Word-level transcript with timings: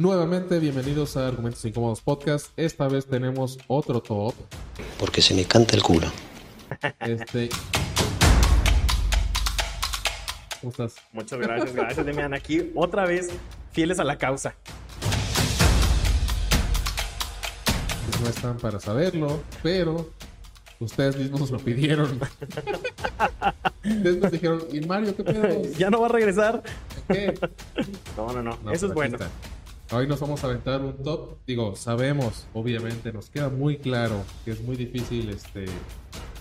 Nuevamente, 0.00 0.58
bienvenidos 0.60 1.18
a 1.18 1.28
Argumentos 1.28 1.62
Incómodos 1.66 2.00
Podcast. 2.00 2.58
Esta 2.58 2.88
vez 2.88 3.04
tenemos 3.04 3.58
otro 3.66 4.00
top. 4.00 4.32
Porque 4.98 5.20
se 5.20 5.34
me 5.34 5.44
canta 5.44 5.76
el 5.76 5.82
culo. 5.82 6.10
Este. 7.00 7.50
¿Cómo 10.58 10.70
estás? 10.70 10.94
Muchas 11.12 11.38
gracias, 11.38 11.74
gracias, 11.74 12.06
Demian. 12.06 12.32
Aquí 12.32 12.72
otra 12.74 13.04
vez, 13.04 13.28
fieles 13.72 13.98
a 14.00 14.04
la 14.04 14.16
causa. 14.16 14.54
Pues 18.06 18.20
no 18.22 18.28
están 18.30 18.56
para 18.56 18.80
saberlo, 18.80 19.42
pero 19.62 20.08
ustedes 20.78 21.18
mismos 21.18 21.40
nos 21.40 21.50
lo 21.50 21.58
pidieron. 21.58 22.18
ustedes 23.84 24.16
nos 24.16 24.32
dijeron, 24.32 24.62
¿y 24.72 24.80
Mario 24.80 25.14
qué 25.14 25.24
pedo? 25.24 25.62
¿Ya 25.78 25.90
no 25.90 26.00
va 26.00 26.06
a 26.06 26.12
regresar? 26.12 26.62
¿Qué? 27.06 27.38
No, 28.16 28.32
no, 28.32 28.42
no. 28.42 28.58
No, 28.64 28.72
Eso 28.72 28.86
es 28.86 28.92
pues 28.94 29.10
bueno. 29.10 29.16
está. 29.16 29.59
Hoy 29.92 30.06
nos 30.06 30.20
vamos 30.20 30.42
a 30.44 30.46
aventar 30.46 30.80
un 30.82 31.02
top. 31.02 31.38
Digo, 31.46 31.74
sabemos, 31.74 32.46
obviamente, 32.52 33.12
nos 33.12 33.28
queda 33.28 33.48
muy 33.48 33.78
claro 33.78 34.22
que 34.44 34.52
es 34.52 34.60
muy 34.62 34.76
difícil 34.76 35.28
este 35.30 35.64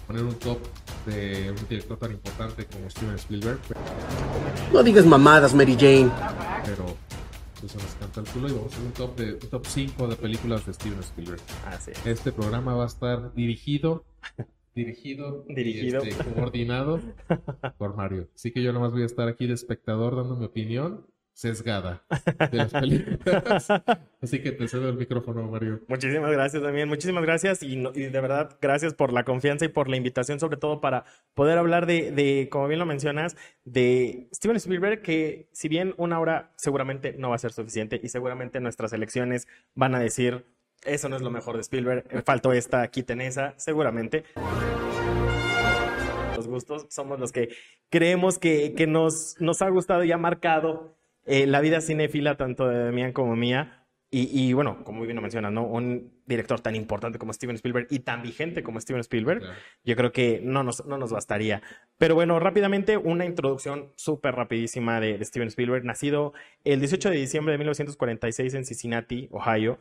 poner 0.06 0.24
un 0.24 0.36
top 0.36 0.60
de 1.08 1.50
un 1.52 1.68
director 1.68 1.98
tan 1.98 2.12
importante 2.12 2.66
como 2.66 2.90
Steven 2.90 3.16
Spielberg, 3.16 3.60
No 4.74 4.84
digas 4.84 5.06
mamadas, 5.06 5.54
Mary 5.56 5.76
Jane. 5.80 6.12
pero 6.66 6.86
pues 7.60 7.72
se 7.72 7.78
nos 7.80 7.94
canta 7.96 8.22
el 8.22 8.28
culo 8.28 8.50
y 8.50 8.52
vamos 8.54 8.72
a 8.72 8.76
hacer 8.76 8.86
un 8.86 8.92
top 8.94 9.16
de 9.18 9.34
un 9.34 9.40
top 9.50 9.66
5 9.66 10.08
de 10.08 10.16
películas 10.16 10.66
de 10.66 10.74
Steven 10.74 11.00
Spielberg. 11.00 11.42
Así 11.68 11.92
es. 11.92 12.06
Este 12.06 12.32
programa 12.32 12.76
va 12.76 12.84
a 12.84 12.88
estar 12.88 13.34
dirigido, 13.34 14.06
dirigido, 14.76 15.44
Dirigido. 15.48 16.02
este, 16.04 16.24
coordinado 16.34 17.00
por 17.80 17.96
Mario. 17.96 18.28
Así 18.36 18.52
que 18.52 18.62
yo 18.62 18.74
nomás 18.74 18.92
voy 18.92 19.02
a 19.04 19.06
estar 19.08 19.28
aquí 19.28 19.48
de 19.48 19.54
espectador 19.56 20.16
dando 20.16 20.36
mi 20.36 20.46
opinión 20.46 21.06
sesgada 21.40 22.04
de 22.52 22.58
las 22.58 22.72
películas. 22.74 23.68
Así 24.22 24.42
que 24.42 24.52
te 24.52 24.68
cedo 24.68 24.90
el 24.90 24.96
micrófono, 24.98 25.44
Mario. 25.50 25.80
Muchísimas 25.88 26.32
gracias 26.32 26.62
también, 26.62 26.90
muchísimas 26.90 27.24
gracias 27.24 27.64
y, 27.64 27.78
no- 27.78 27.92
y 27.96 28.04
de 28.08 28.22
verdad 28.22 28.58
gracias 28.62 28.94
por 28.94 29.14
la 29.14 29.24
confianza 29.24 29.64
y 29.64 29.70
por 29.70 29.88
la 29.90 29.96
invitación, 29.96 30.40
sobre 30.42 30.58
todo 30.58 30.82
para 30.82 31.06
poder 31.34 31.58
hablar 31.58 31.86
de, 31.86 32.12
de, 32.12 32.50
como 32.52 32.68
bien 32.68 32.80
lo 32.80 32.86
mencionas, 32.86 33.38
de 33.64 34.28
Steven 34.34 34.58
Spielberg, 34.58 35.02
que 35.02 35.48
si 35.54 35.70
bien 35.70 35.94
una 35.98 36.20
hora 36.20 36.52
seguramente 36.58 37.16
no 37.18 37.30
va 37.30 37.36
a 37.36 37.40
ser 37.40 37.54
suficiente 37.54 38.00
y 38.04 38.10
seguramente 38.10 38.60
nuestras 38.60 38.92
elecciones 38.92 39.48
van 39.76 39.96
a 39.96 40.00
decir, 40.00 40.46
eso 40.84 41.08
no 41.08 41.16
es 41.16 41.22
lo 41.22 41.32
mejor 41.32 41.56
de 41.56 41.62
Spielberg, 41.62 42.04
eh, 42.10 42.22
faltó 42.26 42.52
esta, 42.52 42.86
quiten 42.90 43.22
esa, 43.22 43.54
seguramente. 43.58 44.26
Los 46.36 46.48
gustos 46.48 46.86
somos 46.90 47.20
los 47.20 47.32
que 47.32 47.50
creemos 47.90 48.40
que, 48.40 48.74
que 48.76 48.88
nos, 48.88 49.36
nos 49.40 49.62
ha 49.62 49.70
gustado 49.70 50.04
y 50.04 50.12
ha 50.12 50.18
marcado 50.18 50.99
eh, 51.30 51.48
la 51.48 51.62
vida 51.62 51.80
cinéfila 51.82 52.36
tanto 52.36 52.68
de 52.68 52.78
Demian 52.86 53.14
como 53.14 53.36
mía. 53.36 53.76
Y, 54.12 54.28
y, 54.34 54.54
bueno, 54.54 54.84
como 54.84 55.04
bien 55.04 55.16
lo 55.16 55.22
mencionas, 55.22 55.52
¿no? 55.52 55.64
Un 55.68 56.12
director 56.26 56.60
tan 56.62 56.76
importante 56.76 57.20
como 57.20 57.32
Steven 57.32 57.56
Spielberg 57.56 57.86
y 57.92 58.00
tan 58.00 58.24
vigente 58.24 58.64
como 58.64 58.82
Steven 58.82 59.02
Spielberg, 59.02 59.40
Claro. 59.42 59.56
yo 59.84 59.96
creo 59.96 60.12
que 60.12 60.42
no 60.44 60.64
nos, 60.64 60.84
no 60.88 60.98
nos 60.98 61.12
bastaría. 61.12 61.62
Pero 62.00 62.16
bueno, 62.16 62.40
rápidamente, 62.40 62.98
una 62.98 63.26
introducción 63.26 63.92
súper 63.98 64.34
rapidísima 64.34 65.00
de, 65.00 65.20
de 65.20 65.26
Steven 65.26 65.50
Spielberg, 65.50 65.86
nacido 65.86 66.34
el 66.64 66.80
18 66.80 67.12
de 67.12 67.18
diciembre 67.18 67.52
de 67.52 67.60
1946 67.60 68.56
en 68.56 68.66
Cincinnati, 68.66 69.28
Ohio. 69.32 69.78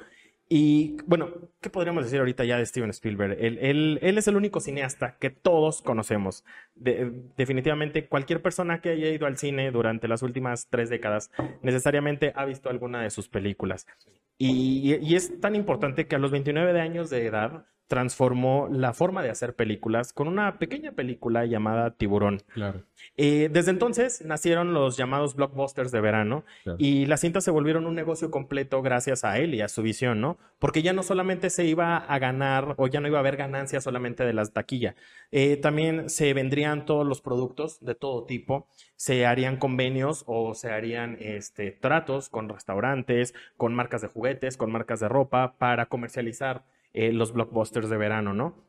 Y 0.50 0.96
bueno, 1.06 1.28
¿qué 1.60 1.68
podríamos 1.68 2.04
decir 2.04 2.20
ahorita 2.20 2.44
ya 2.44 2.56
de 2.56 2.64
Steven 2.64 2.88
Spielberg? 2.90 3.36
Él, 3.38 3.98
es 4.00 4.28
el 4.28 4.36
único 4.36 4.60
cineasta 4.60 5.16
que 5.18 5.28
todos 5.28 5.82
conocemos. 5.82 6.44
De- 6.74 7.12
definitivamente, 7.36 8.08
cualquier 8.08 8.40
persona 8.40 8.80
que 8.80 8.90
haya 8.90 9.10
ido 9.10 9.26
al 9.26 9.36
cine 9.36 9.70
durante 9.70 10.08
las 10.08 10.22
últimas 10.22 10.68
tres 10.70 10.88
décadas 10.88 11.30
necesariamente 11.62 12.32
ha 12.34 12.46
visto 12.46 12.70
alguna 12.70 13.02
de 13.02 13.10
sus 13.10 13.28
películas. 13.28 13.86
Y, 14.38 15.14
es 15.14 15.40
tan 15.40 15.54
importante 15.54 16.06
que 16.06 16.16
a 16.16 16.18
los 16.18 16.30
29 16.30 16.72
de 16.72 16.80
años 16.80 17.10
de 17.10 17.26
edad 17.26 17.66
transformó 17.88 18.68
la 18.70 18.92
forma 18.92 19.22
de 19.22 19.30
hacer 19.30 19.54
películas 19.54 20.12
con 20.12 20.28
una 20.28 20.58
pequeña 20.58 20.92
película 20.92 21.46
llamada 21.46 21.96
Tiburón. 21.96 22.42
Claro. 22.52 22.82
Eh, 23.16 23.48
desde 23.50 23.70
entonces 23.70 24.24
nacieron 24.24 24.74
los 24.74 24.96
llamados 24.96 25.34
blockbusters 25.34 25.90
de 25.90 26.00
verano 26.00 26.44
Claro. 26.64 26.76
y 26.78 27.06
las 27.06 27.20
cintas 27.20 27.44
se 27.44 27.50
volvieron 27.50 27.86
un 27.86 27.94
negocio 27.94 28.30
completo 28.30 28.82
gracias 28.82 29.24
a 29.24 29.38
él 29.38 29.54
y 29.54 29.62
a 29.62 29.68
su 29.68 29.82
visión, 29.82 30.20
¿no? 30.20 30.38
Porque 30.58 30.82
ya 30.82 30.92
no 30.92 31.02
solamente 31.02 31.48
se 31.50 31.64
iba 31.64 31.96
a 31.96 32.18
ganar 32.18 32.74
o 32.76 32.86
ya 32.88 33.00
no 33.00 33.08
iba 33.08 33.18
a 33.18 33.20
haber 33.20 33.36
ganancias 33.36 33.84
solamente 33.84 34.24
de 34.24 34.34
las 34.34 34.52
taquilla, 34.52 34.94
eh, 35.32 35.56
también 35.56 36.10
se 36.10 36.34
vendrían 36.34 36.84
todos 36.84 37.06
los 37.06 37.20
productos 37.22 37.82
de 37.84 37.94
todo 37.94 38.24
tipo, 38.24 38.68
se 38.96 39.24
harían 39.24 39.56
convenios 39.56 40.24
o 40.26 40.54
se 40.54 40.70
harían 40.70 41.16
este, 41.20 41.70
tratos 41.70 42.28
con 42.28 42.48
restaurantes, 42.50 43.34
con 43.56 43.74
marcas 43.74 44.02
de 44.02 44.08
juguetes, 44.08 44.56
con 44.56 44.70
marcas 44.70 45.00
de 45.00 45.08
ropa 45.08 45.54
para 45.58 45.86
comercializar 45.86 46.64
eh, 46.92 47.12
los 47.12 47.32
blockbusters 47.32 47.88
de 47.88 47.96
verano, 47.96 48.34
¿no? 48.34 48.67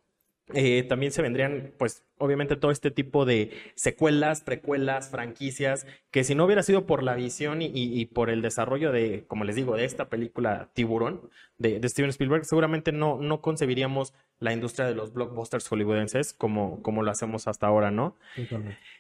Eh, 0.54 0.84
también 0.84 1.12
se 1.12 1.22
vendrían, 1.22 1.72
pues, 1.78 2.04
obviamente 2.18 2.56
todo 2.56 2.72
este 2.72 2.92
tipo 2.92 3.24
de 3.26 3.52
secuelas, 3.76 4.42
precuelas, 4.42 5.10
franquicias, 5.10 5.86
que 6.12 6.24
si 6.24 6.36
no 6.36 6.46
hubiera 6.46 6.64
sido 6.64 6.86
por 6.86 7.04
la 7.04 7.16
visión 7.16 7.62
y, 7.62 7.68
y- 7.68 8.00
y 8.02 8.06
por 8.08 8.30
el 8.30 8.42
desarrollo 8.42 8.92
de, 8.92 9.26
como 9.28 9.44
les 9.46 9.56
digo, 9.56 9.76
de 9.78 9.86
esta 9.86 10.10
película 10.10 10.70
Tiburón 10.74 11.30
de, 11.58 11.80
de 11.80 11.88
Steven 11.90 12.10
Spielberg, 12.10 12.46
seguramente 12.46 12.92
no, 12.92 13.20
no 13.22 13.42
concebiríamos 13.42 14.14
la 14.40 14.54
industria 14.54 14.88
de 14.88 14.96
los 14.96 15.14
blockbusters 15.14 15.68
hollywoodenses 15.68 16.34
como, 16.34 16.82
como 16.82 17.04
lo 17.04 17.12
hacemos 17.12 17.48
hasta 17.48 17.68
ahora, 17.68 17.92
¿no? 17.92 18.16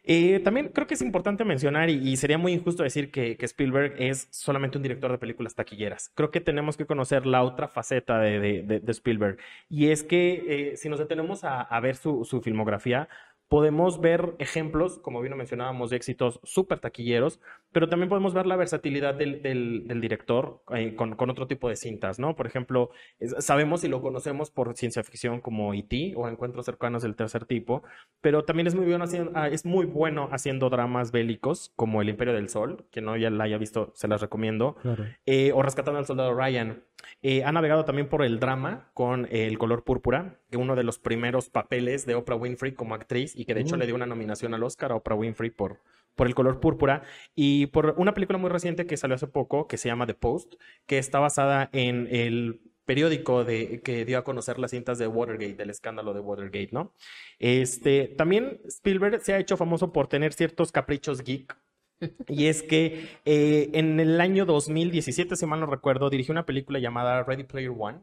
Eh, 0.04 0.40
también 0.44 0.70
creo 0.70 0.86
que 0.88 0.94
es 0.96 1.02
importante 1.02 1.46
mencionar, 1.46 1.90
y, 1.90 1.96
y 2.10 2.18
sería 2.18 2.38
muy 2.38 2.54
injusto 2.54 2.84
decir 2.84 3.10
que, 3.12 3.38
que 3.38 3.46
Spielberg 3.46 3.96
es 4.00 4.28
solamente 4.32 4.78
un 4.78 4.84
director 4.84 5.12
de 5.12 5.18
películas 5.18 5.56
taquilleras. 5.56 6.12
Creo 6.16 6.32
que 6.32 6.42
tenemos 6.42 6.78
que 6.78 6.86
conocer 6.86 7.26
la 7.26 7.44
otra 7.44 7.68
faceta 7.68 8.20
de, 8.20 8.40
de- 8.40 8.64
de- 8.64 8.80
de 8.80 8.92
Spielberg. 8.92 9.38
Y 9.70 9.90
es 9.92 10.04
que 10.04 10.72
eh, 10.74 10.78
si 10.78 10.90
nos 10.90 11.00
detenemos 11.00 11.39
a, 11.44 11.62
a 11.62 11.80
ver 11.80 11.96
su, 11.96 12.24
su 12.26 12.42
filmografía, 12.42 13.08
podemos 13.48 14.00
ver 14.00 14.36
ejemplos, 14.38 15.00
como 15.00 15.22
bien 15.22 15.32
lo 15.32 15.38
mencionábamos, 15.38 15.90
de 15.90 15.96
éxitos 15.96 16.40
súper 16.44 16.80
taquilleros, 16.80 17.40
pero 17.72 17.90
también 17.90 18.08
podemos 18.08 18.32
ver 18.36 18.46
la 18.46 18.56
versatilidad 18.56 19.16
del, 19.16 19.42
del- 19.42 19.88
del 19.88 20.02
director 20.02 20.62
eh, 20.76 20.94
con, 20.96 21.16
con 21.16 21.32
otro 21.32 21.48
tipo 21.48 21.68
de 21.68 21.76
cintas, 21.76 22.20
¿no? 22.20 22.36
Por 22.36 22.46
ejemplo, 22.46 22.92
sabemos 23.40 23.84
y 23.84 23.88
lo 23.88 24.04
conocemos 24.04 24.52
por 24.52 24.76
ciencia 24.76 25.04
ficción 25.04 25.42
como 25.42 25.74
E.T. 25.74 26.14
o 26.16 26.28
Encuentros 26.30 26.66
cercanos 26.68 27.02
del 27.02 27.16
tercer 27.16 27.46
tipo, 27.46 27.82
pero 28.22 28.44
también 28.44 28.68
es 28.68 28.76
muy 28.76 28.86
bueno 28.86 29.04
haciendo, 29.06 29.32
ah, 29.34 29.48
es 29.48 29.66
muy 29.66 29.88
bueno 29.88 30.30
haciendo 30.32 30.70
dramas 30.70 31.12
bélicos 31.12 31.72
como 31.76 32.04
El 32.04 32.10
Imperio 32.10 32.36
del 32.36 32.50
Sol, 32.50 32.86
que 32.92 33.02
no 33.02 33.18
ya 33.18 33.32
la 33.32 33.46
haya 33.46 33.58
visto, 33.58 33.92
se 33.96 34.08
las 34.08 34.22
recomiendo, 34.22 34.76
Claro. 34.76 35.06
eh, 35.26 35.54
o 35.56 35.64
Rescatando 35.64 35.98
al 35.98 36.06
Soldado 36.06 36.36
Ryan. 36.36 36.84
Eh, 37.22 37.44
ha 37.46 37.52
navegado 37.54 37.86
también 37.86 38.10
por 38.10 38.24
el 38.24 38.40
drama 38.40 38.90
con 38.94 39.28
El 39.32 39.58
color 39.58 39.84
púrpura, 39.86 40.36
uno 40.58 40.76
de 40.76 40.84
los 40.84 41.00
primeros 41.00 41.50
papeles 41.50 42.06
de 42.06 42.16
Oprah 42.16 42.36
Winfrey 42.36 42.74
como 42.74 42.96
actriz 42.96 43.36
y 43.36 43.46
que 43.46 43.54
de 43.54 43.62
hecho 43.62 43.76
Mm. 43.76 43.80
le 43.80 43.86
dio 43.86 43.96
una 43.96 44.06
nominación 44.06 44.54
al 44.54 44.64
Oscar 44.64 44.92
a 44.92 44.96
Oprah 44.96 45.16
Winfrey 45.16 45.50
por, 45.50 45.80
por 46.16 46.28
El 46.28 46.36
color 46.36 46.60
púrpura 46.60 47.04
y 47.36 47.68
por 47.68 47.96
una 47.98 48.14
película 48.14 48.38
muy 48.40 48.50
reciente 48.50 48.86
que 48.86 48.98
salió 48.98 49.16
hace 49.16 49.28
poco 49.28 49.68
que 49.68 49.78
se 49.78 49.90
llama 49.90 50.08
The 50.08 50.14
Post, 50.16 50.56
que 50.86 50.98
está 50.98 51.20
basada 51.20 51.70
en 51.74 52.08
el 52.12 52.62
periódico 52.86 53.44
de, 53.46 53.82
que 53.84 54.04
dio 54.04 54.18
a 54.18 54.24
conocer 54.24 54.58
las 54.58 54.72
cintas 54.72 54.98
de 54.98 55.06
Watergate, 55.08 55.54
del 55.54 55.70
escándalo 55.70 56.12
de 56.14 56.22
Watergate, 56.22 56.70
¿no? 56.72 56.94
Este, 57.38 58.08
también 58.08 58.60
Spielberg 58.66 59.22
se 59.22 59.34
ha 59.34 59.40
hecho 59.40 59.58
famoso 59.58 59.94
por 59.94 60.08
tener 60.08 60.34
ciertos 60.34 60.72
caprichos 60.72 61.24
geek. 61.24 61.56
Y 62.28 62.48
es 62.48 62.64
que 62.64 63.08
eh, 63.26 63.70
en 63.74 64.00
el 64.00 64.20
año 64.22 64.46
2017, 64.46 65.36
si 65.36 65.46
mal 65.46 65.60
no 65.60 65.66
recuerdo, 65.68 66.10
dirigió 66.10 66.32
una 66.32 66.46
película 66.46 66.80
llamada 66.80 67.24
Ready 67.24 67.44
Player 67.44 67.72
One, 67.78 68.00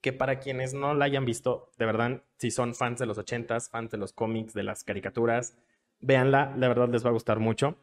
que 0.00 0.12
para 0.12 0.40
quienes 0.40 0.74
no 0.74 0.94
la 0.94 1.04
hayan 1.04 1.24
visto, 1.24 1.70
de 1.78 1.86
verdad, 1.86 2.22
si 2.38 2.50
son 2.50 2.74
fans 2.74 2.98
de 2.98 3.06
los 3.06 3.18
80s, 3.18 3.70
fans 3.70 3.90
de 3.90 3.98
los 3.98 4.12
cómics, 4.12 4.54
de 4.54 4.62
las 4.62 4.84
caricaturas, 4.84 5.56
véanla, 6.00 6.54
de 6.56 6.68
verdad 6.68 6.88
les 6.88 7.04
va 7.04 7.10
a 7.10 7.12
gustar 7.12 7.38
mucho. 7.38 7.76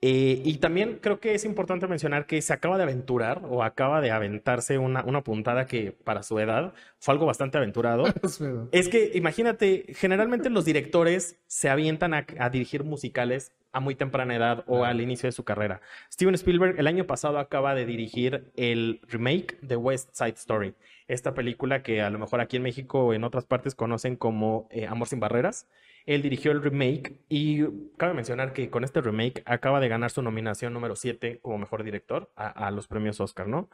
Eh, 0.00 0.42
y 0.44 0.58
también 0.58 0.98
creo 1.00 1.18
que 1.18 1.34
es 1.34 1.44
importante 1.44 1.86
mencionar 1.86 2.26
que 2.26 2.40
se 2.42 2.52
acaba 2.52 2.76
de 2.76 2.84
aventurar 2.84 3.42
o 3.48 3.62
acaba 3.62 4.00
de 4.00 4.10
aventarse 4.10 4.78
una, 4.78 5.02
una 5.04 5.22
puntada 5.22 5.66
que 5.66 5.92
para 5.92 6.22
su 6.22 6.38
edad 6.38 6.74
fue 6.98 7.12
algo 7.12 7.26
bastante 7.26 7.58
aventurado. 7.58 8.04
Es 8.72 8.88
que 8.88 9.12
imagínate, 9.14 9.86
generalmente 9.94 10.50
los 10.50 10.64
directores 10.64 11.38
se 11.46 11.68
avientan 11.68 12.14
a, 12.14 12.26
a 12.38 12.50
dirigir 12.50 12.84
musicales 12.84 13.52
a 13.72 13.80
muy 13.80 13.96
temprana 13.96 14.36
edad 14.36 14.64
o 14.66 14.84
al 14.84 15.00
inicio 15.00 15.26
de 15.26 15.32
su 15.32 15.44
carrera. 15.44 15.80
Steven 16.12 16.34
Spielberg 16.34 16.78
el 16.78 16.86
año 16.86 17.06
pasado 17.06 17.38
acaba 17.38 17.74
de 17.74 17.84
dirigir 17.84 18.52
el 18.56 19.00
remake 19.08 19.58
de 19.62 19.76
West 19.76 20.10
Side 20.12 20.34
Story, 20.36 20.74
esta 21.08 21.34
película 21.34 21.82
que 21.82 22.02
a 22.02 22.10
lo 22.10 22.18
mejor 22.18 22.40
aquí 22.40 22.56
en 22.56 22.62
México 22.62 23.04
o 23.04 23.14
en 23.14 23.24
otras 23.24 23.44
partes 23.44 23.74
conocen 23.74 24.16
como 24.16 24.68
eh, 24.70 24.86
Amor 24.86 25.08
sin 25.08 25.20
Barreras. 25.20 25.68
Él 26.06 26.22
dirigió 26.22 26.52
el 26.52 26.62
remake 26.62 27.18
y 27.28 27.64
cabe 27.96 28.14
mencionar 28.14 28.52
que 28.52 28.68
con 28.70 28.84
este 28.84 29.00
remake 29.00 29.42
acaba 29.46 29.80
de 29.80 29.88
ganar 29.88 30.10
su 30.10 30.22
nominación 30.22 30.72
número 30.74 30.96
7 30.96 31.40
como 31.40 31.58
mejor 31.58 31.82
director 31.82 32.30
a, 32.36 32.48
a 32.48 32.70
los 32.70 32.88
premios 32.88 33.20
Oscar, 33.20 33.48
¿no? 33.48 33.70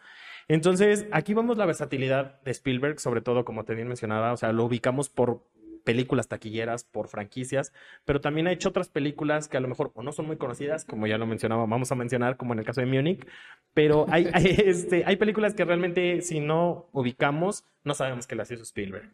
Entonces, 0.46 1.06
aquí 1.12 1.34
vemos 1.34 1.58
la 1.58 1.66
versatilidad 1.66 2.40
de 2.42 2.50
Spielberg, 2.52 3.00
sobre 3.00 3.20
todo 3.20 3.44
como 3.44 3.64
te 3.64 3.74
bien 3.74 3.88
mencionaba, 3.88 4.32
o 4.32 4.36
sea, 4.36 4.52
lo 4.52 4.64
ubicamos 4.64 5.08
por 5.08 5.44
películas 5.84 6.28
taquilleras, 6.28 6.84
por 6.84 7.08
franquicias, 7.08 7.72
pero 8.04 8.20
también 8.20 8.46
ha 8.46 8.52
hecho 8.52 8.68
otras 8.68 8.88
películas 8.88 9.48
que 9.48 9.56
a 9.56 9.60
lo 9.60 9.68
mejor 9.68 9.92
o 9.94 10.02
no 10.02 10.12
son 10.12 10.26
muy 10.26 10.36
conocidas, 10.36 10.84
como 10.84 11.06
ya 11.06 11.18
lo 11.18 11.26
mencionaba, 11.26 11.66
vamos 11.66 11.92
a 11.92 11.94
mencionar, 11.94 12.36
como 12.36 12.52
en 12.52 12.60
el 12.60 12.64
caso 12.64 12.80
de 12.80 12.86
Munich, 12.86 13.26
pero 13.74 14.06
hay, 14.08 14.28
hay, 14.32 14.56
este, 14.64 15.04
hay 15.06 15.16
películas 15.16 15.54
que 15.54 15.64
realmente 15.64 16.22
si 16.22 16.40
no 16.40 16.88
ubicamos, 16.92 17.64
no 17.84 17.94
sabemos 17.94 18.26
que 18.26 18.36
las 18.36 18.50
hizo 18.50 18.62
Spielberg. 18.62 19.12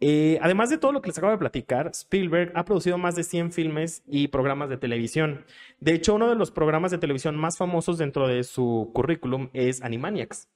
Eh, 0.00 0.38
además 0.42 0.70
de 0.70 0.78
todo 0.78 0.92
lo 0.92 1.02
que 1.02 1.08
les 1.08 1.18
acabo 1.18 1.32
de 1.32 1.38
platicar, 1.38 1.90
Spielberg 1.92 2.52
ha 2.54 2.64
producido 2.64 2.98
más 2.98 3.16
de 3.16 3.24
100 3.24 3.50
filmes 3.50 4.04
y 4.06 4.28
programas 4.28 4.68
de 4.68 4.76
televisión. 4.76 5.44
De 5.80 5.92
hecho, 5.92 6.14
uno 6.14 6.28
de 6.28 6.36
los 6.36 6.52
programas 6.52 6.92
de 6.92 6.98
televisión 6.98 7.36
más 7.36 7.58
famosos 7.58 7.98
dentro 7.98 8.28
de 8.28 8.44
su 8.44 8.92
currículum 8.94 9.50
es 9.54 9.82
Animaniacs, 9.82 10.48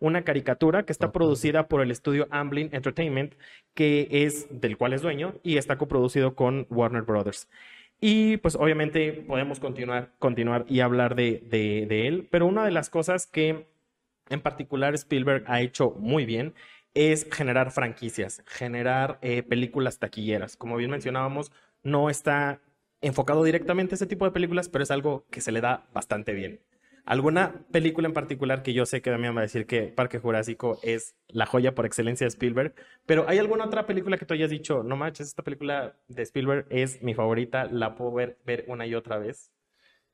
una 0.00 0.22
caricatura 0.22 0.84
que 0.84 0.92
está 0.92 1.12
producida 1.12 1.68
por 1.68 1.82
el 1.82 1.90
estudio 1.90 2.28
Amblin 2.30 2.70
Entertainment, 2.72 3.34
que 3.74 4.08
es 4.10 4.46
del 4.50 4.76
cual 4.76 4.92
es 4.92 5.02
dueño 5.02 5.34
y 5.42 5.56
está 5.56 5.78
coproducido 5.78 6.34
con 6.34 6.66
Warner 6.70 7.02
Brothers. 7.02 7.48
Y 8.00 8.36
pues 8.38 8.54
obviamente 8.54 9.12
podemos 9.12 9.60
continuar, 9.60 10.12
continuar 10.18 10.64
y 10.68 10.80
hablar 10.80 11.14
de, 11.16 11.42
de, 11.48 11.86
de 11.88 12.06
él, 12.06 12.28
pero 12.30 12.46
una 12.46 12.64
de 12.64 12.70
las 12.70 12.90
cosas 12.90 13.26
que 13.26 13.66
en 14.28 14.40
particular 14.40 14.94
Spielberg 14.94 15.44
ha 15.46 15.60
hecho 15.60 15.90
muy 15.98 16.24
bien 16.26 16.54
es 16.94 17.28
generar 17.30 17.70
franquicias, 17.70 18.42
generar 18.46 19.18
eh, 19.22 19.42
películas 19.42 19.98
taquilleras. 19.98 20.56
Como 20.56 20.76
bien 20.76 20.90
mencionábamos, 20.90 21.52
no 21.82 22.10
está 22.10 22.60
enfocado 23.00 23.44
directamente 23.44 23.94
a 23.94 23.96
ese 23.96 24.06
tipo 24.06 24.24
de 24.24 24.32
películas, 24.32 24.68
pero 24.68 24.82
es 24.82 24.90
algo 24.90 25.24
que 25.30 25.40
se 25.40 25.52
le 25.52 25.60
da 25.60 25.86
bastante 25.92 26.32
bien. 26.32 26.60
¿Alguna 27.08 27.64
película 27.72 28.06
en 28.06 28.12
particular 28.12 28.62
que 28.62 28.74
yo 28.74 28.84
sé 28.84 29.00
que 29.00 29.08
Damián 29.08 29.34
va 29.34 29.40
a 29.40 29.44
decir 29.44 29.64
que 29.64 29.84
Parque 29.84 30.18
Jurásico 30.18 30.78
es 30.82 31.16
la 31.28 31.46
joya 31.46 31.74
por 31.74 31.86
excelencia 31.86 32.26
de 32.26 32.28
Spielberg? 32.28 32.74
Pero 33.06 33.26
¿hay 33.26 33.38
alguna 33.38 33.64
otra 33.64 33.86
película 33.86 34.18
que 34.18 34.26
tú 34.26 34.34
hayas 34.34 34.50
dicho, 34.50 34.82
no 34.82 34.94
manches, 34.94 35.28
esta 35.28 35.42
película 35.42 35.96
de 36.08 36.20
Spielberg 36.20 36.66
es 36.68 37.02
mi 37.02 37.14
favorita, 37.14 37.64
la 37.64 37.94
puedo 37.94 38.12
ver, 38.12 38.36
ver 38.44 38.66
una 38.68 38.86
y 38.86 38.94
otra 38.94 39.16
vez? 39.16 39.50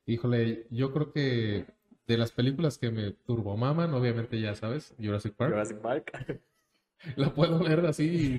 Híjole, 0.05 0.67
yo 0.69 0.93
creo 0.93 1.11
que 1.11 1.65
de 2.07 2.17
las 2.17 2.31
películas 2.31 2.77
que 2.77 2.91
me 2.91 3.11
turbomaman, 3.11 3.93
obviamente 3.93 4.39
ya 4.39 4.55
sabes, 4.55 4.95
Jurassic 4.97 5.33
Park. 5.33 5.51
Jurassic 5.51 5.79
Park. 5.79 6.41
La 7.17 7.33
puedo 7.33 7.59
ver 7.59 7.85
así. 7.87 8.37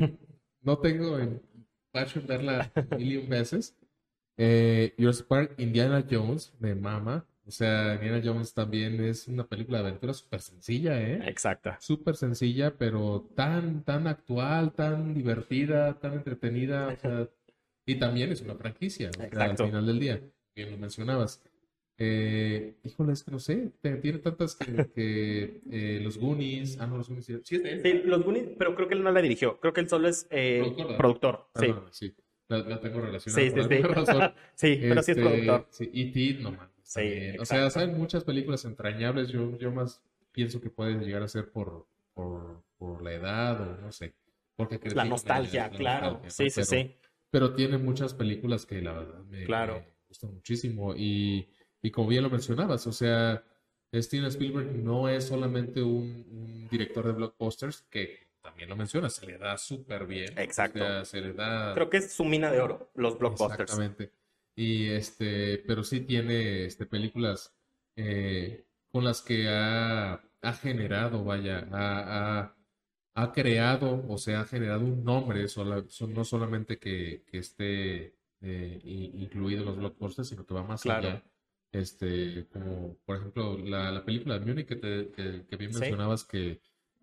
No 0.62 0.78
tengo 0.78 1.18
en 1.18 1.42
verla 2.26 2.72
mil 2.96 3.12
y 3.12 3.16
un 3.18 3.28
veces. 3.28 3.76
Eh, 4.38 4.94
Jurassic 4.96 5.26
Park, 5.26 5.54
Indiana 5.58 6.02
Jones, 6.10 6.54
me 6.58 6.74
mama. 6.74 7.26
O 7.46 7.50
sea, 7.52 7.94
Indiana 7.94 8.20
Jones 8.24 8.52
también 8.52 9.00
es 9.04 9.28
una 9.28 9.46
película 9.46 9.78
de 9.78 9.88
aventura 9.88 10.12
súper 10.12 10.40
sencilla, 10.40 11.00
¿eh? 11.00 11.20
Exacta. 11.28 11.78
Súper 11.80 12.16
sencilla, 12.16 12.74
pero 12.76 13.30
tan, 13.36 13.84
tan 13.84 14.08
actual, 14.08 14.72
tan 14.72 15.14
divertida, 15.14 15.94
tan 16.00 16.14
entretenida. 16.14 16.88
O 16.88 16.96
sea, 16.96 17.28
y 17.86 17.94
también 17.96 18.32
es 18.32 18.42
una 18.42 18.56
franquicia, 18.56 19.10
o 19.10 19.12
sea, 19.12 19.44
al 19.44 19.56
final 19.56 19.86
del 19.86 20.00
día. 20.00 20.20
Bien 20.56 20.72
lo 20.72 20.78
mencionabas. 20.78 21.40
Eh, 21.98 22.74
híjole, 22.82 23.12
es 23.12 23.22
que 23.22 23.30
no 23.30 23.38
sé, 23.38 23.70
tiene 23.80 24.18
tantas 24.18 24.54
que, 24.54 24.86
que, 24.94 25.60
eh, 25.70 26.00
los 26.02 26.18
Goonies, 26.18 26.78
ah, 26.78 26.86
no, 26.86 26.98
los 26.98 27.08
Goonies, 27.08 27.26
sí, 27.44 27.56
es 27.56 27.62
de 27.62 27.72
él. 27.72 27.82
Sí, 27.82 27.92
los 28.04 28.22
Goonies, 28.22 28.48
pero 28.58 28.74
creo 28.74 28.88
que 28.88 28.94
él 28.94 29.02
no 29.02 29.12
la 29.12 29.22
dirigió. 29.22 29.58
Creo 29.60 29.72
que 29.72 29.80
él 29.80 29.88
solo 29.88 30.08
es 30.08 30.26
eh, 30.30 30.58
Productor, 30.60 30.96
productor. 30.96 31.48
Sí, 31.54 31.60
Perdóname, 31.60 31.92
sí. 31.92 32.14
La, 32.48 32.58
la 32.58 32.80
tengo 32.80 33.00
relacionada 33.00 33.42
sí, 33.42 33.50
sí. 33.50 33.68
Sí. 33.68 34.76
Sí, 34.76 34.78
pero 34.82 35.02
sí 35.02 35.12
es 35.12 35.16
Este, 35.16 35.30
productor. 35.30 35.66
Sí, 35.70 35.90
E.T., 35.94 36.42
no 36.42 36.50
mames. 36.52 36.75
Sí. 36.86 37.36
O 37.40 37.44
sea, 37.44 37.68
saben 37.68 37.98
muchas 37.98 38.22
películas 38.22 38.64
entrañables. 38.64 39.28
Yo, 39.28 39.58
yo 39.58 39.72
más 39.72 40.00
pienso 40.30 40.60
que 40.60 40.70
pueden 40.70 41.00
llegar 41.00 41.22
a 41.24 41.28
ser 41.28 41.50
por, 41.50 41.88
por, 42.14 42.62
por 42.78 43.02
la 43.02 43.12
edad 43.12 43.60
o 43.60 43.76
no 43.80 43.90
sé. 43.90 44.14
Porque 44.54 44.78
La 44.94 45.04
nostalgia, 45.04 45.64
la 45.68 45.70
claro. 45.76 46.20
nostalgia, 46.22 46.30
Sí, 46.30 46.44
¿no? 46.44 46.50
sí, 46.50 46.54
Pero- 46.54 46.66
sí. 46.66 46.96
Pero 47.28 47.54
tiene 47.54 47.76
muchas 47.76 48.14
películas 48.14 48.64
que 48.64 48.80
la 48.80 48.92
verdad 48.92 49.18
me, 49.24 49.44
Claro. 49.44 49.74
me 49.80 49.86
gustan 50.08 50.32
muchísimo. 50.32 50.94
Y, 50.96 51.48
y 51.82 51.90
como 51.90 52.08
bien 52.08 52.22
lo 52.22 52.30
mencionabas, 52.30 52.86
o 52.86 52.92
sea, 52.92 53.42
Steven 53.92 54.26
Spielberg 54.26 54.72
no 54.76 55.08
es 55.08 55.24
solamente 55.26 55.82
un, 55.82 56.24
un 56.30 56.68
director 56.70 57.04
de 57.04 57.12
blockbusters, 57.12 57.82
que 57.90 58.28
también 58.40 58.68
lo 58.68 58.76
menciona, 58.76 59.10
se 59.10 59.26
le 59.26 59.38
da 59.38 59.58
súper 59.58 60.06
bien. 60.06 60.38
Exacto. 60.38 60.78
O 60.78 60.86
sea, 60.86 61.04
se 61.04 61.20
le 61.20 61.32
da. 61.32 61.74
Creo 61.74 61.90
que 61.90 61.96
es 61.96 62.12
su 62.12 62.24
mina 62.24 62.50
de 62.52 62.60
oro, 62.60 62.90
los 62.94 63.18
blockbusters. 63.18 63.62
Exactamente. 63.72 64.12
Y 64.56 64.86
este, 64.88 65.58
pero 65.66 65.84
sí 65.84 66.00
tiene 66.00 66.64
este, 66.64 66.86
películas 66.86 67.54
eh, 67.96 68.64
con 68.90 69.04
las 69.04 69.22
que 69.22 69.48
ha, 69.48 70.14
ha 70.42 70.52
generado, 70.54 71.24
vaya, 71.24 71.68
ha, 71.72 72.40
ha- 72.40 72.56
ha 73.14 73.32
creado 73.32 74.04
o 74.08 74.18
se 74.18 74.34
ha 74.34 74.44
generado 74.44 74.84
un 74.84 75.04
nombre, 75.04 75.46
sola- 75.48 75.84
so- 75.88 76.06
no 76.08 76.24
solamente 76.24 76.78
que, 76.78 77.24
que 77.26 77.38
esté 77.38 78.14
eh, 78.42 78.80
incluido 78.84 79.60
en 79.60 79.66
los 79.66 79.76
blockbusters, 79.78 80.28
sino 80.28 80.46
que 80.46 80.54
va 80.54 80.62
más 80.64 80.82
Claro. 80.82 81.08
allá. 81.08 81.24
Este, 81.72 82.46
como 82.52 82.96
por 83.04 83.16
ejemplo 83.18 83.58
la, 83.58 83.90
la 83.90 84.04
película 84.04 84.38
de 84.38 84.46
Munich 84.46 84.66
que, 84.66 84.76
te- 84.76 85.10
que, 85.10 85.44
que 85.46 85.56
bien 85.56 85.72
Sí. 85.74 85.80
mencionabas 85.80 86.24
que, 86.24 86.60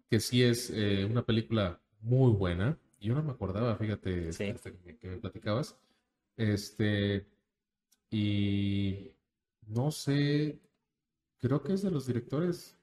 que 0.09 0.19
sí 0.19 0.44
es 0.44 0.71
eh, 0.71 1.06
una 1.06 1.23
película 1.25 1.79
muy 2.01 2.31
buena. 2.33 2.77
Yo 2.99 3.13
no 3.15 3.23
me 3.23 3.31
acordaba, 3.31 3.75
fíjate, 3.77 4.31
Sí. 4.33 4.45
este, 4.45 4.73
que 4.99 5.07
me 5.07 5.17
platicabas. 5.17 5.77
Este, 6.38 7.27
y 8.13 9.15
no 9.68 9.92
sé, 9.92 10.60
creo 11.39 11.62
que 11.63 11.74
es 11.74 11.81
de 11.81 11.92
los 11.92 12.06
directores 12.07 12.77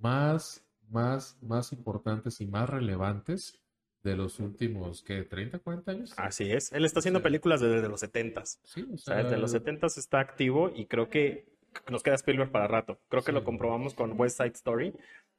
más, 0.00 0.64
más, 0.88 1.38
más 1.42 1.72
importantes 1.72 2.40
y 2.40 2.46
más 2.46 2.68
relevantes 2.68 3.58
de 4.02 4.16
los 4.16 4.38
últimos, 4.38 5.02
¿qué? 5.02 5.28
¿30, 5.28 5.60
40 5.60 5.90
años? 5.92 6.14
Así 6.16 6.50
es. 6.50 6.72
Él 6.72 6.84
está 6.84 7.00
haciendo 7.00 7.20
Sí. 7.20 7.24
películas 7.24 7.60
desde 7.60 7.88
los 7.88 8.00
70s. 8.02 8.58
Sí, 8.64 8.86
o 8.90 8.94
O 8.94 8.98
sea, 8.98 9.22
desde 9.22 9.36
los 9.38 9.50
sea, 9.50 9.60
70s 9.60 9.98
está 9.98 10.20
activo 10.20 10.70
y 10.74 10.86
creo 10.86 11.08
que 11.10 11.46
nos 11.90 12.02
queda 12.02 12.14
Spielberg 12.16 12.50
para 12.50 12.66
rato. 12.66 12.98
Creo 13.08 13.22
que 13.22 13.32
Sí. 13.32 13.34
lo 13.34 13.44
comprobamos 13.44 13.94
con 13.94 14.18
West 14.18 14.38
Side 14.38 14.52
Story, 14.54 14.94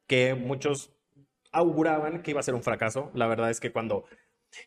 que 0.07 0.35
muchos 0.35 0.91
auguraban 1.51 2.21
que 2.23 2.31
iba 2.31 2.39
a 2.39 2.43
ser 2.43 2.53
un 2.55 2.63
fracaso. 2.63 3.11
La 3.13 3.27
verdad 3.27 3.49
es 3.49 3.59
que 3.59 3.71
cuando 3.71 4.05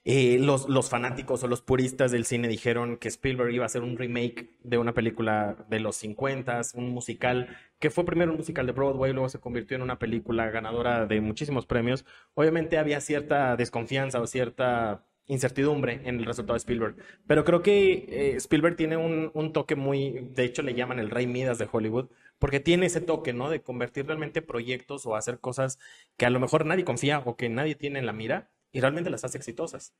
eh, 0.05 0.39
los, 0.41 0.69
los 0.69 0.89
fanáticos 0.91 1.43
o 1.43 1.49
los 1.49 1.63
puristas 1.63 2.11
del 2.11 2.25
cine 2.25 2.49
dijeron 2.49 2.97
que 2.97 3.09
Spielberg 3.09 3.53
iba 3.53 3.65
a 3.65 3.67
hacer 3.67 3.83
un 3.83 3.97
remake 3.97 4.59
de 4.63 4.79
una 4.79 4.95
película 4.95 5.57
de 5.69 5.81
los 5.81 6.03
50s, 6.03 6.75
un 6.75 6.91
musical, 6.91 7.57
que 7.79 7.91
fue 7.91 8.05
primero 8.05 8.33
un 8.33 8.39
musical 8.39 8.67
de 8.67 8.73
Broadway, 8.73 9.13
luego 9.13 9.29
se 9.29 9.41
convirtió 9.41 9.77
en 9.77 9.83
una 9.83 9.99
película 9.99 10.51
ganadora 10.51 11.07
de 11.07 11.21
muchísimos 11.21 11.67
premios, 11.67 12.05
obviamente 12.35 12.79
había 12.79 13.01
cierta 13.01 13.57
desconfianza 13.57 14.21
o 14.21 14.27
cierta 14.27 15.05
incertidumbre 15.27 16.01
en 16.05 16.19
el 16.19 16.27
resultado 16.27 16.55
de 16.55 16.59
Spielberg. 16.59 16.97
Pero 17.27 17.45
creo 17.45 17.63
que 17.63 18.07
eh, 18.09 18.37
Spielberg 18.37 18.77
tiene 18.77 18.97
un, 18.97 19.31
un 19.35 19.53
toque 19.53 19.75
muy, 19.75 20.31
de 20.35 20.45
hecho 20.45 20.63
le 20.63 20.75
llaman 20.75 20.99
el 20.99 21.11
rey 21.11 21.27
Midas 21.27 21.59
de 21.59 21.69
Hollywood, 21.71 22.09
porque 22.39 22.61
tiene 22.61 22.87
ese 22.87 23.01
toque, 23.01 23.33
¿no? 23.33 23.49
De 23.49 23.63
convertir 23.63 24.07
realmente 24.07 24.43
proyectos 24.43 25.07
o 25.07 25.17
hacer 25.17 25.41
cosas 25.41 25.79
que 26.17 26.27
a 26.27 26.31
lo 26.31 26.41
mejor 26.41 26.67
nadie 26.67 26.85
confía 26.85 27.21
o 27.25 27.37
que 27.37 27.49
nadie 27.49 27.75
tiene 27.75 28.01
en 28.01 28.07
la 28.07 28.13
mira 28.13 28.51
y 28.75 28.81
realmente 28.81 29.09
las 29.09 29.25
hace 29.25 29.39
exitosas. 29.39 29.95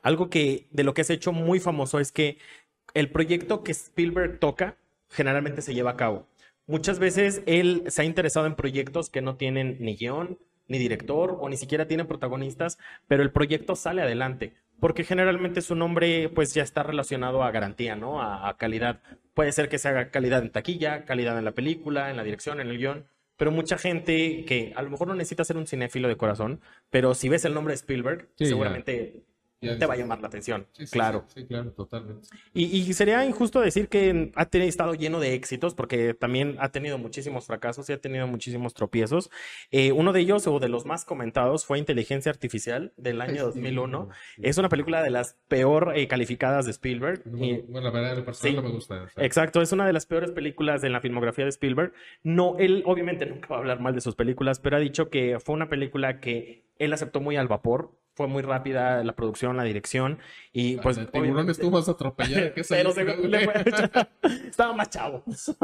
Algo 0.00 0.30
que 0.30 0.68
de 0.70 0.84
lo 0.84 0.94
que 0.94 1.02
has 1.02 1.10
hecho 1.10 1.32
muy 1.32 1.60
famoso 1.60 1.98
es 1.98 2.12
que 2.12 2.38
el 2.94 3.10
proyecto 3.10 3.62
que 3.64 3.72
Spielberg 3.72 4.38
toca 4.38 4.78
generalmente 5.10 5.60
se 5.60 5.74
lleva 5.74 5.90
a 5.90 5.96
cabo. 5.96 6.26
Muchas 6.66 6.98
veces 6.98 7.42
él 7.46 7.82
se 7.88 8.02
ha 8.02 8.04
interesado 8.04 8.46
en 8.46 8.54
proyectos 8.54 9.10
que 9.10 9.20
no 9.20 9.36
tienen 9.36 9.76
ni 9.80 9.96
guion, 9.96 10.38
ni 10.68 10.78
director 10.78 11.36
o 11.40 11.48
ni 11.48 11.56
siquiera 11.56 11.88
tienen 11.88 12.06
protagonistas, 12.06 12.78
pero 13.08 13.22
el 13.22 13.32
proyecto 13.32 13.74
sale 13.76 14.02
adelante, 14.02 14.54
porque 14.80 15.04
generalmente 15.04 15.60
su 15.60 15.74
nombre 15.74 16.30
pues 16.30 16.54
ya 16.54 16.62
está 16.62 16.84
relacionado 16.84 17.42
a 17.42 17.50
garantía, 17.50 17.96
¿no? 17.96 18.22
A, 18.22 18.48
a 18.48 18.56
calidad. 18.56 19.00
Puede 19.34 19.52
ser 19.52 19.68
que 19.68 19.78
se 19.78 19.88
haga 19.88 20.10
calidad 20.10 20.42
en 20.42 20.52
taquilla, 20.52 21.04
calidad 21.04 21.36
en 21.36 21.44
la 21.44 21.52
película, 21.52 22.10
en 22.10 22.16
la 22.16 22.24
dirección, 22.24 22.60
en 22.60 22.68
el 22.68 22.78
guion, 22.78 23.06
pero 23.36 23.50
mucha 23.50 23.78
gente 23.78 24.44
que 24.44 24.72
a 24.76 24.82
lo 24.82 24.90
mejor 24.90 25.08
no 25.08 25.14
necesita 25.14 25.44
ser 25.44 25.56
un 25.56 25.66
cinéfilo 25.66 26.08
de 26.08 26.16
corazón, 26.16 26.60
pero 26.90 27.14
si 27.14 27.28
ves 27.28 27.44
el 27.44 27.54
nombre 27.54 27.72
de 27.72 27.76
Spielberg, 27.76 28.28
Sí, 28.36 28.46
seguramente 28.46 29.24
Ya 29.64 29.78
te 29.78 29.86
va 29.86 29.94
a 29.94 29.96
llamar 29.96 30.20
la 30.20 30.28
atención. 30.28 30.66
sí, 30.72 30.86
sí, 30.86 30.92
claro. 30.92 31.24
Sí, 31.28 31.40
sí, 31.40 31.46
claro, 31.46 31.72
totalmente. 31.72 32.28
Y, 32.52 32.64
y 32.64 32.92
sería 32.92 33.24
injusto 33.24 33.60
decir 33.60 33.88
que 33.88 34.32
ha 34.36 34.46
tenido, 34.46 34.68
estado 34.68 34.94
lleno 34.94 35.20
de 35.20 35.34
éxitos, 35.34 35.74
porque 35.74 36.14
también 36.14 36.56
ha 36.58 36.70
tenido 36.70 36.98
muchísimos 36.98 37.46
fracasos 37.46 37.88
y 37.90 37.92
ha 37.92 38.00
tenido 38.00 38.26
muchísimos 38.26 38.74
tropiezos. 38.74 39.30
Eh, 39.70 39.92
uno 39.92 40.12
de 40.12 40.20
ellos, 40.20 40.46
o 40.46 40.58
de 40.60 40.68
los 40.68 40.84
más 40.86 41.04
comentados, 41.04 41.64
fue 41.66 41.78
Inteligencia 41.78 42.30
Artificial 42.30 42.92
del 42.96 43.20
año 43.20 43.34
Sí, 43.34 43.40
2001. 43.60 44.08
sí. 44.36 44.40
Es 44.44 44.58
una 44.58 44.68
película 44.68 45.02
de 45.02 45.10
las 45.10 45.36
peor 45.48 45.92
eh, 45.96 46.06
calificadas 46.08 46.64
de 46.66 46.70
Spielberg. 46.72 47.22
No, 47.26 47.44
y- 47.44 47.60
bueno, 47.68 47.86
la 47.88 47.90
verdad, 47.90 48.12
en 48.12 48.18
lo 48.18 48.24
personal 48.24 48.56
no 48.56 48.62
me 48.62 48.70
gusta. 48.70 49.02
o 49.02 49.08
sea, 49.08 49.24
Exacto, 49.24 49.62
es 49.62 49.72
una 49.72 49.86
de 49.86 49.92
las 49.92 50.06
peores 50.06 50.30
películas 50.32 50.84
en 50.84 50.92
la 50.92 51.00
filmografía 51.00 51.44
de 51.44 51.50
Spielberg. 51.50 51.92
No, 52.22 52.56
él 52.58 52.82
obviamente 52.86 53.26
nunca 53.26 53.48
va 53.48 53.56
a 53.56 53.58
hablar 53.60 53.80
mal 53.80 53.94
de 53.94 54.00
sus 54.00 54.14
películas, 54.14 54.60
pero 54.60 54.76
ha 54.76 54.80
dicho 54.80 55.10
que 55.10 55.38
fue 55.40 55.54
una 55.54 55.68
película 55.68 56.20
que 56.20 56.64
él 56.78 56.92
aceptó 56.92 57.20
muy 57.20 57.36
al 57.36 57.48
vapor, 57.48 57.92
fue 58.14 58.26
muy 58.28 58.42
rápida 58.42 59.02
la 59.02 59.12
producción, 59.14 59.56
la 59.56 59.64
dirección 59.64 60.18
y 60.52 60.76
pues 60.76 60.96
el 60.98 61.08
tiburón 61.10 61.50
estuvo 61.50 61.72
más 61.72 61.88
atropellado 61.88 62.52
que 62.54 62.62
pero 62.68 62.92
se- 62.92 63.04
le 63.04 63.14
güey. 63.16 63.44
fue- 63.44 64.08
estaba 64.48 64.72
más 64.72 64.90
chavo. 64.90 65.22
Sí. 65.34 65.54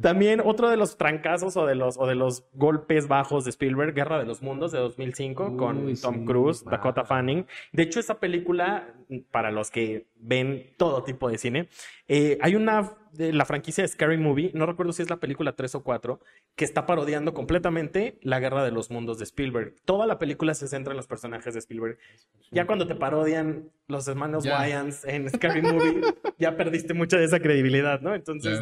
También 0.00 0.40
otro 0.44 0.70
de 0.70 0.76
los 0.76 0.96
trancazos 0.96 1.56
o 1.56 1.66
de 1.66 1.74
los, 1.74 1.96
o 1.98 2.06
de 2.06 2.14
los 2.14 2.44
golpes 2.54 3.06
bajos 3.08 3.44
de 3.44 3.50
Spielberg, 3.50 3.94
Guerra 3.94 4.18
de 4.18 4.24
los 4.24 4.42
Mundos 4.42 4.72
de 4.72 4.78
2005 4.78 5.56
con 5.56 5.94
Tom 6.00 6.14
sí, 6.20 6.24
Cruise. 6.24 6.64
Dakota 6.64 7.04
Fanning. 7.04 7.46
De 7.72 7.82
hecho, 7.82 8.00
esa 8.00 8.18
película, 8.18 8.88
para 9.30 9.50
los 9.50 9.70
que 9.70 10.06
ven 10.16 10.70
todo 10.78 11.02
tipo 11.04 11.28
de 11.28 11.38
cine, 11.38 11.68
eh, 12.08 12.38
hay 12.40 12.54
una 12.54 12.92
de 13.12 13.32
la 13.32 13.44
franquicia 13.44 13.82
de 13.82 13.88
Scary 13.88 14.16
Movie, 14.16 14.50
no 14.54 14.66
recuerdo 14.66 14.92
si 14.92 15.02
es 15.02 15.10
la 15.10 15.18
película 15.18 15.52
3 15.52 15.74
o 15.76 15.82
4, 15.82 16.20
que 16.56 16.64
está 16.64 16.86
parodiando 16.86 17.34
completamente 17.34 18.18
la 18.22 18.40
Guerra 18.40 18.64
de 18.64 18.72
los 18.72 18.90
Mundos 18.90 19.18
de 19.18 19.24
Spielberg. 19.24 19.74
Toda 19.84 20.06
la 20.06 20.18
película 20.18 20.54
se 20.54 20.68
centra 20.68 20.92
en 20.92 20.96
los 20.96 21.06
personajes 21.06 21.54
de 21.54 21.60
Spielberg. 21.60 21.98
Ya 22.50 22.66
cuando 22.66 22.86
te 22.86 22.94
parodian 22.94 23.70
los 23.86 24.08
hermanos. 24.08 24.46
Wayans 24.46 25.04
en 25.04 25.30
Scary 25.30 25.62
Movie, 25.62 26.00
ya 26.38 26.56
perdiste 26.56 26.94
mucha 26.94 27.18
de 27.18 27.24
esa 27.24 27.40
credibilidad, 27.40 28.00
¿no? 28.00 28.14
Entonces. 28.14 28.60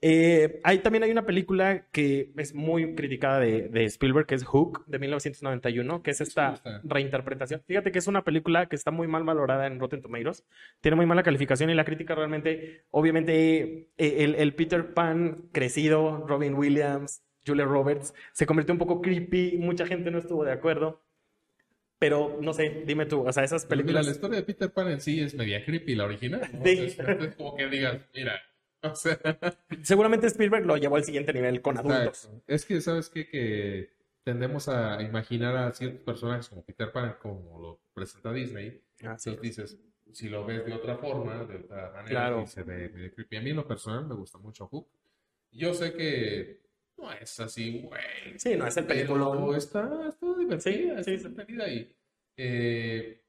Eh, 0.00 0.60
hay, 0.62 0.78
también 0.78 1.02
hay 1.02 1.10
una 1.10 1.26
película 1.26 1.86
que 1.90 2.32
es 2.36 2.54
muy 2.54 2.94
criticada 2.94 3.40
de, 3.40 3.68
de 3.68 3.84
Spielberg, 3.84 4.26
que 4.26 4.36
es 4.36 4.44
Hook, 4.44 4.84
de 4.86 4.98
1991, 4.98 6.02
que 6.02 6.10
es 6.12 6.20
esta 6.20 6.60
reinterpretación. 6.84 7.62
Fíjate 7.66 7.90
que 7.90 7.98
es 7.98 8.06
una 8.06 8.22
película 8.22 8.66
que 8.66 8.76
está 8.76 8.90
muy 8.90 9.08
mal 9.08 9.24
valorada 9.24 9.66
en 9.66 9.80
Rotten 9.80 10.00
Tomatoes, 10.02 10.44
tiene 10.80 10.96
muy 10.96 11.06
mala 11.06 11.22
calificación 11.22 11.70
y 11.70 11.74
la 11.74 11.84
crítica 11.84 12.14
realmente, 12.14 12.84
obviamente, 12.90 13.90
eh, 13.98 14.16
el, 14.18 14.34
el 14.36 14.54
Peter 14.54 14.94
Pan 14.94 15.48
crecido, 15.52 16.24
Robin 16.26 16.54
Williams, 16.54 17.22
Julia 17.46 17.64
Roberts, 17.64 18.14
se 18.32 18.46
convirtió 18.46 18.72
un 18.74 18.78
poco 18.78 19.00
creepy, 19.02 19.56
mucha 19.58 19.86
gente 19.86 20.10
no 20.10 20.18
estuvo 20.18 20.44
de 20.44 20.52
acuerdo. 20.52 21.02
Pero 21.98 22.38
no 22.40 22.52
sé, 22.52 22.84
dime 22.86 23.06
tú, 23.06 23.26
o 23.26 23.32
sea, 23.32 23.42
esas 23.42 23.66
Pero 23.66 23.82
mira, 23.82 24.00
películas. 24.00 24.06
la 24.06 24.12
historia 24.12 24.36
de 24.36 24.44
Peter 24.44 24.72
Pan 24.72 24.88
en 24.88 25.00
sí 25.00 25.20
es 25.20 25.34
media 25.34 25.64
creepy, 25.64 25.96
la 25.96 26.04
original. 26.04 26.48
¿no? 26.52 26.62
Sí. 26.64 26.94
Entonces, 26.96 27.28
es 27.30 27.34
como 27.34 27.56
que 27.56 27.66
digas, 27.68 27.98
mira, 28.14 28.40
o 28.92 28.96
sea, 28.96 29.18
Seguramente 29.82 30.26
Spielberg 30.26 30.66
lo 30.66 30.76
llevó 30.76 30.96
al 30.96 31.04
siguiente 31.04 31.32
nivel 31.32 31.60
con 31.62 31.76
adultos. 31.78 32.24
exacto. 32.24 32.42
Es 32.46 32.64
que, 32.64 32.80
¿sabes 32.80 33.08
qué? 33.08 33.28
Que 33.28 33.90
tendemos 34.24 34.68
a 34.68 35.00
imaginar 35.02 35.56
a 35.56 35.72
ciertos 35.72 36.02
personajes 36.02 36.48
como 36.48 36.62
Peter 36.64 36.92
Pan, 36.92 37.16
como 37.20 37.58
lo 37.60 37.80
presenta 37.94 38.32
Disney. 38.32 38.80
Así 39.04 39.30
Entonces 39.30 39.40
dices, 39.40 39.78
si 40.12 40.28
lo 40.28 40.44
ves 40.44 40.64
de 40.66 40.72
otra 40.72 40.96
forma, 40.96 41.44
de 41.44 41.56
otra 41.56 41.90
manera, 41.92 42.08
Claro. 42.08 42.46
sí 42.46 42.52
se 42.54 42.62
ve 42.62 42.88
medio 42.90 43.12
creepy. 43.14 43.36
A 43.36 43.40
mí 43.40 43.50
en 43.50 43.56
lo 43.56 43.66
personal 43.66 44.06
me 44.06 44.14
gusta 44.14 44.38
mucho 44.38 44.66
Hook. 44.68 44.88
Yo 45.52 45.72
sé 45.72 45.92
que 45.94 46.60
no 46.98 47.10
es 47.12 47.40
así, 47.40 47.80
güey. 47.82 48.00
Sí, 48.38 48.54
no 48.56 48.66
es 48.66 48.76
el 48.76 48.84
Pero 48.86 49.16
película. 49.16 49.56
está, 49.56 50.08
está 50.08 50.26
divertida, 50.38 50.60
Sí, 50.60 50.88
está 50.90 51.02
sí, 51.04 51.18
sí. 51.18 51.26
entretenida 51.26 51.68
y 51.68 51.94
eh, 52.36 53.22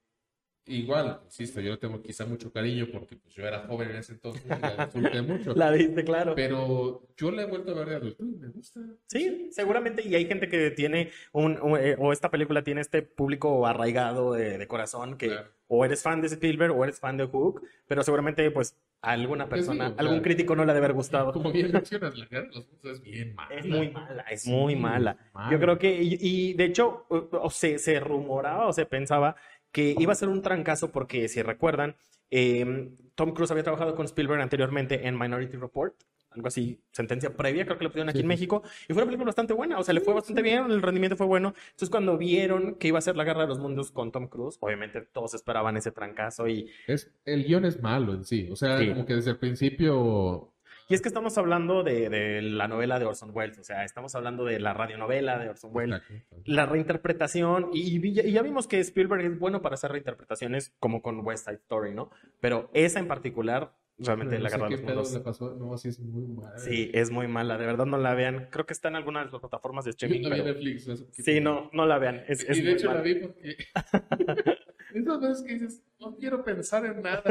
igual, 0.69 1.19
insisto, 1.25 1.59
yo 1.61 1.71
le 1.71 1.77
tengo 1.77 2.01
quizá 2.01 2.25
mucho 2.25 2.51
cariño 2.51 2.87
porque 2.91 3.15
pues, 3.17 3.33
yo 3.33 3.45
era 3.45 3.59
joven 3.67 3.89
en 3.91 3.95
ese 3.97 4.13
entonces 4.13 4.43
y 4.45 4.49
la 4.61 4.85
disfruté 4.85 5.21
mucho. 5.21 5.53
La 5.55 5.71
viste, 5.71 6.03
claro. 6.03 6.35
Pero 6.35 7.03
yo 7.17 7.31
la 7.31 7.41
he 7.43 7.45
vuelto 7.45 7.71
a 7.71 7.75
ver 7.75 7.89
de 7.89 7.95
adulto 7.95 8.23
y 8.23 8.35
me 8.37 8.47
gusta. 8.49 8.79
Sí, 9.07 9.49
seguramente. 9.51 10.07
Y 10.07 10.15
hay 10.15 10.25
gente 10.25 10.47
que 10.47 10.71
tiene 10.71 11.11
un, 11.33 11.59
un- 11.61 11.79
eh, 11.79 11.95
o 11.99 12.13
esta 12.13 12.29
película 12.31 12.63
tiene 12.63 12.81
este 12.81 13.01
público 13.01 13.65
arraigado 13.67 14.33
de, 14.33 14.57
de 14.57 14.67
corazón 14.67 15.17
que 15.17 15.27
Claro. 15.27 15.49
o 15.67 15.85
eres 15.85 16.01
fan 16.03 16.21
de 16.21 16.27
Spielberg 16.27 16.71
o 16.77 16.83
eres 16.83 16.99
fan 16.99 17.17
de 17.17 17.25
Hook, 17.25 17.61
pero 17.87 18.03
seguramente 18.03 18.49
pues 18.51 18.75
a 19.01 19.11
alguna 19.11 19.47
persona, 19.47 19.85
digo, 19.85 19.95
o 19.95 19.99
algún 19.99 20.15
sea, 20.17 20.23
crítico 20.23 20.55
no 20.57 20.65
le 20.65 20.71
ha 20.71 20.73
de 20.73 20.79
haber 20.79 20.91
gustado. 20.93 21.31
Como 21.31 21.51
bien 21.53 21.71
mencionas, 21.71 22.17
la 22.17 22.25
guerra 22.25 22.49
de 22.49 22.55
los 22.55 22.67
es 22.95 23.01
bien 23.01 23.33
mala. 23.33 23.55
Es 23.55 23.65
muy 23.65 23.89
mala, 23.91 24.21
es 24.23 24.45
muy 24.45 24.73
Sí, 24.73 24.79
mala. 24.79 25.17
mala. 25.33 25.51
Yo 25.51 25.59
creo 25.59 25.77
que, 25.79 26.01
y, 26.03 26.17
y 26.19 26.53
de 26.53 26.65
hecho, 26.65 27.05
o, 27.07 27.29
o 27.31 27.49
se, 27.49 27.77
se 27.79 27.97
rumoraba 28.01 28.67
o 28.67 28.73
se 28.73 28.85
pensaba 28.85 29.37
que 29.71 29.95
iba 29.97 30.11
a 30.11 30.15
ser 30.15 30.29
un 30.29 30.41
trancazo 30.41 30.91
porque, 30.91 31.27
si 31.27 31.41
recuerdan, 31.41 31.95
eh, 32.31 32.91
Tom 33.15 33.33
Cruise 33.33 33.51
había 33.51 33.63
trabajado 33.63 33.95
con 33.95 34.05
Spielberg 34.05 34.41
anteriormente 34.41 35.07
en 35.07 35.17
Minority 35.17 35.57
Report, 35.57 35.95
algo 36.31 36.47
así, 36.47 36.79
sentencia 36.91 37.35
previa, 37.35 37.65
creo 37.65 37.77
que 37.79 37.83
lo 37.85 37.89
pusieron 37.89 38.09
aquí 38.09 38.19
Sí, 38.19 38.21
en. 38.21 38.27
México, 38.27 38.61
y 38.87 38.93
fue 38.93 38.97
una 39.01 39.05
película 39.05 39.25
bastante 39.25 39.53
buena, 39.53 39.79
o 39.79 39.83
sea, 39.83 39.95
le 39.95 40.01
fue 40.01 40.13
bastante 40.13 40.43
bien, 40.43 40.69
el 40.69 40.81
rendimiento 40.81 41.17
fue 41.17 41.25
bueno. 41.25 41.55
Entonces, 41.71 41.89
cuando 41.89 42.19
vieron 42.19 42.75
que 42.75 42.87
iba 42.89 42.99
a 42.99 43.01
ser 43.01 43.15
la 43.15 43.23
guerra 43.23 43.41
de 43.41 43.47
los 43.47 43.57
mundos 43.59 43.91
con 43.91 44.11
Tom 44.11 44.27
Cruise, 44.27 44.57
obviamente 44.59 45.01
todos 45.01 45.33
esperaban 45.33 45.75
ese 45.75 45.91
trancazo 45.91 46.47
y 46.47 46.69
Es, 46.85 47.11
el 47.25 47.45
guion 47.45 47.65
es 47.65 47.81
malo 47.81 48.13
en 48.13 48.25
sí. 48.25 48.47
O 48.51 48.55
sea, 48.55 48.77
Sí. 48.77 48.89
como 48.89 49.05
que 49.07 49.15
desde 49.15 49.31
el 49.31 49.37
principio. 49.37 50.53
Y 50.89 50.95
es 50.95 51.01
que 51.01 51.07
estamos 51.07 51.37
hablando 51.37 51.83
de, 51.83 52.09
de 52.09 52.41
la 52.41 52.67
novela 52.67 52.97
de 52.97 53.05
Orson 53.05 53.29
Welles, 53.31 53.59
o 53.59 53.63
sea, 53.63 53.85
estamos 53.85 54.15
hablando 54.15 54.43
de 54.43 54.59
la 54.59 54.73
radionovela 54.73 55.37
de 55.37 55.49
Orson 55.49 55.69
Welles, 55.71 56.01
la 56.45 56.65
reinterpretación, 56.65 57.69
y, 57.73 58.11
ya 58.31 58.41
vimos 58.41 58.67
que 58.67 58.79
Spielberg 58.79 59.21
es 59.23 59.37
bueno 59.37 59.61
para 59.61 59.75
hacer 59.75 59.91
reinterpretaciones 59.91 60.73
como 60.79 61.03
con 61.03 61.19
West 61.25 61.45
Side 61.45 61.57
Story, 61.57 61.93
¿no? 61.93 62.09
Pero 62.41 62.71
esa 62.73 62.97
en 62.99 63.07
particular, 63.07 63.71
realmente 63.99 64.37
No 64.39 64.43
la 64.45 64.49
qué 64.49 64.57
los 64.57 64.81
Mundos, 64.81 65.13
le 65.13 65.19
pasó. 65.19 65.55
No, 65.55 65.75
así 65.75 65.89
es 65.89 65.99
muy 65.99 66.25
mal. 66.25 66.53
sí, 66.57 66.89
es 66.91 67.11
muy 67.11 67.27
mala, 67.27 67.59
de 67.59 67.67
verdad 67.67 67.85
no 67.85 67.99
la 67.99 68.15
vean. 68.15 68.47
Creo 68.49 68.65
que 68.65 68.73
está 68.73 68.87
en 68.87 68.95
alguna 68.95 69.19
de 69.23 69.25
las 69.31 69.39
plataformas 69.39 69.85
de 69.85 69.91
Yo 69.91 70.07
streaming, 70.07 70.23
no 70.23 70.29
pero- 70.31 70.43
Netflix. 70.45 70.89
sí, 71.11 71.39
no, 71.39 71.69
no 71.71 71.85
la 71.85 71.99
vean, 71.99 72.23
es, 72.27 72.43
es 72.49 72.57
y 72.57 72.61
de 72.63 72.71
hecho 72.71 72.87
la 72.87 72.93
mala. 72.93 73.03
vi 73.03 73.15
porque. 73.15 73.57
Esas 74.95 75.21
veces 75.21 75.43
que 75.43 75.53
dices, 75.53 75.83
no 75.99 76.15
quiero 76.15 76.43
pensar 76.43 76.83
en 76.83 77.03
nada. 77.03 77.21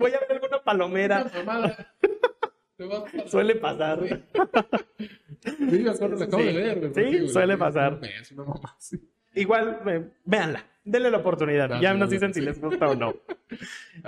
Voy 0.00 0.10
a 0.12 0.18
ver 0.18 0.32
alguna 0.32 0.60
palomera, 0.64 1.30
Pasar. 2.78 3.28
suele 3.28 3.54
pasar. 3.56 3.98
Acuerdo, 4.02 6.16
la 6.18 6.24
acabo 6.24 6.42
Sí. 6.42 6.48
de 6.48 6.52
ver. 6.52 6.78
güey, 6.78 6.88
Sí, 6.88 6.94
porque, 6.94 7.18
güey, 7.18 7.28
suele 7.28 7.56
pasar. 7.56 8.00
una 8.34 8.44
mamá. 8.44 8.76
Igual, 9.34 10.12
véanla, 10.24 10.64
denle 10.84 11.10
la 11.10 11.18
oportunidad. 11.18 11.68
Dale, 11.68 11.82
ya 11.82 11.92
nos 11.92 12.08
dicen 12.08 12.32
si 12.32 12.40
sí. 12.40 12.46
les 12.46 12.60
gusta 12.60 12.88
o 12.88 12.94
no. 12.94 13.14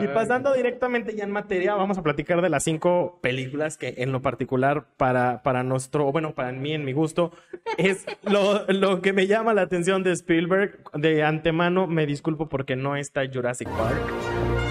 Y 0.00 0.06
pasando 0.08 0.52
directamente 0.54 1.14
ya 1.14 1.25
en 1.25 1.30
materia, 1.30 1.75
vamos 1.75 1.98
a 1.98 2.02
platicar 2.02 2.40
de 2.42 2.48
las 2.48 2.64
cinco 2.64 3.18
películas 3.22 3.76
que 3.76 3.94
en 3.98 4.12
lo 4.12 4.20
particular 4.22 4.87
para, 4.96 5.42
para 5.42 5.62
nuestro, 5.62 6.10
bueno, 6.12 6.34
para 6.34 6.52
mí, 6.52 6.72
en 6.72 6.84
mi 6.84 6.92
gusto, 6.92 7.32
es 7.78 8.06
lo, 8.22 8.64
lo 8.68 9.00
que 9.02 9.12
me 9.12 9.26
llama 9.26 9.54
la 9.54 9.62
atención 9.62 10.02
de 10.02 10.12
Spielberg. 10.12 10.82
De 10.94 11.22
antemano 11.22 11.87
me 11.87 12.06
disculpo 12.06 12.48
porque 12.48 12.76
no 12.76 12.96
está 12.96 13.22
Jurassic 13.32 13.68
Park 13.68 14.00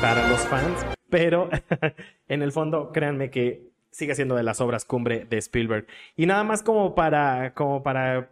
para 0.01 0.27
los 0.29 0.39
fans, 0.47 0.85
pero 1.09 1.49
en 2.27 2.41
el 2.41 2.51
fondo 2.51 2.91
créanme 2.91 3.29
que 3.29 3.66
sigue 3.97 4.15
siendo 4.15 4.35
de 4.35 4.43
las 4.43 4.61
obras 4.61 4.85
cumbre 4.85 5.25
de 5.29 5.37
Spielberg. 5.37 5.87
Y 6.15 6.25
nada 6.27 6.43
más 6.43 6.63
como 6.63 6.95
para, 6.95 7.53
como 7.53 7.83
para 7.83 8.29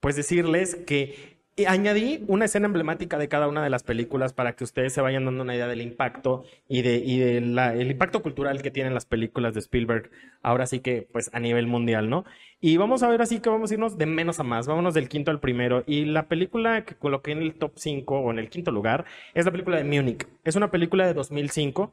pues 0.00 0.16
decirles 0.16 0.76
que 0.86 1.38
y 1.56 1.64
añadí 1.64 2.22
una 2.28 2.44
escena 2.44 2.66
emblemática 2.66 3.18
de 3.18 3.26
cada 3.28 3.48
una 3.48 3.64
de 3.64 3.70
las 3.70 3.82
películas 3.82 4.32
para 4.32 4.54
que 4.54 4.62
ustedes 4.62 4.92
se 4.92 5.00
vayan 5.00 5.24
dando 5.24 5.42
una 5.42 5.56
idea 5.56 5.66
del 5.66 5.80
impacto 5.80 6.44
y 6.68 6.82
de, 6.82 6.98
y 6.98 7.18
de 7.18 7.40
la- 7.40 7.74
el 7.74 7.90
impacto 7.90 8.22
cultural 8.22 8.62
que 8.62 8.70
tienen 8.70 8.94
las 8.94 9.06
películas 9.06 9.54
de 9.54 9.60
Spielberg, 9.60 10.08
ahora 10.40 10.66
sí 10.68 10.78
que 10.78 11.08
pues 11.12 11.30
a 11.34 11.40
nivel 11.40 11.66
mundial, 11.66 12.08
¿no? 12.10 12.24
Y 12.60 12.76
vamos 12.76 13.02
a 13.02 13.08
ver 13.08 13.22
así 13.22 13.40
que 13.40 13.50
vamos 13.50 13.70
a 13.72 13.74
irnos 13.74 13.98
de 13.98 14.06
menos 14.06 14.38
a 14.38 14.44
más, 14.44 14.68
vámonos 14.68 14.94
del 14.94 15.08
quinto 15.08 15.32
al 15.32 15.40
primero. 15.40 15.82
Y 15.86 16.04
la 16.04 16.28
película 16.28 16.84
que 16.84 16.94
coloqué 16.94 17.32
en 17.32 17.42
el 17.42 17.54
top 17.54 17.72
5 17.74 18.20
o 18.20 18.30
en 18.30 18.38
el 18.38 18.50
quinto 18.50 18.70
lugar 18.70 19.04
es 19.34 19.44
la 19.44 19.50
película 19.50 19.78
de 19.78 19.84
Munich. 19.84 20.28
Es 20.44 20.54
una 20.54 20.70
película 20.70 21.06
de 21.08 21.14
2005 21.14 21.92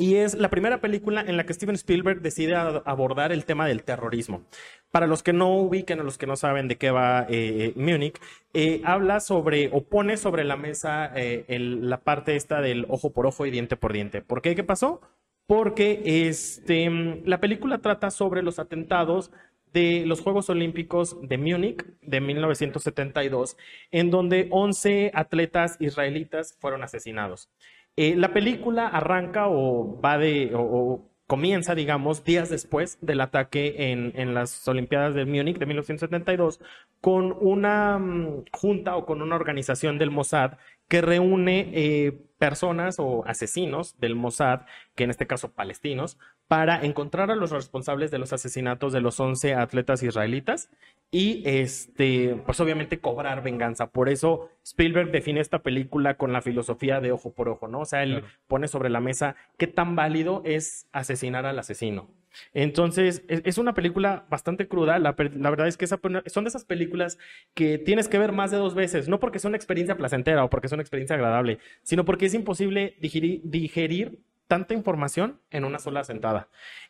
y 0.00 0.16
es 0.16 0.34
la 0.34 0.48
primera 0.48 0.80
película 0.80 1.20
en 1.20 1.36
la 1.36 1.44
que 1.44 1.52
Steven 1.52 1.74
Spielberg 1.74 2.22
decide 2.22 2.56
abordar 2.56 3.32
el 3.32 3.44
tema 3.44 3.68
del 3.68 3.82
terrorismo. 3.82 4.46
Para 4.90 5.06
los 5.06 5.22
que 5.22 5.34
no 5.34 5.54
ubiquen 5.54 6.00
o 6.00 6.04
los 6.04 6.16
que 6.16 6.26
no 6.26 6.36
saben 6.36 6.68
de 6.68 6.78
qué 6.78 6.90
va 6.90 7.26
eh, 7.28 7.74
Múnich, 7.76 8.18
eh, 8.54 8.80
habla 8.86 9.20
sobre 9.20 9.68
o 9.72 9.82
pone 9.82 10.16
sobre 10.16 10.44
la 10.44 10.56
mesa 10.56 11.12
eh, 11.14 11.44
la 11.58 12.00
parte 12.00 12.34
esta 12.34 12.62
del 12.62 12.86
ojo 12.88 13.12
por 13.12 13.26
ojo 13.26 13.44
y 13.44 13.50
diente 13.50 13.76
por 13.76 13.92
diente. 13.92 14.22
¿Por 14.22 14.40
qué? 14.40 14.56
¿Qué 14.56 14.64
pasó? 14.64 15.02
Porque 15.46 16.00
este, 16.26 16.88
la 17.26 17.38
película 17.38 17.78
trata 17.78 18.10
sobre 18.10 18.42
los 18.42 18.58
atentados 18.58 19.30
de 19.74 20.04
los 20.06 20.22
Juegos 20.22 20.48
Olímpicos 20.48 21.16
de 21.20 21.36
Múnich 21.36 21.84
de 22.00 22.20
1972, 22.22 23.58
en 23.90 24.10
donde 24.10 24.48
11 24.50 25.12
atletas 25.14 25.76
israelitas 25.78 26.56
fueron 26.58 26.82
asesinados. 26.82 27.50
Eh, 27.96 28.16
la 28.16 28.32
película 28.32 28.86
arranca 28.88 29.48
o 29.48 30.00
va 30.00 30.18
de, 30.18 30.52
o, 30.54 31.02
comienza, 31.26 31.74
digamos, 31.74 32.24
días 32.24 32.50
después 32.50 32.98
del 33.00 33.20
ataque 33.20 33.92
en, 33.92 34.12
en 34.16 34.34
las 34.34 34.66
Olimpiadas 34.66 35.14
de 35.14 35.26
Múnich 35.26 35.58
de 35.58 35.66
1972, 35.66 36.60
con 37.00 37.36
una 37.40 37.98
mm, 37.98 38.44
junta 38.52 38.96
o 38.96 39.06
con 39.06 39.22
una 39.22 39.36
organización 39.36 39.98
del 39.98 40.10
Mossad 40.10 40.54
que 40.90 41.00
reúne 41.00 41.70
eh, 41.72 42.12
personas 42.36 42.96
o 42.98 43.22
asesinos 43.24 43.96
del 44.00 44.16
Mossad, 44.16 44.62
que 44.96 45.04
en 45.04 45.10
este 45.10 45.26
caso 45.28 45.52
palestinos, 45.52 46.18
para 46.48 46.84
encontrar 46.84 47.30
a 47.30 47.36
los 47.36 47.52
responsables 47.52 48.10
de 48.10 48.18
los 48.18 48.32
asesinatos 48.32 48.92
de 48.92 49.00
los 49.00 49.20
11 49.20 49.54
atletas 49.54 50.02
israelitas 50.02 50.68
y 51.12 51.42
este, 51.46 52.34
pues 52.44 52.58
obviamente 52.58 52.98
cobrar 52.98 53.40
venganza. 53.44 53.86
Por 53.90 54.08
eso 54.08 54.50
Spielberg 54.64 55.12
define 55.12 55.38
esta 55.40 55.60
película 55.60 56.16
con 56.16 56.32
la 56.32 56.42
filosofía 56.42 57.00
de 57.00 57.12
ojo 57.12 57.32
por 57.32 57.48
ojo, 57.48 57.68
¿no? 57.68 57.80
O 57.80 57.84
sea, 57.84 58.02
él 58.02 58.18
Claro. 58.20 58.26
pone 58.48 58.66
sobre 58.66 58.90
la 58.90 59.00
mesa 59.00 59.36
qué 59.56 59.68
tan 59.68 59.94
válido 59.94 60.42
es 60.44 60.88
asesinar 60.90 61.46
al 61.46 61.58
asesino. 61.60 62.08
Entonces, 62.54 63.22
es, 63.28 63.42
es 63.44 63.58
una 63.58 63.74
película 63.74 64.26
bastante 64.30 64.68
cruda. 64.68 64.98
La, 64.98 65.12
verdad 65.12 65.68
es 65.68 65.76
que 65.76 65.84
esa, 65.84 66.00
son 66.26 66.44
de 66.44 66.48
esas 66.48 66.64
películas 66.64 67.18
que 67.54 67.78
tienes 67.78 68.08
que 68.08 68.18
ver 68.18 68.32
más 68.32 68.50
de 68.50 68.56
dos 68.56 68.74
veces, 68.74 69.08
no 69.08 69.20
porque 69.20 69.38
sea 69.38 69.48
una 69.48 69.56
experiencia 69.56 69.96
placentera 69.96 70.44
o 70.44 70.50
porque 70.50 70.68
sea 70.68 70.76
una 70.76 70.82
experiencia 70.82 71.16
agradable, 71.16 71.58
sino 71.82 72.04
porque 72.04 72.26
es 72.26 72.34
imposible 72.34 72.96
digerir, 73.00 73.40
digerir 73.44 74.20
tanta 74.46 74.74
información 74.74 75.40
en 75.50 75.64
una 75.64 75.78
sola 75.78 76.02
sentada. 76.02 76.48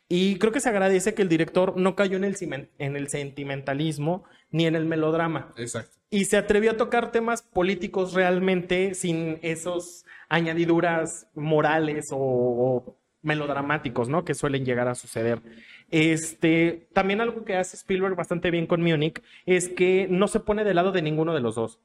Y 0.09 0.37
creo 0.39 0.51
que 0.51 0.59
se 0.59 0.69
agradece 0.69 1.13
que 1.13 1.21
el 1.21 1.29
director 1.29 1.77
no 1.77 1.95
cayó 1.95 2.17
en 2.17 2.23
el, 2.23 2.35
cimen- 2.35 2.69
en 2.79 2.95
el 2.95 3.07
sentimentalismo 3.07 4.23
ni 4.49 4.65
en 4.65 4.75
el 4.75 4.85
melodrama 4.85 5.53
Exacto. 5.57 5.95
y 6.09 6.25
se 6.25 6.37
atrevió 6.37 6.71
a 6.71 6.77
tocar 6.77 7.11
temas 7.11 7.41
políticos 7.43 8.13
realmente 8.13 8.95
sin 8.95 9.39
esos 9.43 10.05
añadiduras 10.27 11.27
morales 11.35 12.09
o, 12.11 12.17
o 12.17 12.97
melodramáticos, 13.21 14.09
¿no? 14.09 14.25
Que 14.25 14.33
suelen 14.33 14.65
llegar 14.65 14.87
a 14.87 14.95
suceder. 14.95 15.41
Este, 15.89 16.87
también 16.93 17.21
algo 17.21 17.43
que 17.45 17.55
hace 17.55 17.77
Spielberg 17.77 18.15
bastante 18.15 18.51
bien 18.51 18.67
con 18.67 18.81
Múnich 18.81 19.21
es 19.45 19.69
que 19.69 20.07
no 20.09 20.27
se 20.27 20.39
pone 20.39 20.63
del 20.63 20.75
lado 20.75 20.91
de 20.91 21.01
ninguno 21.01 21.33
de 21.33 21.41
los 21.41 21.55
dos. 21.55 21.79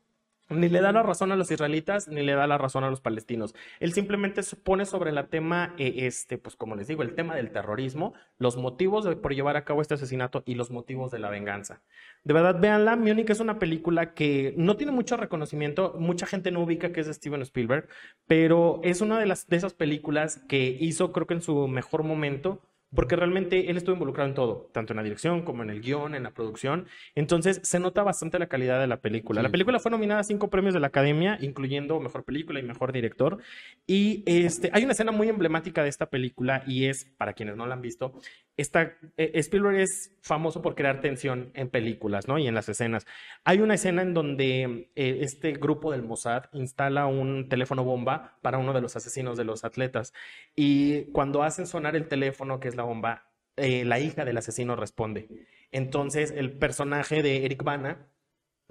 Ni 0.48 0.68
le 0.68 0.80
da 0.80 0.92
la 0.92 1.02
razón 1.02 1.32
a 1.32 1.36
los 1.36 1.50
israelitas, 1.50 2.06
ni 2.06 2.22
le 2.22 2.34
da 2.34 2.46
la 2.46 2.56
razón 2.56 2.84
a 2.84 2.90
los 2.90 3.00
palestinos. 3.00 3.54
Él 3.80 3.92
simplemente 3.92 4.42
pone 4.62 4.86
sobre 4.86 5.10
el 5.10 5.26
tema, 5.28 5.74
eh, 5.76 5.94
este, 6.06 6.38
pues 6.38 6.54
como 6.54 6.76
les 6.76 6.86
digo, 6.86 7.02
el 7.02 7.14
tema 7.16 7.34
del 7.34 7.50
terrorismo, 7.50 8.14
los 8.38 8.56
motivos 8.56 9.04
de- 9.04 9.16
por 9.16 9.34
llevar 9.34 9.56
a 9.56 9.64
cabo 9.64 9.82
este 9.82 9.94
asesinato 9.94 10.44
y 10.46 10.54
los 10.54 10.70
motivos 10.70 11.10
de 11.10 11.18
la 11.18 11.30
venganza. 11.30 11.82
De 12.22 12.32
verdad, 12.32 12.60
véanla. 12.60 12.94
Múnich 12.96 13.30
es 13.30 13.40
una 13.40 13.58
película 13.58 14.14
que 14.14 14.54
no 14.56 14.76
tiene 14.76 14.92
mucho 14.92 15.16
reconocimiento. 15.16 15.94
Mucha 15.98 16.26
gente 16.26 16.50
no 16.52 16.60
ubica 16.62 16.92
que 16.92 17.00
es 17.00 17.06
de 17.08 17.14
Steven 17.14 17.42
Spielberg, 17.42 17.88
pero 18.26 18.80
es 18.84 19.00
una 19.00 19.18
de, 19.18 19.26
las, 19.26 19.48
de 19.48 19.56
esas 19.56 19.74
películas 19.74 20.40
que 20.48 20.76
hizo, 20.80 21.12
creo 21.12 21.26
que 21.26 21.34
en 21.34 21.42
su 21.42 21.66
mejor 21.66 22.04
momento, 22.04 22.62
porque 22.94 23.16
realmente 23.16 23.70
él 23.70 23.76
estuvo 23.76 23.94
involucrado 23.94 24.28
en 24.28 24.34
todo, 24.34 24.70
tanto 24.72 24.92
en 24.92 24.98
la 24.98 25.02
dirección 25.02 25.42
como 25.42 25.62
en 25.62 25.70
el 25.70 25.80
guion, 25.80 26.14
en 26.14 26.22
la 26.22 26.30
producción. 26.30 26.86
Entonces 27.14 27.60
se 27.62 27.78
nota 27.80 28.02
bastante 28.02 28.38
la 28.38 28.46
calidad 28.46 28.80
de 28.80 28.86
la 28.86 29.00
película. 29.00 29.42
La 29.42 29.48
Sí. 29.48 29.52
película 29.52 29.78
fue 29.80 29.90
nominada 29.90 30.20
a 30.20 30.24
cinco 30.24 30.48
premios 30.50 30.72
de 30.74 30.80
la 30.80 30.86
Academia, 30.86 31.36
incluyendo 31.40 31.98
Mejor 32.00 32.24
Película 32.24 32.60
y 32.60 32.62
Mejor 32.62 32.92
Director. 32.92 33.38
Y 33.86 34.22
este, 34.26 34.70
hay 34.72 34.84
una 34.84 34.92
escena 34.92 35.12
muy 35.12 35.28
emblemática 35.28 35.82
de 35.82 35.88
esta 35.88 36.06
película 36.10 36.62
y 36.66 36.86
es, 36.86 37.04
para 37.18 37.32
quienes 37.32 37.56
no 37.56 37.66
la 37.66 37.74
han 37.74 37.82
visto, 37.82 38.14
esta, 38.56 38.94
eh, 39.18 39.32
Spielberg 39.34 39.76
es 39.80 40.16
famoso 40.22 40.62
por 40.62 40.74
crear 40.74 41.02
tensión 41.02 41.50
en 41.54 41.68
películas, 41.68 42.26
¿no? 42.26 42.38
Y 42.38 42.46
en 42.46 42.54
las 42.54 42.68
escenas. 42.70 43.06
Hay 43.44 43.60
una 43.60 43.74
escena 43.74 44.00
en 44.00 44.14
donde 44.14 44.88
eh, 44.96 45.18
este 45.20 45.52
grupo 45.52 45.92
del 45.92 46.02
Mossad 46.02 46.44
instala 46.52 47.06
un 47.06 47.50
teléfono 47.50 47.84
bomba 47.84 48.38
para 48.40 48.56
uno 48.56 48.72
de 48.72 48.80
los 48.80 48.96
asesinos 48.96 49.36
de 49.36 49.44
los 49.44 49.64
atletas. 49.64 50.14
Y 50.54 51.02
cuando 51.12 51.42
hacen 51.42 51.66
sonar 51.66 51.96
el 51.96 52.08
teléfono, 52.08 52.58
que 52.58 52.68
es 52.68 52.75
la 52.76 52.84
bomba, 52.84 53.32
eh, 53.56 53.84
la 53.84 53.98
hija 53.98 54.24
del 54.24 54.36
asesino 54.36 54.76
responde. 54.76 55.28
Entonces, 55.72 56.30
el 56.30 56.58
personaje 56.58 57.22
de 57.22 57.44
Eric 57.44 57.64
Bana 57.64 58.08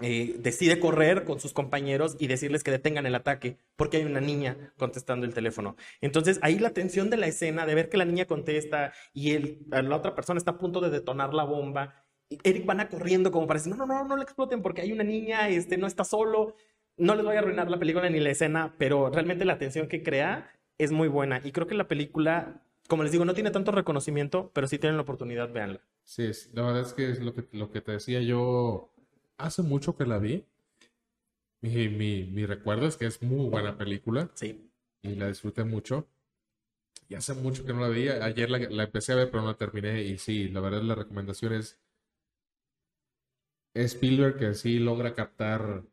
eh, 0.01 0.35
decide 0.39 0.77
correr 0.79 1.23
con 1.23 1.39
sus 1.39 1.53
compañeros 1.53 2.17
y 2.19 2.27
decirles 2.27 2.63
que 2.63 2.71
detengan 2.71 3.05
el 3.05 3.15
ataque 3.15 3.57
porque 3.77 3.97
hay 3.97 4.03
una 4.03 4.19
niña 4.19 4.73
contestando 4.77 5.25
el 5.25 5.33
teléfono. 5.33 5.77
Entonces 6.01 6.37
ahí 6.41 6.59
la 6.59 6.71
tensión 6.71 7.09
de 7.09 7.15
la 7.15 7.27
escena, 7.27 7.65
de 7.65 7.75
ver 7.75 7.87
que 7.87 7.95
la 7.95 8.03
niña 8.03 8.25
contesta 8.25 8.91
y 9.13 9.31
el, 9.31 9.65
la 9.69 9.95
otra 9.95 10.13
persona 10.13 10.37
está 10.37 10.51
a 10.51 10.57
punto 10.57 10.81
de 10.81 10.89
detonar 10.89 11.33
la 11.33 11.45
bomba. 11.45 11.95
Eric 12.43 12.65
van 12.65 12.81
a 12.81 12.89
corriendo 12.89 13.31
como 13.31 13.47
para 13.47 13.59
decir, 13.59 13.73
no, 13.73 13.85
no, 13.85 13.93
no, 13.93 14.03
no 14.03 14.17
le 14.17 14.23
exploten 14.23 14.61
porque 14.61 14.81
hay 14.81 14.91
una 14.91 15.03
niña, 15.05 15.47
este, 15.47 15.77
no 15.77 15.87
está 15.87 16.03
solo. 16.03 16.55
No 16.97 17.15
les 17.15 17.23
voy 17.25 17.35
a 17.37 17.39
arruinar 17.39 17.69
la 17.69 17.79
película 17.79 18.09
ni 18.09 18.19
la 18.19 18.31
escena, 18.31 18.75
pero 18.77 19.09
realmente 19.09 19.45
la 19.45 19.57
tensión 19.57 19.87
que 19.87 20.03
crea 20.03 20.51
es 20.77 20.91
muy 20.91 21.07
buena. 21.07 21.39
Y 21.43 21.51
creo 21.51 21.67
que 21.67 21.75
la 21.75 21.87
película, 21.87 22.63
como 22.87 23.03
les 23.03 23.11
digo, 23.11 23.25
no 23.25 23.33
tiene 23.33 23.51
tanto 23.51 23.71
reconocimiento, 23.71 24.51
pero 24.53 24.67
si 24.67 24.77
tienen 24.79 24.97
la 24.97 25.03
oportunidad, 25.03 25.51
véanla. 25.51 25.81
Sí, 26.03 26.23
es- 26.23 26.49
la 26.53 26.61
verdad 26.63 26.81
es 26.81 26.93
que 26.93 27.09
es 27.09 27.19
lo 27.21 27.33
que, 27.33 27.47
lo 27.51 27.71
que 27.71 27.81
te 27.81 27.93
decía 27.93 28.21
yo 28.21 28.91
hace 29.37 29.61
mucho 29.63 29.95
que 29.97 30.05
la 30.05 30.19
vi. 30.19 30.45
Mi, 31.61 31.89
mi, 31.89 32.23
mi 32.25 32.45
recuerdo 32.45 32.85
es 32.85 32.95
que 32.95 33.05
es 33.07 33.21
muy 33.23 33.49
buena 33.49 33.75
película 33.77 34.29
Sí. 34.35 34.69
y 35.01 35.15
la 35.15 35.27
disfruté 35.29 35.63
mucho. 35.63 36.07
Y 37.09 37.15
hace 37.15 37.33
mucho 37.33 37.65
que 37.65 37.73
no 37.73 37.81
la 37.81 37.89
vi. 37.89 38.07
Ayer 38.09 38.49
la, 38.49 38.59
la 38.59 38.83
empecé 38.83 39.13
a 39.13 39.15
ver, 39.15 39.31
pero 39.31 39.41
no 39.43 39.49
la 39.49 39.57
terminé. 39.57 40.03
Y 40.03 40.17
sí, 40.19 40.49
la 40.49 40.59
verdad 40.59 40.81
la 40.83 40.95
recomendación 40.95 41.53
es 41.53 41.79
Spielberg 43.73 44.37
que 44.39 44.53
sí 44.53 44.79
logra 44.79 45.13
captar, 45.13 45.83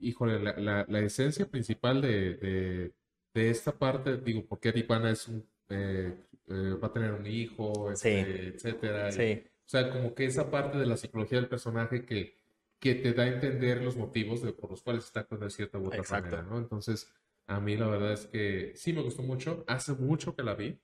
híjole, 0.00 0.38
la, 0.40 0.52
la, 0.58 0.86
la 0.88 0.98
esencia 1.00 1.46
principal 1.50 2.00
de, 2.00 2.34
de, 2.34 2.92
de 3.34 3.50
esta 3.50 3.72
parte. 3.72 4.16
Digo, 4.18 4.44
porque 4.46 4.68
Eddie 4.68 4.84
Pana 4.84 5.10
es 5.10 5.28
un, 5.28 5.46
eh, 5.68 6.14
eh, 6.48 6.74
va 6.82 6.88
a 6.88 6.92
tener 6.92 7.12
un 7.12 7.26
hijo, 7.26 7.90
este, 7.92 8.48
etcétera. 8.48 9.08
y- 9.08 9.12
Sí. 9.12 9.42
o 9.46 9.68
sea, 9.68 9.90
como 9.90 10.14
que 10.14 10.26
esa 10.26 10.50
parte 10.50 10.78
de 10.78 10.86
la 10.86 10.96
psicología 10.96 11.38
del 11.38 11.48
personaje 11.48 12.04
que, 12.04 12.36
que 12.78 12.94
te 12.96 13.12
da 13.14 13.22
a 13.24 13.28
entender 13.28 13.82
los 13.82 13.96
motivos 13.96 14.42
de, 14.42 14.52
por 14.52 14.70
los 14.70 14.82
cuales 14.82 15.04
está 15.04 15.20
actuando 15.20 15.46
de 15.46 15.50
cierta 15.50 15.78
u 15.78 15.86
otra 15.86 15.98
Exacto. 16.00 16.30
manera, 16.36 16.42
¿no? 16.42 16.58
Entonces, 16.58 17.10
a 17.46 17.60
mí 17.60 17.76
la 17.76 17.86
verdad 17.88 18.12
es 18.12 18.26
que 18.26 18.72
sí 18.76 18.92
me 18.92 19.00
gustó 19.02 19.22
mucho. 19.22 19.64
Hace 19.66 19.92
mucho 19.94 20.34
que 20.36 20.42
la 20.42 20.54
vi. 20.54 20.78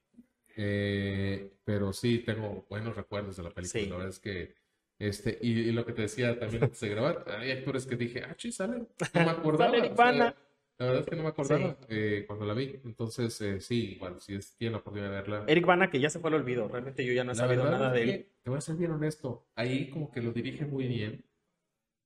eh, 0.57 1.53
pero 1.65 1.93
sí 1.93 2.19
tengo 2.19 2.67
buenos 2.69 2.97
recuerdos 2.97 3.37
de 3.37 3.43
la 3.45 3.51
película. 3.51 3.83
Sí. 3.83 3.89
La 3.89 3.97
verdad 3.97 4.11
es 4.11 4.19
que, 4.19 4.55
este, 4.99 5.39
y, 5.41 5.53
y 5.53 5.73
lo 5.73 5.87
que 5.87 5.93
te 5.93 6.03
decía 6.03 6.39
también 6.39 6.65
antes 6.65 6.81
de 6.81 6.89
grabar, 6.89 7.25
hay 7.29 7.53
actores 7.53 7.87
que 7.87 7.97
dije, 7.97 8.23
ah, 8.25 8.35
sí, 8.37 8.51
sale. 8.53 8.79
No 8.79 8.87
me 9.15 9.31
acordaba. 9.31 9.71
Sale 9.97 10.35
La 10.81 10.87
verdad 10.87 11.03
es 11.03 11.11
que 11.11 11.17
no 11.17 11.25
me 11.25 11.29
acordaba 11.29 11.77
eh, 11.91 12.25
cuando 12.27 12.47
la 12.47 12.55
vi. 12.55 12.81
Entonces, 12.85 13.39
eh, 13.43 13.61
sí, 13.61 13.97
igual, 13.97 14.19
si 14.19 14.35
es, 14.35 14.57
tienen 14.57 14.73
la 14.73 14.79
oportunidad 14.79 15.11
de 15.11 15.17
verla. 15.17 15.45
Eric 15.47 15.67
Bana, 15.67 15.91
que 15.91 16.01
ya 16.01 16.09
se 16.09 16.21
fue 16.21 16.31
al 16.31 16.37
olvido. 16.37 16.69
Realmente 16.69 17.05
yo 17.05 17.13
ya 17.13 17.23
no 17.23 17.33
he 17.33 17.35
La 17.35 17.43
sabido 17.43 17.65
verdad 17.65 17.79
nada 17.79 17.93
de 17.93 18.03
él. 18.03 18.29
Te 18.43 18.49
voy 18.49 18.57
a 18.57 18.63
ser 18.63 18.77
bien 18.77 18.91
honesto. 18.93 19.47
Ahí 19.57 19.91
como 19.91 20.11
que 20.11 20.23
lo 20.23 20.33
dirige 20.33 20.65
muy 20.65 20.87
bien. 20.89 21.23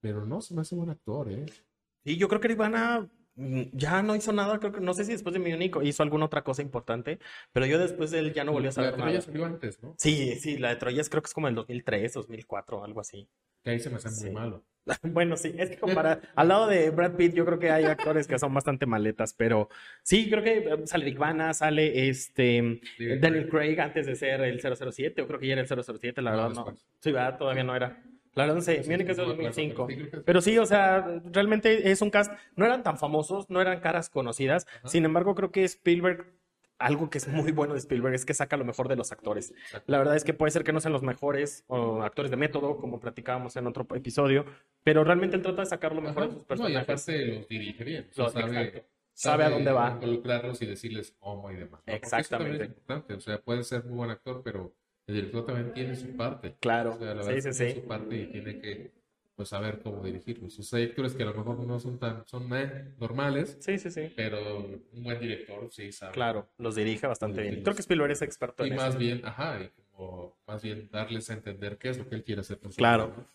Pero 0.01 0.27
no 0.27 0.41
se 0.41 0.55
me 0.55 0.63
hace 0.63 0.75
buen 0.75 0.91
actor, 0.91 1.31
¿eh? 1.31 1.47
Sí, 2.05 2.17
yo 2.17 2.27
creo 2.27 2.41
que 2.41 2.49
Eric 2.49 2.59
Bana 2.59 3.09
ya 3.37 4.03
no 4.03 4.15
hizo 4.17 4.33
nada. 4.33 4.59
Creo 4.59 4.73
que, 4.73 4.81
no 4.81 4.95
sé 4.95 5.05
si 5.05 5.13
después 5.13 5.33
de 5.33 5.39
Múnich 5.39 5.75
hizo 5.83 6.03
alguna 6.03 6.27
otra 6.27 6.43
cosa 6.43 6.63
importante, 6.63 7.19
pero 7.53 7.67
yo 7.67 7.79
después 7.79 8.11
de 8.11 8.21
él 8.21 8.33
ya 8.33 8.45
no 8.45 8.53
volví 8.53 8.67
a 8.67 8.69
La 8.69 8.73
saber 8.73 8.99
nada. 8.99 9.21
salió 9.21 9.45
antes, 9.45 9.83
¿no? 9.83 9.95
Sí, 9.99 10.37
sí, 10.41 10.59
la 10.59 10.71
de 10.71 10.77
Troyes 10.77 11.09
creo 11.11 11.23
que 11.23 11.27
es 11.29 11.35
como 11.35 11.49
el 11.49 11.55
2003, 11.55 12.13
2004, 12.15 12.85
algo 12.85 13.01
así. 13.01 13.29
Que 13.63 13.71
ahí 13.71 13.81
se 13.81 13.91
me 13.91 13.97
hace 13.97 14.09
muy 14.11 14.19
Sí. 14.19 14.31
malo. 14.31 14.63
Bueno, 15.03 15.37
sí, 15.39 15.55
es 15.57 15.71
que 15.71 15.79
compara, 15.81 16.21
al 16.37 16.49
lado 16.49 16.67
de 16.67 16.91
Brad 16.91 17.15
Pitt 17.17 17.33
yo 17.35 17.47
creo 17.47 17.59
que 17.59 17.71
hay 17.71 17.85
actores 17.85 18.27
que 18.29 18.39
son 18.39 18.53
bastante 18.53 18.85
maletas, 18.85 19.33
pero 19.33 19.71
sí, 20.03 20.29
creo 20.29 20.43
que 20.43 20.59
eh, 20.59 20.87
sale 20.87 21.07
Eric 21.07 21.19
Bana, 21.19 21.55
sale 21.55 22.09
este 22.11 22.81
David 22.99 23.21
Daniel 23.21 23.49
Craig 23.49 23.81
antes 23.81 24.05
de 24.07 24.15
ser 24.15 24.43
el 24.43 24.61
007, 24.61 25.23
o 25.23 25.27
creo 25.27 25.41
que 25.41 25.47
ya 25.47 25.55
era 25.55 25.63
el 25.63 25.69
007, 25.69 26.21
la 26.21 26.33
No, 26.33 26.37
verdad 26.37 26.51
no. 26.67 26.77
Sí, 27.01 27.13
¿verdad? 27.13 27.39
Todavía 27.39 27.65
no 27.65 27.75
era. 27.75 28.03
La 28.35 28.45
verdad 28.45 28.57
no 28.57 28.61
sé, 28.63 28.83
Sí, 28.83 28.91
Múnich 28.91 29.09
es 29.09 29.17
de 29.17 29.23
no 29.23 29.29
me 29.29 29.35
acuerdo, 29.47 29.49
2005. 29.49 30.23
pero 30.25 30.41
sí 30.41 30.59
o 30.59 30.67
sea, 30.67 31.21
realmente 31.33 31.91
es 31.91 32.03
un 32.03 32.11
cast, 32.11 32.33
no 32.57 32.65
eran 32.67 32.83
tan 32.83 32.99
famosos, 32.99 33.49
no 33.51 33.61
eran 33.61 33.81
caras 33.81 34.11
conocidas, 34.11 34.67
Ajá. 34.79 34.89
sin 34.89 35.05
embargo 35.05 35.35
creo 35.35 35.51
que 35.53 35.63
Spielberg, 35.65 36.27
algo 36.79 37.09
que 37.11 37.19
es 37.19 37.29
muy 37.29 37.53
bueno 37.53 37.75
de 37.75 37.79
Spielberg 37.79 38.15
es 38.15 38.25
que 38.27 38.35
saca 38.35 38.57
lo 38.57 38.65
mejor 38.65 38.89
de 38.89 38.97
los 38.97 39.13
actores. 39.13 39.53
Exacto. 39.53 39.85
La 39.93 39.99
verdad 39.99 40.17
es 40.17 40.25
que 40.25 40.35
puede 40.35 40.51
ser 40.51 40.65
que 40.65 40.73
no 40.73 40.81
sean 40.81 40.93
los 40.93 41.03
mejores 41.03 41.65
o 41.69 42.03
actores 42.03 42.31
de 42.33 42.37
método, 42.37 42.77
como 42.79 42.99
platicábamos 42.99 43.55
en 43.57 43.69
otro 43.69 43.87
episodio, 43.95 44.45
pero 44.83 45.05
realmente 45.05 45.37
él 45.37 45.43
trata 45.43 45.63
de 45.63 45.67
sacar 45.67 45.95
lo 45.95 46.01
mejor 46.03 46.25
Ajá. 46.25 46.27
de 46.27 46.33
sus 46.33 46.39
No, 46.41 46.43
y 46.43 46.47
personajes. 46.75 46.83
aparte 46.83 47.27
los 47.27 47.49
dirige 47.49 47.85
bien. 47.85 48.09
Sabe, 49.17 49.45
a 49.45 49.51
dónde 49.51 49.71
va. 49.71 49.93
Involucrarlos 49.93 50.61
y 50.63 50.67
decirles 50.67 51.15
cómo 51.21 51.49
y 51.53 51.55
demás. 51.55 51.81
Exactamente. 51.87 52.65
es 52.65 52.69
importante. 52.71 53.15
O 53.15 53.21
sea, 53.21 53.39
puede 53.41 53.63
ser 53.63 53.85
muy 53.85 53.95
buen 53.99 54.11
actor, 54.11 54.43
pero 54.45 54.75
el 55.07 55.15
director 55.15 55.47
también 55.47 55.73
tiene 55.73 55.97
su 55.97 56.17
parte. 56.17 56.57
Claro, 56.61 56.95
O 56.95 56.99
sea, 56.99 57.15
la 57.15 57.23
sí, 57.23 57.29
verdad 57.29 57.43
sí, 57.43 57.49
que 57.51 57.55
tiene 57.57 57.75
sí. 57.75 57.81
su 57.81 57.87
parte 57.89 58.17
y 58.17 58.27
tiene 58.27 58.59
que 58.61 58.91
pues, 59.37 59.49
saber 59.49 59.81
cómo 59.83 60.03
dirigirlos. 60.03 60.59
O 60.59 60.63
sea, 60.63 60.79
hay 60.79 60.87
actores 60.87 61.15
que 61.15 61.23
a 61.23 61.27
lo 61.27 61.35
mejor 61.35 61.59
no 61.61 61.79
son 61.81 61.99
tan 61.99 62.27
son 62.27 62.49
eh, 62.57 62.93
normales, 62.99 63.57
Sí, 63.61 63.79
sí, 63.79 63.91
sí. 63.91 64.13
pero 64.17 64.59
un 64.93 65.03
buen 65.03 65.19
director 65.21 65.69
sí 65.73 65.91
sabe. 65.93 66.13
Claro, 66.13 66.49
los 66.59 66.75
dirige 66.77 67.07
bastante 67.07 67.43
bien. 67.43 67.63
Creo 67.63 67.75
que 67.75 67.81
Spielberg 67.83 68.13
es 68.13 68.23
experto 68.23 68.65
Y 68.65 68.71
en 68.71 68.77
más 68.77 68.97
bien, 68.97 69.21
ajá, 69.25 69.61
y 69.61 69.71
como 69.93 70.37
más 70.47 70.63
bien 70.63 70.89
darles 70.91 71.29
a 71.31 71.35
entender 71.35 71.77
qué 71.79 71.91
es 71.91 71.99
lo 71.99 72.09
que 72.09 72.15
él 72.15 72.25
quiere 72.25 72.41
hacer 72.41 72.59
con 72.59 72.73
su 72.73 72.79
Claro. 72.79 73.09
vida, 73.09 73.17
¿no? 73.19 73.35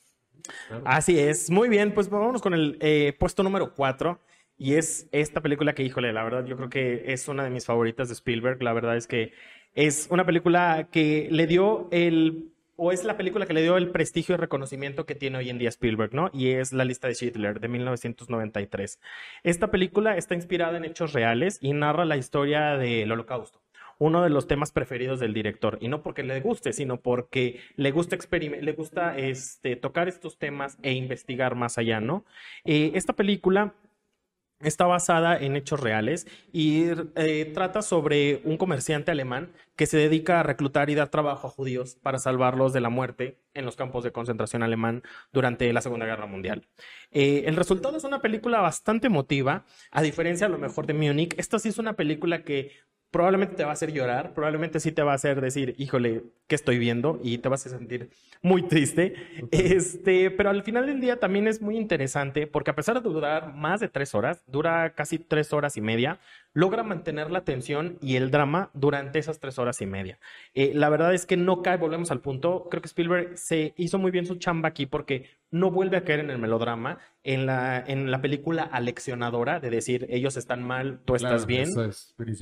Claro. 0.70 0.84
Así 0.86 1.20
es. 1.20 1.50
Muy 1.52 1.68
bien, 1.70 1.94
pues 1.94 2.10
vámonos 2.10 2.42
con 2.42 2.54
el 2.54 2.78
eh, 2.80 3.14
puesto 3.20 3.44
número 3.44 3.74
4. 3.76 4.20
Y 4.60 4.76
es 4.76 5.08
esta 5.14 5.40
película 5.42 5.74
que, 5.74 5.84
híjole, 5.84 6.12
la 6.12 6.22
verdad, 6.22 6.46
yo 6.46 6.58
creo 6.58 6.70
que 6.70 7.14
es 7.14 7.30
una 7.30 7.46
de 7.46 7.50
mis 7.50 7.66
favoritas 7.66 8.10
de 8.10 8.14
Spielberg. 8.14 8.62
La 8.62 8.74
verdad 8.74 8.98
es 8.98 9.08
que 9.08 9.32
es 9.74 10.10
una 10.12 10.26
película 10.26 10.90
que 10.92 11.30
le 11.32 11.48
dio 11.48 11.88
el, 11.92 12.52
o 12.76 12.92
es 12.92 13.06
la 13.06 13.16
película 13.16 13.46
que 13.46 13.54
le 13.54 13.62
dio 13.62 13.78
el 13.78 13.90
prestigio 13.90 14.36
y 14.36 14.38
reconocimiento 14.38 15.06
que 15.06 15.16
tiene 15.16 15.38
hoy 15.38 15.50
en 15.50 15.60
día 15.60 15.70
Spielberg, 15.70 16.14
¿no? 16.14 16.30
Y 16.34 16.50
es 16.50 16.74
La 16.74 16.84
lista 16.84 17.08
de 17.08 17.16
Schindler 17.16 17.62
de 17.62 17.70
1993. 17.70 19.00
Esta 19.44 19.72
película 19.72 20.18
está 20.18 20.36
inspirada 20.36 20.78
en 20.78 20.84
hechos 20.84 21.14
reales 21.14 21.58
y 21.62 21.72
narra 21.72 22.04
la 22.04 22.18
historia 22.18 22.76
del 22.76 23.10
Holocausto 23.12 23.62
uno 24.02 24.24
de 24.24 24.30
los 24.30 24.48
temas 24.48 24.72
preferidos 24.72 25.20
del 25.20 25.34
director. 25.34 25.78
Y 25.82 25.90
no 25.90 26.02
porque 26.02 26.24
le 26.24 26.40
guste, 26.40 26.72
sino 26.72 27.02
porque 27.02 27.60
le 27.76 27.92
gusta, 27.92 28.18
le 28.40 28.72
gusta 28.72 29.18
este, 29.18 29.76
tocar 29.76 30.08
estos 30.08 30.38
temas 30.38 30.78
e 30.82 30.94
investigar 30.94 31.56
más 31.56 31.78
allá, 31.78 32.00
¿no? 32.00 32.24
Eh, 32.64 32.92
esta 32.96 33.12
película 33.12 33.74
Está 34.62 34.86
basada 34.88 35.38
en 35.38 35.56
hechos 35.56 35.80
reales 35.80 36.28
y 36.52 36.84
eh, 37.16 37.50
trata 37.54 37.82
sobre 37.82 38.42
un 38.44 38.58
comerciante 38.58 39.10
alemán 39.10 39.54
que 39.78 39.86
se 39.86 39.96
dedica 39.96 40.42
a 40.42 40.44
reclutar 40.44 40.90
y 40.90 40.96
dar 40.96 41.08
trabajo 41.08 41.48
a 41.48 41.50
judíos 41.50 41.96
para 41.96 42.20
salvarlos 42.20 42.74
de 42.74 42.82
la 42.82 42.90
muerte 42.90 43.40
en 43.54 43.64
los 43.64 43.78
campos 43.78 44.04
de 44.04 44.12
concentración 44.12 44.62
alemán 44.62 45.02
durante 45.32 45.72
la 45.72 45.80
Segunda 45.80 46.06
Guerra 46.06 46.26
Mundial. 46.26 46.68
Eh, 47.12 47.44
el 47.46 47.56
resultado 47.56 47.96
es 47.96 48.04
una 48.04 48.22
película 48.22 48.60
bastante 48.60 49.08
emotiva, 49.08 49.64
a 49.92 50.02
diferencia 50.02 50.48
a 50.48 50.50
lo 50.50 50.58
mejor 50.58 50.88
de 50.88 50.94
Munich. 50.94 51.36
Esta 51.38 51.58
sí 51.58 51.70
es 51.70 51.78
una 51.78 51.94
película 51.94 52.44
que 52.44 52.74
probablemente 53.12 53.56
te 53.56 53.64
va 53.64 53.72
a 53.72 53.74
hacer 53.74 53.92
llorar, 53.92 54.34
probablemente 54.34 54.80
sí 54.80 54.92
te 54.92 55.02
va 55.02 55.14
a 55.14 55.16
hacer 55.16 55.42
decir, 55.42 55.76
híjole, 55.78 56.24
¿qué 56.48 56.56
estoy 56.56 56.78
viendo? 56.78 57.20
Y 57.24 57.40
te 57.40 57.50
vas 57.50 57.66
a 57.66 57.70
sentir 57.70 58.10
muy 58.42 58.64
triste. 58.64 59.16
Este, 59.52 60.32
pero 60.32 60.50
al 60.50 60.64
final 60.64 60.86
del 60.86 61.02
día 61.02 61.20
también 61.20 61.48
es 61.48 61.62
muy 61.62 61.78
interesante 61.78 62.48
porque 62.48 62.72
a 62.72 62.76
pesar 62.76 63.02
de 63.02 63.10
durar 63.10 63.54
más 63.56 63.80
de 63.80 63.90
tres 63.90 64.14
horas, 64.16 64.44
dura 64.48 64.94
casi 64.94 65.18
tres 65.18 65.54
horas 65.54 65.76
y 65.78 65.82
media, 65.82 66.20
logra 66.54 66.84
mantener 66.84 67.30
la 67.32 67.44
tensión 67.44 67.98
y 68.02 68.16
el 68.16 68.32
drama 68.32 68.72
durante 68.74 69.20
esas 69.20 69.40
tres 69.40 69.60
horas 69.60 69.82
y 69.82 69.86
media. 69.86 70.20
Eh, 70.54 70.72
la 70.74 70.90
verdad 70.90 71.14
es 71.14 71.26
que 71.26 71.38
no 71.38 71.62
cae, 71.62 71.78
volvemos 71.78 72.12
al 72.12 72.22
punto, 72.22 72.68
creo 72.70 72.82
que 72.82 72.88
Spielberg 72.88 73.38
se 73.38 73.74
hizo 73.78 74.00
muy 74.00 74.12
bien 74.12 74.26
su 74.26 74.36
chamba 74.36 74.70
aquí 74.70 74.86
porque 74.86 75.30
no 75.52 75.72
vuelve 75.72 75.98
a 75.98 76.04
caer 76.04 76.20
en 76.20 76.30
el 76.30 76.38
melodrama, 76.38 77.00
en 77.24 77.46
la, 77.46 77.84
en 77.86 78.12
la 78.12 78.22
película 78.22 78.64
aleccionadora 78.64 79.60
de 79.60 79.70
decir 79.70 80.08
ellos 80.10 80.38
están 80.38 80.64
mal, 80.64 81.00
tú 81.06 81.16
estás 81.16 81.46
bien, 81.46 81.70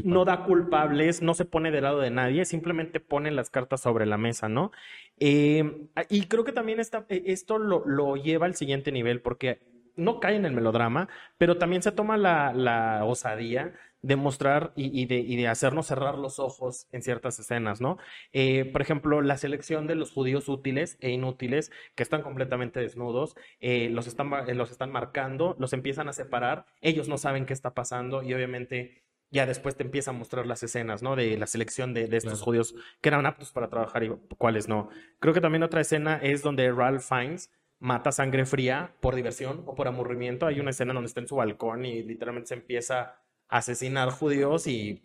no 0.03 0.25
da 0.25 0.43
culpables, 0.43 1.21
no 1.21 1.33
se 1.33 1.45
pone 1.45 1.71
del 1.71 1.83
lado 1.83 1.99
de 1.99 2.11
nadie, 2.11 2.45
simplemente 2.45 2.99
pone 2.99 3.31
las 3.31 3.49
cartas 3.49 3.81
sobre 3.81 4.05
la 4.05 4.17
mesa, 4.17 4.49
¿no? 4.49 4.71
Eh, 5.19 5.87
y 6.09 6.27
creo 6.27 6.43
que 6.43 6.51
también 6.51 6.79
esta, 6.79 7.05
esto 7.09 7.57
lo, 7.59 7.83
lo 7.85 8.15
lleva 8.15 8.45
al 8.45 8.55
siguiente 8.55 8.91
nivel 8.91 9.21
porque 9.21 9.59
no 9.97 10.19
cae 10.19 10.35
en 10.35 10.45
el 10.45 10.53
melodrama, 10.53 11.09
pero 11.37 11.57
también 11.57 11.81
se 11.81 11.91
toma 11.91 12.17
la, 12.17 12.53
la 12.53 13.03
osadía 13.03 13.73
de 14.01 14.15
mostrar 14.15 14.73
y, 14.75 15.05
de, 15.05 15.47
hacernos 15.47 15.87
cerrar 15.87 16.17
los 16.17 16.39
ojos 16.39 16.87
en 16.91 17.01
ciertas 17.01 17.39
escenas, 17.39 17.81
¿no? 17.81 17.97
Eh, 18.31 18.65
por 18.65 18.81
ejemplo, 18.81 19.21
la 19.21 19.37
selección 19.37 19.87
de 19.87 19.95
los 19.95 20.11
judíos 20.11 20.49
útiles 20.49 20.97
e 21.01 21.09
inútiles 21.09 21.71
que 21.95 22.03
están 22.03 22.21
completamente 22.21 22.79
desnudos, 22.79 23.35
eh, 23.59 23.89
los, 23.89 24.07
están, 24.07 24.31
eh, 24.47 24.53
los 24.53 24.71
están 24.71 24.91
marcando, 24.91 25.55
los 25.59 25.73
empiezan 25.73 26.07
a 26.09 26.13
separar, 26.13 26.65
ellos 26.81 27.07
no 27.09 27.17
saben 27.17 27.45
qué 27.45 27.53
está 27.53 27.73
pasando 27.73 28.23
y 28.23 28.33
obviamente 28.33 29.03
ya 29.29 29.45
después 29.45 29.75
te 29.75 29.83
empieza 29.83 30.11
a 30.11 30.13
mostrar 30.13 30.45
las 30.45 30.63
escenas, 30.63 31.03
¿no? 31.03 31.15
De 31.15 31.37
la 31.37 31.47
selección 31.47 31.93
de, 31.93 32.03
estos 32.15 32.41
judíos 32.41 32.75
que 33.01 33.09
eran 33.09 33.25
aptos 33.25 33.51
para 33.51 33.67
trabajar 33.69 34.03
y 34.03 34.09
cuáles 34.37 34.67
no. 34.69 34.89
Creo 35.19 35.33
que 35.33 35.41
también 35.41 35.63
otra 35.63 35.81
escena 35.81 36.17
es 36.17 36.43
donde 36.43 36.71
Ralph 36.71 37.03
Fiennes 37.03 37.51
mata 37.79 38.11
sangre 38.11 38.45
fría 38.45 38.95
por 39.01 39.15
diversión 39.15 39.63
o 39.65 39.75
por 39.75 39.87
aburrimiento. 39.87 40.47
Hay 40.47 40.59
una 40.59 40.69
escena 40.69 40.93
donde 40.93 41.07
está 41.07 41.19
en 41.19 41.27
su 41.27 41.35
balcón 41.35 41.85
y 41.85 42.03
literalmente 42.03 42.47
se 42.47 42.53
empieza 42.55 43.19
asesinar 43.49 44.09
judíos 44.11 44.67
y, 44.67 45.03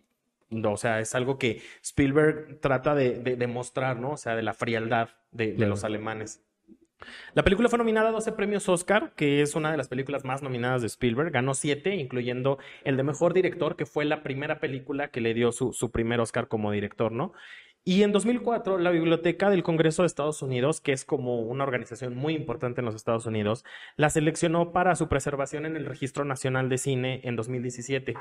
o 0.50 0.76
sea, 0.76 1.00
es 1.00 1.14
algo 1.14 1.38
que 1.38 1.62
Spielberg 1.82 2.60
trata 2.60 2.94
de, 2.94 3.18
demostrar, 3.36 3.98
¿no? 3.98 4.12
O 4.12 4.16
sea, 4.16 4.34
de 4.36 4.42
la 4.42 4.54
frialdad 4.54 5.10
de, 5.30 5.54
los 5.66 5.84
alemanes. 5.84 6.44
La 7.34 7.42
película 7.42 7.68
fue 7.68 7.78
nominada 7.78 8.10
a 8.10 8.12
12 8.12 8.32
premios 8.32 8.68
Oscar, 8.68 9.12
que 9.16 9.42
es 9.42 9.56
una 9.56 9.72
de 9.72 9.76
las 9.76 9.88
películas 9.88 10.24
más 10.24 10.42
nominadas 10.42 10.82
de 10.82 10.86
Spielberg. 10.86 11.32
Ganó 11.32 11.54
7, 11.54 11.96
incluyendo 11.96 12.58
el 12.84 12.96
de 12.96 13.02
Mejor 13.02 13.34
Director, 13.34 13.74
que 13.74 13.86
fue 13.86 14.04
la 14.04 14.22
primera 14.22 14.60
película 14.60 15.08
que 15.08 15.20
le 15.20 15.34
dio 15.34 15.50
su, 15.50 15.72
su 15.72 15.90
primer 15.90 16.20
Oscar 16.20 16.46
como 16.46 16.70
director, 16.70 17.10
¿no? 17.10 17.32
Y 17.84 18.04
en 18.04 18.12
2004, 18.12 18.78
la 18.78 18.92
Biblioteca 18.92 19.50
del 19.50 19.64
Congreso 19.64 20.02
de 20.02 20.06
Estados 20.06 20.40
Unidos, 20.40 20.80
que 20.80 20.92
es 20.92 21.04
como 21.04 21.40
una 21.40 21.64
organización 21.64 22.14
muy 22.14 22.34
importante 22.34 22.80
en 22.80 22.84
los 22.84 22.94
Estados 22.94 23.26
Unidos, 23.26 23.64
la 23.96 24.08
seleccionó 24.08 24.70
para 24.70 24.94
su 24.94 25.08
preservación 25.08 25.66
en 25.66 25.76
el 25.76 25.86
Registro 25.86 26.24
Nacional 26.24 26.68
de 26.68 26.78
Cine 26.78 27.20
en 27.24 27.34
2017. 27.34 28.14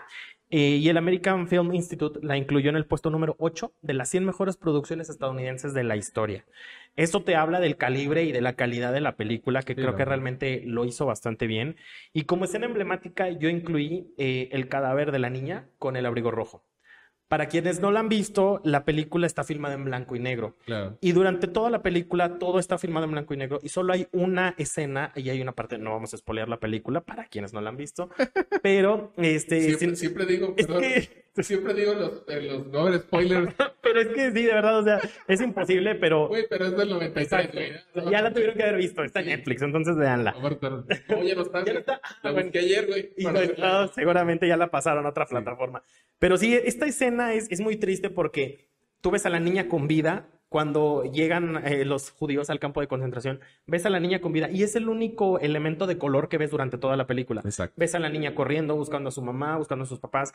Eh, 0.50 0.58
y 0.58 0.90
el 0.90 0.98
American 0.98 1.48
Film 1.48 1.76
Institute 1.76 2.20
la 2.24 2.38
incluyó 2.38 2.72
en 2.72 2.76
el 2.76 2.88
puesto 2.88 3.12
número 3.12 3.36
8 3.38 3.72
de 3.84 3.94
las 3.94 4.10
100 4.10 4.26
mejores 4.26 4.58
producciones 4.58 5.12
estadounidenses 5.12 5.76
de 5.76 5.84
la 5.84 5.96
historia. 5.96 6.44
Esto 6.96 7.22
te 7.22 7.36
habla 7.36 7.60
del 7.60 7.78
calibre 7.78 8.24
y 8.24 8.32
de 8.32 8.42
la 8.42 8.56
calidad 8.56 8.92
de 8.92 9.02
la 9.02 9.16
película, 9.16 9.62
que 9.62 9.76
creo 9.76 9.96
que 9.96 10.06
realmente 10.06 10.64
lo 10.66 10.86
hizo 10.86 11.06
bastante 11.06 11.46
bien. 11.46 11.76
Y 12.14 12.24
como 12.24 12.46
escena 12.46 12.66
emblemática, 12.66 13.30
yo 13.30 13.48
incluí 13.48 14.12
eh, 14.18 14.50
el 14.54 14.70
cadáver 14.70 15.12
de 15.12 15.20
la 15.20 15.30
niña 15.30 15.70
con 15.78 15.98
el 15.98 16.08
abrigo 16.08 16.32
rojo. 16.32 16.64
Para 17.32 17.46
quienes 17.46 17.80
no 17.80 17.92
la 17.92 18.02
han 18.02 18.10
visto, 18.10 18.60
la 18.66 18.84
película 18.84 19.26
está 19.26 19.46
filmada 19.46 19.76
en 19.76 19.86
blanco 19.86 20.18
y 20.18 20.20
negro. 20.20 20.58
Y 21.00 21.14
durante 21.14 21.48
toda 21.48 21.70
la 21.70 21.82
película 21.82 22.38
todo 22.38 22.60
está 22.60 22.78
filmado 22.78 23.06
en 23.06 23.14
blanco 23.14 23.34
y 23.34 23.38
negro 23.38 23.60
y 23.64 23.70
solo 23.70 23.94
hay 23.94 24.10
una 24.12 24.54
escena 24.58 25.14
y 25.16 25.30
hay 25.30 25.42
una 25.42 25.54
parte, 25.54 25.78
no 25.78 25.92
vamos 25.92 26.14
a 26.14 26.18
spoilear 26.18 26.50
la 26.50 26.60
película 26.60 27.00
para 27.00 27.24
quienes 27.28 27.54
no 27.54 27.62
la 27.62 27.70
han 27.70 27.78
visto, 27.78 28.10
pero 28.62 29.14
este 29.16 29.96
siempre, 29.96 30.26
digo, 30.26 30.54
perdón, 30.58 30.84
siempre 31.36 31.74
digo 31.74 31.94
los, 31.94 32.24
los 32.28 32.68
no 32.68 32.98
spoilers. 32.98 33.54
pero 33.82 34.02
es 34.02 34.08
que 34.10 34.32
sí, 34.32 34.44
de 34.44 34.54
verdad, 34.54 34.80
o 34.80 34.84
sea, 34.84 35.00
es 35.28 35.42
imposible, 35.42 35.96
pero 35.96 36.28
Güey, 36.28 36.46
pero 36.50 36.66
es 36.66 36.78
del 36.78 36.90
93, 36.90 37.88
Ya 38.10 38.22
la 38.22 38.32
tuvieron 38.32 38.56
que 38.56 38.64
haber 38.64 38.78
visto, 38.78 39.04
está 39.04 39.22
en 39.22 39.28
Netflix, 39.28 39.62
entonces 39.62 39.96
veanla. 39.96 40.34
No, 40.34 41.24
ya 41.24 41.36
no 41.36 41.42
está. 41.42 41.66
ya 41.66 41.74
no 41.74 41.80
está. 41.80 42.02
La 42.24 42.32
busqué 42.32 42.60
ayer, 42.60 42.88
güey. 42.88 43.14
Y 43.18 43.26
seguramente 43.94 44.48
ya 44.48 44.58
la 44.58 44.70
pasaron 44.70 45.06
a 45.06 45.10
otra 45.10 45.26
plataforma. 45.26 45.84
Pero 46.20 46.38
sí, 46.38 46.54
esta 46.54 46.86
escena 46.86 47.34
es, 47.34 47.50
es 47.52 47.62
muy 47.62 47.78
triste 47.78 48.10
porque 48.10 48.68
tú 49.02 49.12
ves 49.12 49.26
a 49.26 49.30
la 49.30 49.40
niña 49.40 49.68
con 49.68 49.88
vida 49.88 50.28
cuando 50.52 51.04
llegan 51.06 51.66
eh, 51.66 51.86
los 51.86 52.12
judíos 52.12 52.50
al 52.50 52.60
campo 52.60 52.82
de 52.82 52.88
concentración, 52.88 53.40
ves 53.68 53.86
a 53.86 53.90
la 53.90 54.02
niña 54.02 54.20
con 54.20 54.34
vida 54.34 54.50
y 54.52 54.64
es 54.64 54.76
el 54.76 54.90
único 54.90 55.40
elemento 55.40 55.88
de 55.88 55.98
color 55.98 56.28
que 56.28 56.38
ves 56.38 56.52
durante 56.52 56.78
toda 56.78 56.98
la 56.98 57.08
película. 57.08 57.40
Exacto. 57.46 57.74
Ves 57.78 57.96
a 57.96 58.00
la 58.00 58.10
niña 58.10 58.36
corriendo, 58.36 58.76
buscando 58.76 59.08
a 59.08 59.12
su 59.14 59.22
mamá, 59.22 59.56
buscando 59.56 59.84
a 59.84 59.88
sus 59.88 60.00
papás, 60.00 60.34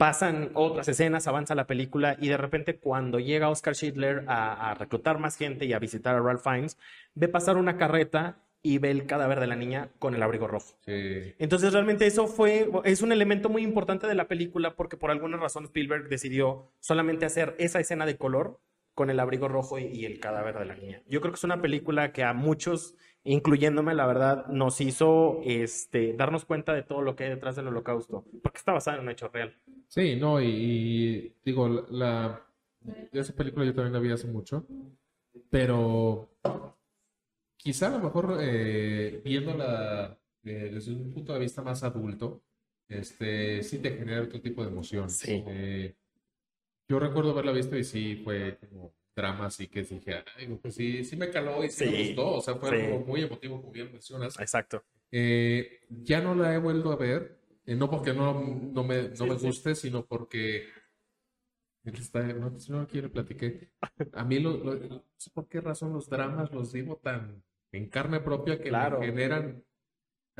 pasan 0.00 0.50
otras 0.54 0.88
escenas, 0.88 1.26
avanza 1.26 1.54
la 1.54 1.66
película 1.66 2.16
y 2.18 2.28
de 2.28 2.38
repente 2.38 2.78
cuando 2.78 3.20
llega 3.20 3.50
Oscar 3.50 3.74
Schindler 3.74 4.24
a, 4.28 4.70
a 4.70 4.74
reclutar 4.74 5.18
más 5.18 5.36
gente 5.36 5.66
y 5.66 5.74
a 5.74 5.78
visitar 5.78 6.14
a 6.14 6.20
Ralph 6.20 6.42
Fiennes, 6.42 6.78
ve 7.14 7.28
pasar 7.28 7.58
una 7.58 7.76
carreta 7.76 8.38
y 8.62 8.78
ve 8.78 8.90
el 8.90 9.04
cadáver 9.04 9.40
de 9.40 9.46
la 9.46 9.56
niña 9.56 9.90
con 9.98 10.14
el 10.14 10.22
abrigo 10.22 10.48
rojo. 10.48 10.78
Entonces 10.86 11.74
realmente 11.74 12.06
eso 12.06 12.28
fue, 12.28 12.70
es 12.84 13.02
un 13.02 13.12
elemento 13.12 13.50
muy 13.50 13.62
importante 13.62 14.06
de 14.06 14.14
la 14.14 14.26
película 14.26 14.74
porque 14.74 14.96
por 14.96 15.10
alguna 15.10 15.36
razón 15.36 15.64
Spielberg 15.64 16.08
decidió 16.08 16.72
solamente 16.80 17.26
hacer 17.26 17.54
esa 17.58 17.78
escena 17.78 18.06
de 18.06 18.16
color 18.16 18.58
con 18.94 19.10
el 19.10 19.20
abrigo 19.20 19.48
rojo 19.48 19.78
y, 19.78 20.06
el 20.06 20.18
cadáver 20.18 20.58
de 20.58 20.64
la 20.64 20.76
niña. 20.76 21.02
Yo 21.06 21.20
creo 21.20 21.32
que 21.32 21.36
es 21.36 21.44
una 21.44 21.60
película 21.60 22.12
que 22.12 22.24
a 22.24 22.32
muchos, 22.32 22.96
incluyéndome 23.24 23.94
la 23.94 24.06
verdad, 24.06 24.46
nos 24.46 24.80
hizo 24.80 25.40
este, 25.44 26.14
darnos 26.14 26.44
cuenta 26.44 26.72
de 26.72 26.82
todo 26.82 27.02
lo 27.02 27.16
que 27.16 27.24
hay 27.24 27.30
detrás 27.30 27.56
del 27.56 27.68
holocausto, 27.68 28.24
porque 28.42 28.58
está 28.58 28.72
basada 28.72 28.96
en 28.96 29.04
un 29.04 29.10
hecho 29.10 29.28
real. 29.28 29.54
Sí, 29.88 30.16
no, 30.16 30.40
y, 30.40 31.34
digo, 31.44 31.68
la, 31.90 32.40
esa 33.12 33.34
película 33.34 33.64
yo 33.64 33.74
también 33.74 33.92
la 33.92 33.98
vi 33.98 34.10
hace 34.10 34.26
mucho, 34.26 34.66
pero 35.50 36.30
quizá 37.56 37.88
a 37.88 37.98
lo 37.98 38.00
mejor 38.00 38.38
eh, 38.40 39.20
viéndola 39.24 40.18
eh, 40.44 40.70
desde 40.72 40.92
un 40.92 41.12
punto 41.12 41.34
de 41.34 41.40
vista 41.40 41.62
más 41.62 41.82
adulto, 41.82 42.42
este, 42.88 43.62
sí 43.62 43.78
te 43.78 43.96
genera 43.96 44.22
otro 44.22 44.40
tipo 44.40 44.62
de 44.62 44.70
emoción. 44.70 45.08
Eh, 45.26 45.94
yo 46.88 46.98
recuerdo 46.98 47.30
haberla 47.30 47.52
visto 47.52 47.76
y 47.76 47.84
sí 47.84 48.20
fue 48.24 48.58
como 48.58 48.94
drama, 49.14 49.46
así 49.46 49.68
que 49.68 49.82
dije, 49.82 50.24
Ay, 50.36 50.58
pues 50.60 50.74
sí, 50.74 51.04
sí 51.04 51.16
me 51.16 51.30
caló 51.30 51.64
y 51.64 51.70
sí, 51.70 51.86
me 51.86 52.06
gustó. 52.06 52.36
O 52.36 52.40
sea, 52.40 52.54
fue 52.54 52.70
algo 52.70 53.00
muy 53.06 53.22
emotivo, 53.22 53.60
como 53.60 53.72
bien 53.72 53.92
mencionas. 53.92 54.38
Exacto. 54.38 54.84
ya 55.10 56.20
no 56.20 56.34
la 56.34 56.54
he 56.54 56.58
vuelto 56.58 56.92
a 56.92 56.96
ver, 56.96 57.40
no 57.66 57.90
porque 57.90 58.12
no, 58.12 58.34
no 58.34 58.84
me, 58.84 59.10
no 59.10 59.26
me 59.26 59.34
guste, 59.34 59.74
sino 59.74 60.04
porque 60.06 60.66
Está, 61.84 62.22
no, 62.22 62.54
no 62.68 62.86
quiero 62.86 63.10
platiqué. 63.10 63.72
A 64.12 64.24
mí, 64.24 64.38
lo, 64.38 64.58
no 64.58 65.04
sé 65.16 65.30
por 65.30 65.48
qué 65.48 65.60
razón 65.60 65.92
los 65.92 66.08
dramas 66.08 66.52
los 66.52 66.72
digo 66.72 66.96
tan 66.96 67.42
en 67.72 67.88
carne 67.88 68.20
propia 68.20 68.60
que 68.60 68.70
me 68.70 69.06
generan. 69.06 69.64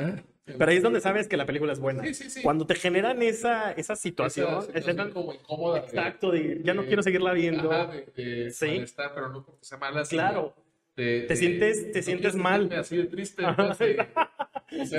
¿Eh? 0.00 0.24
Pero 0.58 0.70
ahí 0.70 0.76
es 0.78 0.82
donde 0.82 1.00
sabes 1.00 1.28
que 1.28 1.36
la 1.36 1.46
película 1.46 1.72
es 1.72 1.80
buena. 1.80 2.04
Sí, 2.04 2.14
sí, 2.14 2.30
sí. 2.30 2.42
Cuando 2.42 2.66
te 2.66 2.74
generan 2.74 3.22
esa, 3.22 3.72
esa 3.72 3.96
situación, 3.96 4.64
esa 4.74 5.10
como 5.10 5.32
incómoda. 5.34 5.78
Exacto, 5.78 6.30
de, 6.30 6.60
ya 6.64 6.74
no 6.74 6.84
quiero 6.84 7.02
seguirla 7.02 7.32
viendo. 7.32 7.70
Ajá, 7.70 7.92
de, 8.16 8.50
sí. 8.50 8.76
Está, 8.76 9.14
pero 9.14 9.28
no 9.28 9.44
porque 9.44 9.64
sea 9.64 9.78
mala. 9.78 10.02
Claro. 10.04 10.54
te 10.94 11.36
sientes, 11.36 11.92
te 11.92 12.02
sientes 12.02 12.34
mal. 12.34 12.72
Así 12.72 12.96
de 12.96 13.04
triste. 13.04 13.42
sí. 14.70 14.96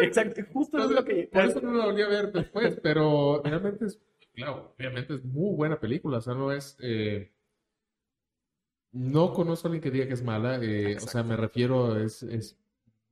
Exacto, 0.00 0.42
justo 0.52 0.78
es 0.84 0.90
lo 0.90 1.04
que. 1.04 1.28
Por 1.32 1.44
eso 1.44 1.60
no 1.60 1.72
la 1.72 1.86
volví 1.86 2.02
a 2.02 2.08
ver 2.08 2.32
después, 2.32 2.78
pero 2.82 3.40
realmente 3.42 3.86
es, 3.86 4.00
claro, 4.34 4.74
obviamente 4.78 5.14
es 5.14 5.24
muy 5.24 5.54
buena 5.54 5.78
película. 5.80 6.18
O 6.18 6.20
sea, 6.20 6.34
no 6.34 6.52
es. 6.52 6.76
Eh, 6.82 7.32
no 8.92 9.32
conozco 9.32 9.68
a 9.68 9.70
alguien 9.70 9.82
que 9.82 9.90
diga 9.90 10.08
que 10.08 10.14
es 10.14 10.22
mala, 10.24 10.58
eh, 10.60 10.96
o 10.96 11.06
sea, 11.06 11.22
me 11.22 11.36
refiero, 11.36 11.96
es, 11.96 12.24
es 12.24 12.58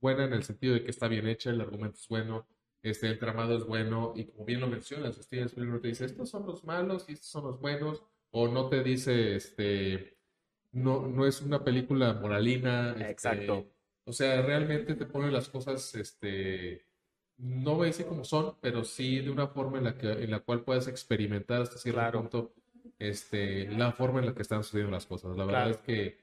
buena 0.00 0.24
en 0.24 0.32
el 0.32 0.42
sentido 0.44 0.74
de 0.74 0.84
que 0.84 0.90
está 0.90 1.08
bien 1.08 1.26
hecha, 1.28 1.50
el 1.50 1.61
argumento 1.61 1.96
es 1.98 2.08
bueno, 2.08 2.46
este, 2.82 3.08
el 3.08 3.18
tramado 3.18 3.56
es 3.56 3.64
bueno, 3.64 4.12
y 4.16 4.24
como 4.26 4.44
bien 4.44 4.61
lo 4.61 4.68
mencionas, 4.68 5.16
Steven 5.16 5.46
Spielberg 5.46 5.82
te 5.82 5.88
dice, 5.88 6.04
estos 6.04 6.28
son 6.30 6.46
los 6.46 6.64
malos 6.64 7.06
y 7.08 7.12
estos 7.12 7.28
son 7.28 7.44
los 7.44 7.61
buenos, 7.61 8.02
o 8.30 8.48
no 8.48 8.68
te 8.68 8.82
dice, 8.82 9.34
este, 9.37 10.16
no, 10.72 11.06
no 11.06 11.26
es 11.26 11.40
una 11.40 11.64
película 11.64 12.12
moralina. 12.14 12.90
Este, 12.92 13.11
Exacto. 13.11 13.66
O 14.04 14.12
sea, 14.12 14.40
realmente 14.42 14.94
te 14.94 15.06
pone 15.06 15.30
las 15.30 15.48
cosas, 15.48 15.94
este, 15.94 16.84
no 17.37 17.74
voy 17.76 17.84
a 17.84 17.87
decir 17.88 18.06
como 18.06 18.24
son, 18.24 18.54
pero 18.61 18.84
sí 18.84 19.20
de 19.20 19.30
una 19.30 19.48
forma 19.48 19.78
en 19.78 19.84
la 19.84 19.96
que, 19.98 20.11
en 20.11 20.30
la 20.30 20.40
cual 20.40 20.62
puedes 20.64 20.87
experimentar 20.88 21.62
hasta 21.62 21.78
cierto 21.78 22.00
Claro. 22.00 22.20
punto 22.20 22.54
este, 22.98 23.68
la 23.70 23.92
forma 23.92 24.20
en 24.20 24.26
la 24.26 24.34
que 24.34 24.42
están 24.42 24.62
sucediendo 24.64 24.92
las 24.92 25.06
cosas. 25.06 25.37
La 25.37 25.44
verdad 25.44 25.61
Claro. 25.66 25.70
es 25.70 25.78
que 25.78 26.18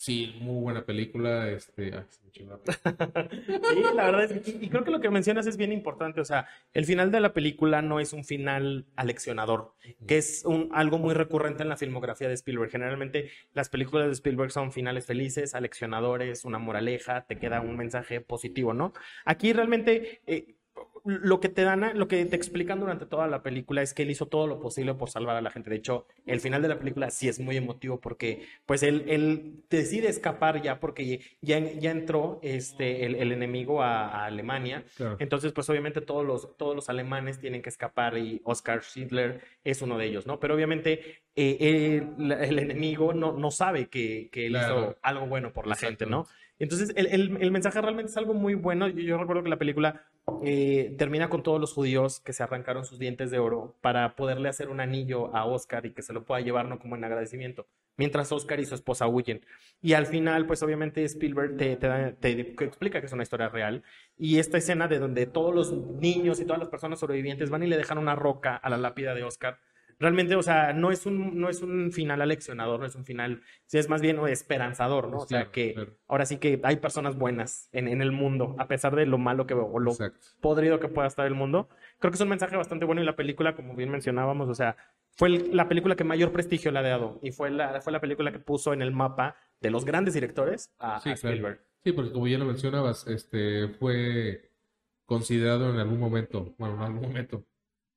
sí, 0.00 0.34
muy 0.40 0.62
buena 0.62 0.84
película. 0.86 1.50
Este, 1.50 1.94
ay, 1.94 2.04
se 2.08 2.44
me 2.44 2.54
Sí, 3.70 3.82
la 3.94 4.04
verdad 4.04 4.24
es 4.24 4.40
que, 4.40 4.50
y 4.64 4.68
creo 4.70 4.82
que 4.82 4.90
lo 4.90 5.00
que 5.00 5.10
mencionas 5.10 5.46
es 5.46 5.58
bien 5.58 5.72
importante, 5.72 6.22
o 6.22 6.24
sea, 6.24 6.46
el 6.72 6.86
final 6.86 7.10
de 7.10 7.20
la 7.20 7.34
película 7.34 7.82
no 7.82 8.00
es 8.00 8.14
un 8.14 8.24
final 8.24 8.86
aleccionador, 8.96 9.74
que 10.06 10.16
es 10.16 10.44
un, 10.46 10.70
algo 10.72 10.98
muy 10.98 11.12
recurrente 11.12 11.62
en 11.62 11.68
la 11.68 11.76
filmografía 11.76 12.28
de 12.28 12.34
Spielberg. 12.34 12.70
Generalmente 12.70 13.30
las 13.52 13.68
películas 13.68 14.06
de 14.06 14.12
Spielberg 14.14 14.50
son 14.50 14.72
finales 14.72 15.04
felices, 15.04 15.54
aleccionadores, 15.54 16.46
una 16.46 16.58
moraleja, 16.58 17.26
te 17.26 17.38
queda 17.38 17.60
un 17.60 17.76
mensaje 17.76 18.22
positivo, 18.22 18.72
¿no? 18.72 18.94
Aquí 19.26 19.52
realmente 19.52 20.22
eh, 20.26 20.56
lo 21.04 21.40
que 21.40 21.48
te 21.48 21.62
dan, 21.62 21.98
lo 21.98 22.08
que 22.08 22.24
te 22.26 22.36
explican 22.36 22.78
durante 22.78 23.06
toda 23.06 23.26
la 23.26 23.42
película 23.42 23.80
es 23.80 23.94
que 23.94 24.02
él 24.02 24.10
hizo 24.10 24.26
todo 24.26 24.46
lo 24.46 24.60
posible 24.60 24.92
por 24.94 25.08
salvar 25.08 25.34
a 25.36 25.40
la 25.40 25.50
gente. 25.50 25.70
De 25.70 25.76
hecho, 25.76 26.06
el 26.26 26.40
final 26.40 26.60
de 26.60 26.68
la 26.68 26.78
película 26.78 27.10
sí 27.10 27.26
es 27.28 27.40
muy 27.40 27.56
emotivo 27.56 28.00
porque 28.00 28.42
pues 28.66 28.82
él, 28.82 29.04
él 29.08 29.62
decide 29.70 30.08
escapar 30.08 30.60
ya 30.62 30.78
porque 30.78 31.20
ya, 31.40 31.58
ya 31.58 31.90
entró 31.90 32.38
este, 32.42 33.06
el, 33.06 33.14
el 33.14 33.32
enemigo 33.32 33.82
a, 33.82 34.08
a 34.08 34.26
Alemania. 34.26 34.84
Claro. 34.96 35.16
Entonces, 35.20 35.52
pues 35.52 35.68
obviamente 35.70 36.02
todos 36.02 36.24
los, 36.26 36.56
todos 36.58 36.76
los 36.76 36.88
alemanes 36.90 37.38
tienen 37.40 37.62
que 37.62 37.70
escapar 37.70 38.18
y 38.18 38.42
Oscar 38.44 38.82
Schindler 38.82 39.40
es 39.64 39.80
uno 39.80 39.96
de 39.96 40.06
ellos, 40.06 40.26
¿no? 40.26 40.38
Pero 40.38 40.54
obviamente 40.54 41.22
eh, 41.34 42.02
el, 42.18 42.30
el 42.32 42.58
enemigo 42.58 43.14
no, 43.14 43.32
no 43.32 43.50
sabe 43.50 43.88
que, 43.88 44.28
que 44.30 44.46
él 44.46 44.52
Claro. 44.52 44.80
hizo 44.80 44.98
algo 45.02 45.26
bueno 45.26 45.52
por 45.52 45.66
la 45.66 45.76
gente, 45.76 46.04
¿no? 46.04 46.26
Entonces, 46.58 46.92
el, 46.94 47.06
el- 47.06 47.38
el 47.40 47.50
mensaje 47.50 47.80
realmente 47.80 48.10
es 48.10 48.16
algo 48.18 48.34
muy 48.34 48.52
bueno. 48.52 48.86
Yo, 48.88 49.00
yo 49.00 49.16
recuerdo 49.16 49.42
que 49.42 49.48
la 49.48 49.56
película 49.56 50.02
eh, 50.42 50.94
termina 50.98 51.28
con 51.28 51.42
todos 51.42 51.60
los 51.60 51.72
judíos 51.72 52.20
que 52.20 52.32
se 52.32 52.42
arrancaron 52.42 52.84
sus 52.84 52.98
dientes 52.98 53.30
de 53.30 53.38
oro 53.38 53.76
para 53.80 54.16
poderle 54.16 54.48
hacer 54.48 54.68
un 54.68 54.80
anillo 54.80 55.34
a 55.34 55.44
Oscar 55.44 55.86
y 55.86 55.92
que 55.92 56.02
se 56.02 56.12
lo 56.12 56.24
pueda 56.24 56.40
llevar, 56.40 56.66
¿no? 56.66 56.78
Como 56.78 56.96
en 56.96 57.04
agradecimiento. 57.04 57.66
Mientras 57.96 58.32
Oscar 58.32 58.60
y 58.60 58.64
su 58.64 58.74
esposa 58.74 59.06
huyen. 59.06 59.44
Y 59.82 59.92
al 59.92 60.06
final, 60.06 60.46
pues 60.46 60.62
obviamente 60.62 61.04
Spielberg 61.04 61.56
te, 61.56 61.76
te 61.76 62.12
te 62.12 62.64
explica 62.64 63.00
que 63.00 63.06
es 63.06 63.12
una 63.12 63.22
historia 63.22 63.48
real. 63.48 63.82
Y 64.16 64.38
esta 64.38 64.58
escena 64.58 64.88
de 64.88 64.98
donde 64.98 65.26
todos 65.26 65.54
los 65.54 65.72
niños 65.72 66.40
y 66.40 66.44
todas 66.44 66.60
las 66.60 66.68
personas 66.68 67.00
sobrevivientes 67.00 67.50
van 67.50 67.62
y 67.62 67.66
le 67.66 67.76
dejan 67.76 67.98
una 67.98 68.14
roca 68.14 68.56
a 68.56 68.70
la 68.70 68.78
lápida 68.78 69.14
de 69.14 69.24
Oscar. 69.24 69.58
Realmente, 70.00 70.34
o 70.34 70.42
sea, 70.42 70.72
no 70.72 70.90
es 70.90 71.04
un, 71.06 71.38
no 71.38 71.50
es 71.50 71.60
un 71.60 71.92
final 71.92 72.22
aleccionador, 72.22 72.80
no 72.80 72.86
es 72.86 72.94
un 72.96 73.04
final, 73.04 73.42
sí, 73.66 73.76
es 73.78 73.88
más 73.90 74.00
bien 74.00 74.18
esperanzador, 74.26 75.04
¿no? 75.08 75.18
Pues 75.18 75.24
O 75.24 75.28
sea, 75.28 75.38
claro, 75.40 75.52
que 75.52 75.74
claro. 75.74 75.96
ahora 76.08 76.24
sí 76.26 76.38
que 76.38 76.58
hay 76.64 76.76
personas 76.76 77.16
buenas 77.16 77.68
en, 77.72 77.86
en 77.86 78.00
el 78.00 78.10
mundo, 78.10 78.56
a 78.58 78.66
pesar 78.66 78.96
de 78.96 79.04
lo 79.04 79.18
malo 79.18 79.46
que 79.46 79.52
o 79.54 79.78
lo 79.78 79.90
Exacto. 79.90 80.26
podrido 80.40 80.80
que 80.80 80.88
pueda 80.88 81.06
estar 81.06 81.26
el 81.26 81.34
mundo. 81.34 81.68
Creo 81.98 82.10
que 82.10 82.14
es 82.16 82.20
un 82.22 82.30
mensaje 82.30 82.56
bastante 82.56 82.86
bueno 82.86 83.02
y 83.02 83.04
la 83.04 83.14
película, 83.14 83.54
como 83.54 83.76
bien 83.76 83.90
mencionábamos, 83.90 84.48
o 84.48 84.54
sea, 84.54 84.76
fue 85.18 85.28
el- 85.28 85.54
la 85.56 85.68
película 85.68 85.96
que 85.96 86.04
mayor 86.04 86.32
prestigio 86.32 86.70
le 86.72 86.78
ha 86.78 86.82
dado 86.82 87.18
y 87.22 87.30
fue 87.32 87.50
la, 87.50 87.80
fue 87.82 87.92
la 87.92 88.00
película 88.00 88.32
que 88.32 88.38
puso 88.38 88.72
en 88.72 88.80
el 88.80 88.92
mapa 88.92 89.36
de 89.60 89.70
los 89.70 89.84
grandes 89.84 90.14
directores 90.14 90.70
a, 90.78 90.98
Sí, 91.00 91.10
a 91.10 91.14
claro. 91.16 91.36
Spielberg. 91.36 91.60
Sí, 91.84 91.92
porque 91.92 92.12
como 92.12 92.26
ya 92.26 92.38
lo 92.38 92.46
mencionabas, 92.46 93.06
este 93.06 93.68
fue 93.78 94.50
considerado 95.04 95.70
en 95.70 95.78
algún 95.78 95.98
momento, 96.00 96.54
bueno, 96.58 96.76
en 96.76 96.80
algún 96.82 97.02
momento, 97.02 97.44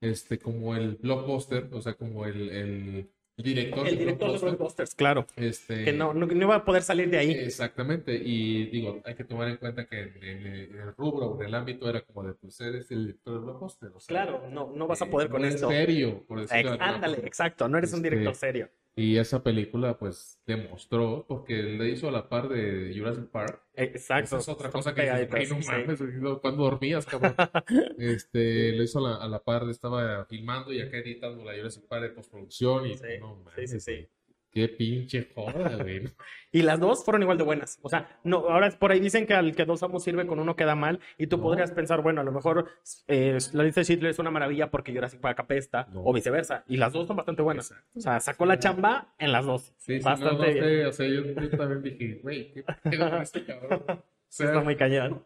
este, 0.03 0.37
como 0.39 0.75
el 0.75 0.95
blockbuster, 0.95 1.69
o 1.71 1.81
sea, 1.81 1.93
como 1.93 2.25
el, 2.25 2.49
el 2.49 3.09
director 3.37 3.87
El 3.87 3.93
de 3.95 3.99
director 3.99 4.27
de 4.27 4.37
blockbuster, 4.37 4.49
Blockbusters, 4.49 4.95
claro, 4.95 5.25
este, 5.37 5.85
que 5.85 5.93
no, 5.93 6.13
no, 6.13 6.25
no 6.27 6.41
iba 6.43 6.55
a 6.55 6.65
poder 6.65 6.83
salir 6.83 7.09
de 7.09 7.17
ahí. 7.17 7.31
Exactamente, 7.31 8.13
y 8.15 8.65
digo, 8.67 9.01
hay 9.05 9.15
que 9.15 9.23
tomar 9.23 9.47
en 9.47 9.57
cuenta 9.57 9.85
que 9.85 9.99
en, 10.01 10.23
en- 10.23 10.47
en 10.75 10.81
el 10.81 10.95
rubro, 10.95 11.37
en 11.39 11.47
el 11.47 11.55
ámbito 11.55 11.89
era 11.89 12.01
como 12.01 12.23
de, 12.23 12.33
pues 12.33 12.59
eres 12.61 12.91
el 12.91 13.05
director 13.07 13.33
de 13.33 13.39
blockbuster, 13.39 13.89
o 13.95 13.99
sea, 13.99 14.07
Claro, 14.07 14.43
no, 14.51 14.71
no 14.75 14.87
vas 14.87 15.01
a 15.01 15.05
eh, 15.05 15.09
poder 15.09 15.29
con 15.29 15.41
no 15.41 15.47
es 15.47 15.55
esto. 15.55 15.69
serio, 15.69 16.23
por 16.27 16.41
decirlo 16.41 16.71
de 16.71 16.75
Ex- 16.77 16.83
ándale, 16.85 17.15
forma. 17.15 17.27
exacto, 17.27 17.67
no 17.69 17.77
eres 17.77 17.93
un 17.93 17.99
Este, 17.99 18.09
director 18.09 18.35
serio. 18.35 18.69
Y 18.95 19.17
esa 19.17 19.41
película, 19.41 19.97
pues, 19.97 20.39
demostró, 20.45 21.25
porque 21.27 21.63
le 21.63 21.89
hizo 21.89 22.07
a 22.07 22.11
la 22.11 22.29
par 22.29 22.47
de 22.47 22.93
Jurassic 22.95 23.25
Park, 23.31 23.63
Exacto. 23.75 24.23
esa 24.25 24.37
es 24.37 24.49
otra 24.49 24.69
cosa 24.69 24.93
que 24.93 25.01
dices, 25.01 25.27
pegaditas, 25.27 25.49
"Güey, 25.49 25.59
no 25.59 25.63
sí. 25.63 25.71
mames, 25.71 26.21
güey, 26.21 26.39
¿cuándo 26.41 26.63
dormías, 26.63 27.05
cabrón? 27.07 27.33
Este, 27.97 28.73
lo 28.73 28.83
hizo 28.83 28.99
a 28.99 29.09
la, 29.09 29.15
a 29.15 29.27
la 29.27 29.43
par, 29.43 29.67
estaba 29.69 30.25
filmando 30.25 30.71
y 30.71 30.79
acá 30.81 30.97
editando 30.97 31.43
la 31.43 31.55
Jurassic 31.55 31.87
Park 31.87 32.03
de 32.03 32.09
postproducción 32.09 32.85
y 32.85 32.97
Sí, 32.97 33.03
no 33.19 33.43
sí, 33.55 33.67
sí, 33.67 33.79
sí. 33.79 34.07
Qué 34.53 34.67
pinche 34.69 35.29
joda, 35.33 35.77
güey. 35.81 36.03
Y 36.55 36.61
las 36.61 36.79
dos 36.79 37.03
fueron 37.03 37.23
igual 37.23 37.39
de 37.39 37.43
buenas. 37.43 37.79
O 37.81 37.89
sea, 37.89 38.19
no, 38.23 38.47
ahora 38.47 38.69
por 38.77 38.91
ahí 38.91 38.99
dicen 38.99 39.25
que 39.25 39.33
al 39.33 39.55
que 39.55 39.65
dos 39.65 39.81
amos 39.81 40.03
sirve 40.03 40.27
con 40.27 40.37
uno 40.39 40.55
queda 40.55 40.75
mal. 40.75 40.99
Y 41.17 41.25
tú 41.25 41.37
No. 41.37 41.43
podrías 41.43 41.71
pensar, 41.71 42.03
bueno, 42.03 42.21
a 42.21 42.23
lo 42.23 42.31
mejor 42.31 42.69
eh, 43.07 43.39
la 43.53 43.63
lista 43.63 43.81
de 43.81 43.85
Schindler 43.85 44.11
es 44.11 44.19
una 44.19 44.29
maravilla 44.29 44.69
porque 44.69 44.93
Jurassic 44.93 45.19
Park 45.19 45.39
apesta, 45.39 45.87
No. 45.91 46.03
o 46.03 46.13
viceversa. 46.13 46.63
Y 46.67 46.77
las 46.77 46.93
dos 46.93 47.07
son 47.07 47.15
bastante 47.17 47.41
buenas. 47.41 47.71
Exacto. 47.71 47.97
O 47.97 48.01
sea, 48.01 48.19
sacó 48.19 48.45
la 48.45 48.59
chamba 48.59 49.15
en 49.17 49.31
las 49.31 49.45
dos. 49.47 49.73
Sí, 49.77 49.97
sí, 49.97 50.03
bastante 50.05 50.35
no, 50.35 50.39
no 50.41 50.45
bien. 50.53 50.63
sé, 50.63 50.85
o 50.85 50.91
sea, 50.91 51.07
yo, 51.07 51.23
yo 51.25 51.49
también 51.57 51.81
dije, 51.81 52.19
güey, 52.21 52.53
¿qué 52.53 52.63
pedo 52.83 53.17
este 53.21 53.45
cabrón? 53.45 53.83
O 54.33 54.35
sea, 54.35 54.47
Está 54.47 54.61
muy 54.61 54.75
cañón. 54.75 55.23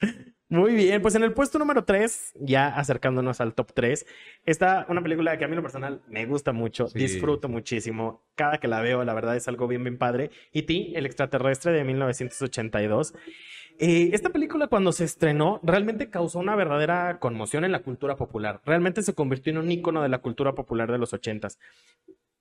Muy 0.50 0.74
bien, 0.74 1.00
pues 1.00 1.14
en 1.14 1.22
el 1.22 1.32
puesto 1.32 1.60
número 1.60 1.84
3, 1.84 2.32
ya 2.40 2.66
acercándonos 2.66 3.40
al 3.40 3.54
top 3.54 3.72
3, 3.72 4.04
está 4.44 4.84
una 4.88 5.00
película 5.00 5.38
que 5.38 5.44
a 5.44 5.48
mí 5.48 5.54
lo 5.54 5.62
personal 5.62 6.02
me 6.08 6.26
gusta 6.26 6.52
mucho, 6.52 6.88
Sí, 6.88 6.98
disfruto 6.98 7.48
muchísimo. 7.48 8.24
Cada 8.34 8.58
que 8.58 8.66
la 8.66 8.80
veo, 8.80 9.04
la 9.04 9.14
verdad 9.14 9.36
es 9.36 9.46
algo 9.46 9.68
bien, 9.68 9.84
bien 9.84 9.96
padre. 9.96 10.32
E.T., 10.52 10.98
el 10.98 11.06
extraterrestre 11.06 11.70
de 11.70 11.84
1982. 11.84 13.14
Eh, 13.78 14.10
esta 14.12 14.30
película 14.30 14.66
cuando 14.66 14.90
se 14.90 15.04
estrenó 15.04 15.60
realmente 15.62 16.10
causó 16.10 16.40
una 16.40 16.56
verdadera 16.56 17.20
conmoción 17.20 17.64
en 17.64 17.70
la 17.70 17.82
cultura 17.84 18.16
popular. 18.16 18.60
Realmente 18.64 19.04
se 19.04 19.14
convirtió 19.14 19.52
en 19.52 19.58
un 19.58 19.70
ícono 19.70 20.02
de 20.02 20.08
la 20.08 20.18
cultura 20.18 20.56
popular 20.56 20.90
de 20.90 20.98
los 20.98 21.12
80s. 21.12 21.58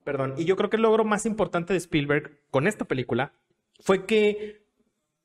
Perdón, 0.04 0.34
y 0.36 0.46
yo 0.46 0.56
creo 0.56 0.72
que 0.72 0.78
el 0.78 0.82
logro 0.82 1.06
más 1.06 1.28
importante 1.28 1.74
de 1.74 1.78
Spielberg 1.78 2.40
con 2.50 2.66
esta 2.66 2.86
película 2.86 3.34
fue 3.82 4.08
que 4.08 4.64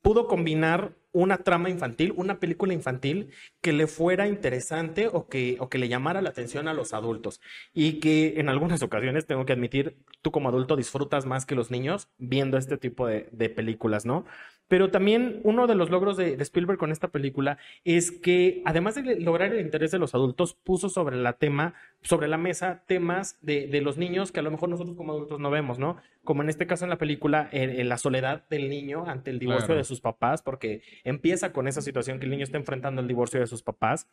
pudo 0.03 0.29
combinar 0.29 0.93
una 1.15 1.39
trama 1.39 1.71
infantil, 1.71 2.13
una 2.17 2.41
película 2.41 2.75
infantil 2.75 3.31
que 3.63 3.73
le 3.73 3.87
fuera 3.87 4.27
interesante 4.29 5.09
o 5.11 5.29
que, 5.29 5.57
o 5.61 5.69
que 5.69 5.79
le 5.79 5.89
llamara 5.89 6.21
la 6.21 6.31
atención 6.31 6.69
a 6.69 6.75
los 6.75 6.93
adultos. 6.93 7.41
Y 7.73 8.01
que 8.01 8.35
en 8.41 8.49
algunas 8.49 8.83
ocasiones, 8.83 9.27
tengo 9.27 9.47
que 9.47 9.53
admitir, 9.53 9.97
tú 10.23 10.33
como 10.33 10.49
adulto 10.49 10.77
disfrutas 10.77 11.25
más 11.25 11.47
que 11.47 11.55
los 11.55 11.71
niños 11.71 12.09
viendo 12.19 12.59
este 12.59 12.79
tipo 12.79 13.07
de, 13.07 13.29
de 13.33 13.49
películas, 13.49 14.05
¿no? 14.05 14.27
Pero 14.67 14.91
también 14.91 15.41
uno 15.45 15.67
de 15.67 15.75
los 15.75 15.91
logros 15.91 16.17
de, 16.17 16.37
de 16.37 16.43
Spielberg 16.43 16.79
con 16.79 16.91
esta 16.91 17.09
película 17.09 17.59
es 17.85 18.11
que, 18.11 18.63
además 18.65 18.95
de 18.95 19.21
lograr 19.21 19.53
el 19.53 19.61
interés 19.61 19.91
de 19.91 19.99
los 19.99 20.15
adultos, 20.15 20.55
puso 20.55 20.89
sobre 20.89 21.17
la 21.17 21.35
tema, 21.35 21.75
sobre 22.03 22.29
la 22.29 22.39
mesa 22.39 22.83
temas 22.87 23.39
de, 23.43 23.67
de 23.67 23.81
los 23.83 23.99
niños 23.99 24.33
que 24.33 24.41
a 24.41 24.43
lo 24.43 24.51
mejor 24.51 24.71
nosotros 24.71 24.97
como 24.97 25.13
adultos 25.13 25.39
no 25.39 25.51
vemos, 25.51 25.79
¿no? 25.79 25.99
Como 26.25 26.43
en 26.43 26.49
este 26.49 26.67
caso 26.67 26.85
en 26.85 26.91
la 26.91 26.97
película, 26.99 27.49
en, 27.53 27.69
en 27.79 27.89
la 27.91 27.99
soledad 27.99 28.49
del 28.49 28.71
niño 28.71 29.05
ante 29.07 29.31
el 29.31 29.39
divorcio 29.39 29.67
Claro. 29.67 29.79
de 29.79 29.85
sus 29.85 30.01
papás, 30.01 30.41
porque 30.43 30.83
empieza 31.05 31.53
con 31.53 31.69
esa 31.69 31.83
situación 31.83 32.19
que 32.19 32.25
el 32.25 32.31
niño 32.31 32.45
está 32.45 32.57
enfrentando 32.57 33.03
el 33.03 33.09
divorcio 33.09 33.41
de 33.41 33.47
sus 33.47 33.63
papás. 33.63 34.09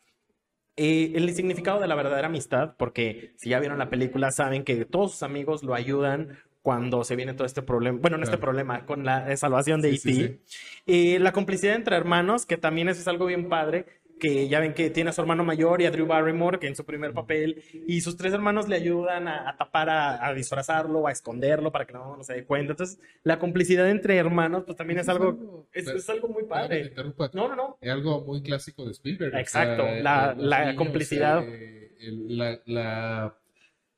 Eh, 0.78 1.12
el 1.16 1.30
significado 1.34 1.80
de 1.80 1.88
la 1.88 1.96
verdadera 1.96 2.28
amistad, 2.28 2.76
porque 2.78 3.34
si 3.36 3.50
ya 3.50 3.60
vieron 3.60 3.78
la 3.78 3.90
película, 3.90 4.32
saben 4.32 4.64
que 4.64 4.86
todos 4.86 5.12
sus 5.12 5.24
amigos 5.24 5.64
lo 5.64 5.74
ayudan 5.76 6.38
cuando 6.62 7.04
se 7.04 7.16
viene 7.16 7.34
todo 7.34 7.46
este 7.46 7.62
problema, 7.62 7.98
bueno, 8.02 8.18
no 8.18 8.24
este 8.24 8.38
Claro. 8.38 8.42
problema, 8.42 8.86
con 8.86 9.04
la 9.06 9.36
salvación 9.38 9.82
de 9.82 9.96
Sí, 9.98 10.10
E.T. 10.10 10.14
sí, 10.14 10.40
Eh, 10.88 11.20
la 11.20 11.32
complicidad 11.32 11.76
entre 11.76 11.96
hermanos, 11.96 12.46
que 12.46 12.58
también 12.58 12.90
eso 12.90 13.02
es 13.02 13.08
algo 13.08 13.26
bien 13.26 13.50
padre, 13.50 13.86
que 14.20 14.48
ya 14.48 14.60
ven 14.60 14.76
que 14.76 14.92
tiene 14.92 15.10
a 15.10 15.14
su 15.14 15.22
hermano 15.22 15.44
mayor 15.44 15.82
y 15.82 15.88
a 15.88 15.92
Drew 15.92 16.06
Barrymore, 16.06 16.60
que 16.60 16.68
en 16.68 16.76
su 16.76 16.86
primer 16.86 17.12
papel, 17.12 17.64
y 17.88 18.02
sus 18.02 18.18
tres 18.18 18.32
hermanos 18.34 18.70
le 18.70 18.76
ayudan 18.76 19.28
a, 19.28 19.50
a 19.50 19.58
tapar, 19.58 19.90
a, 19.90 20.24
a 20.28 20.32
disfrazarlo, 20.36 21.08
a 21.08 21.12
esconderlo 21.12 21.72
para 21.72 21.88
que 21.88 21.94
no, 21.94 22.16
no 22.16 22.24
se 22.24 22.36
dé 22.36 22.46
cuenta. 22.46 22.74
Entonces, 22.74 23.00
la 23.24 23.40
complicidad 23.40 23.90
entre 23.90 24.18
hermanos, 24.18 24.62
pues 24.64 24.78
también 24.78 25.00
es 25.00 25.10
algo, 25.10 25.66
es, 25.74 25.88
es 25.88 26.08
algo 26.12 26.28
muy 26.28 26.44
padre. 26.44 26.94
No, 27.34 27.48
no, 27.48 27.56
no. 27.56 27.78
Es 27.82 27.90
algo 27.90 28.22
muy 28.24 28.44
clásico 28.44 28.86
de 28.86 28.92
Spielberg. 28.92 29.34
o 29.34 29.38
Exacto, 29.40 29.84
sea, 29.86 30.02
la- 30.04 30.32
eh, 30.34 30.36
la 30.38 30.76
complicidad. 30.76 31.44
eh, 31.48 31.92
el- 32.02 32.38
la, 32.38 32.60
la, 32.66 33.36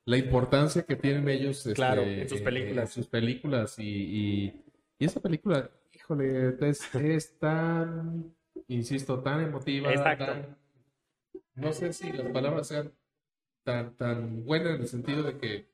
la 0.06 0.16
importancia 0.18 0.82
que 0.82 0.96
tienen 0.96 1.28
ellos 1.28 1.58
este, 1.58 1.72
Claro, 1.74 2.02
en 2.02 2.28
sus 2.28 2.40
eh, 2.40 2.44
películas. 2.44 2.90
en 2.90 3.02
sus 3.02 3.06
películas. 3.10 3.78
Y, 3.78 3.82
y, 3.84 4.64
y 4.98 5.04
esa 5.04 5.20
película, 5.20 5.70
híjole, 5.92 6.54
es, 6.60 6.94
es 6.94 7.38
tan, 7.38 8.34
insisto, 8.68 9.20
tan 9.20 9.40
emotiva. 9.40 9.90
Exacto. 9.92 10.26
tan- 10.26 10.58
no 11.56 11.72
sé 11.72 11.92
si 11.92 12.12
las 12.12 12.26
palabras 12.32 12.66
sean 12.68 12.92
tan, 13.62 13.96
tan 13.96 14.44
buenas 14.44 14.74
en 14.74 14.80
el 14.82 14.88
sentido 14.88 15.22
de 15.22 15.38
que, 15.38 15.68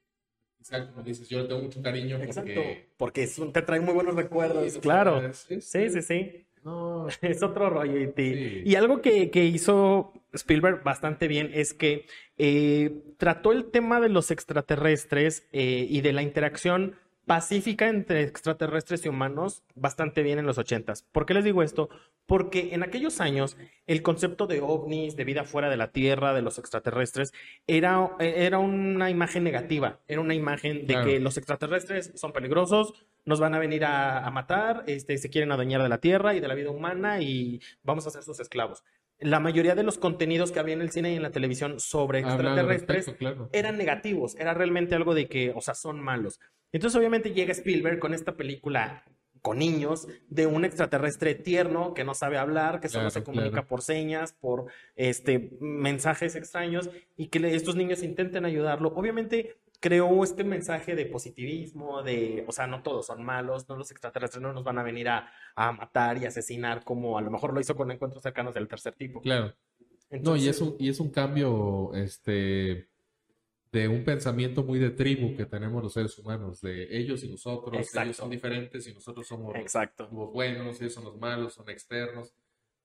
como 0.93 1.03
dices, 1.03 1.29
yo 1.29 1.41
le 1.43 1.49
tengo 1.49 1.63
mucho 1.63 1.83
cariño 1.83 2.19
Exacto, 2.19 2.61
porque... 2.99 3.23
es 3.23 3.39
un- 3.39 3.53
te 3.53 3.63
trae 3.63 3.81
muy 3.81 3.95
buenos 3.95 4.15
recuerdos. 4.15 4.73
Sí, 4.73 4.81
claro. 4.81 5.21
sea, 5.21 5.29
es- 5.31 5.51
es- 5.51 5.65
Sí, 5.71 5.89
sí, 5.91 6.03
sí. 6.03 6.47
No, 6.63 7.07
Es 7.23 7.43
otro 7.43 7.71
rollo. 7.71 7.99
Y, 7.99 8.13
Sí. 8.15 8.63
y 8.67 8.75
algo 8.75 9.01
que, 9.01 9.31
que 9.31 9.45
hizo 9.47 10.13
Spielberg 10.33 10.83
bastante 10.83 11.29
bien 11.29 11.51
es 11.55 11.75
que 11.75 12.07
eh, 12.39 13.03
trató 13.19 13.53
el 13.53 13.71
tema 13.71 14.01
de 14.01 14.09
los 14.09 14.31
extraterrestres 14.31 15.47
eh, 15.53 15.87
y 15.89 16.01
de 16.01 16.13
la 16.13 16.23
interacción 16.23 16.97
pacífica 17.27 17.89
entre 17.89 18.23
extraterrestres 18.23 19.05
y 19.07 19.09
humanos 19.09 19.63
bastante 19.77 20.23
bien 20.23 20.41
en 20.41 20.47
los 20.47 20.59
ochentas. 20.59 21.05
¿Por 21.13 21.27
qué 21.27 21.35
les 21.35 21.45
digo 21.45 21.63
esto? 21.63 21.89
Porque 22.27 22.71
en 22.75 22.83
aquellos 22.83 23.21
años 23.21 23.57
el 23.87 24.03
concepto 24.03 24.47
de 24.49 24.61
ovnis, 24.61 25.15
de 25.15 25.25
vida 25.25 25.45
fuera 25.45 25.69
de 25.71 25.77
la 25.77 25.93
Tierra, 25.93 26.33
de 26.35 26.43
los 26.43 26.59
extraterrestres, 26.59 27.33
era, 27.69 28.11
era 28.19 28.59
una 28.59 29.11
imagen 29.11 29.45
negativa. 29.45 30.01
Era 30.09 30.21
una 30.21 30.35
imagen 30.35 30.87
de 30.87 30.95
Claro. 30.95 31.07
que 31.07 31.21
los 31.21 31.37
extraterrestres 31.37 32.13
son 32.17 32.33
peligrosos, 32.33 32.95
nos 33.25 33.39
van 33.39 33.55
a 33.55 33.61
venir 33.61 33.85
a, 33.85 34.27
a 34.27 34.31
matar, 34.31 34.83
este, 34.89 35.17
se 35.19 35.31
quieren 35.31 35.53
adueñar 35.53 35.83
de 35.83 35.89
la 35.89 35.99
Tierra 35.99 36.35
y 36.35 36.41
de 36.41 36.49
la 36.49 36.55
vida 36.55 36.71
humana 36.71 37.21
y 37.21 37.61
vamos 37.85 38.07
a 38.09 38.11
ser 38.11 38.23
sus 38.25 38.41
esclavos. 38.41 38.83
La 39.21 39.39
mayoría 39.41 39.75
de 39.75 39.83
los 39.83 39.99
contenidos 39.99 40.51
que 40.53 40.59
había 40.61 40.75
en 40.75 40.81
el 40.83 40.91
cine 40.91 41.13
y 41.13 41.17
en 41.17 41.23
la 41.23 41.31
televisión 41.31 41.79
sobre 41.79 42.21
extraterrestres 42.21 43.07
respecto, 43.07 43.19
claro. 43.19 43.51
eran 43.53 43.77
negativos, 43.77 44.35
era 44.37 44.55
realmente 44.55 44.95
algo 44.95 45.15
de 45.15 45.29
que, 45.29 45.53
o 45.55 45.61
sea, 45.61 45.75
son 45.75 46.01
malos. 46.01 46.41
Entonces, 46.73 46.97
obviamente, 46.99 47.33
llega 47.33 47.53
Spielberg 47.53 47.99
con 47.99 48.15
esta 48.15 48.37
película 48.37 49.05
con 49.43 49.59
niños 49.59 50.07
de 50.29 50.47
un 50.47 50.67
extraterrestre 50.67 51.35
tierno 51.35 51.95
que 51.95 52.05
no 52.05 52.13
sabe 52.15 52.37
hablar, 52.37 52.81
que 52.81 52.89
solo 52.91 53.05
Claro, 53.05 53.11
se 53.11 53.23
comunica 53.25 53.51
claro. 53.53 53.67
por 53.69 53.81
señas, 53.83 54.33
por 54.35 54.67
este 54.97 55.57
mensajes 55.61 56.37
extraños 56.37 56.91
y 57.17 57.29
que 57.29 57.41
le- 57.41 57.55
estos 57.55 57.75
niños 57.75 58.03
intenten 58.03 58.45
ayudarlo. 58.45 58.91
Obviamente 58.95 59.57
creó 59.81 60.23
este 60.23 60.45
mensaje 60.45 60.95
de 60.95 61.07
positivismo, 61.07 62.03
de, 62.03 62.45
o 62.47 62.53
sea, 62.53 62.67
no 62.67 62.83
todos 62.83 63.07
son 63.07 63.25
malos, 63.25 63.69
no 63.69 63.77
los 63.77 63.91
extraterrestres 63.91 64.43
no 64.43 64.53
nos 64.53 64.63
van 64.63 64.79
a 64.79 64.83
venir 64.83 65.09
a, 65.09 65.33
a 65.57 65.73
matar 65.73 66.19
y 66.19 66.27
asesinar 66.27 66.85
como 66.85 67.17
a 67.19 67.23
lo 67.23 67.31
mejor 67.31 67.55
lo 67.55 67.61
hizo 67.61 67.75
con 67.75 67.91
encuentros 67.91 68.23
cercanos 68.23 68.55
del 68.55 68.69
tercer 68.69 68.95
tipo. 68.95 69.21
Claro. 69.23 69.55
No, 70.11 70.37
y 70.37 70.49
es 70.49 70.61
un, 70.61 70.77
y 70.79 70.89
es 70.89 71.01
un 71.01 71.11
cambio, 71.11 71.93
este, 71.95 72.89
de 73.73 73.87
un 73.89 74.05
pensamiento 74.05 74.65
muy 74.65 74.79
de 74.81 74.91
tribu 74.91 75.37
que 75.37 75.47
tenemos 75.47 75.83
los 75.83 75.93
seres 75.93 76.19
humanos, 76.19 76.61
de 76.61 76.99
ellos 76.99 77.23
y 77.25 77.31
nosotros, 77.31 77.77
Exacto. 77.81 78.03
ellos 78.07 78.17
son 78.17 78.29
diferentes 78.31 78.87
y 78.89 78.93
nosotros 78.93 79.27
somos 79.27 79.55
los- 79.55 79.63
Exacto. 79.63 80.09
los 80.13 80.33
buenos, 80.33 80.81
ellos 80.81 80.93
son 80.95 81.05
los 81.05 81.17
malos, 81.19 81.55
son 81.55 81.71
externos, 81.71 82.35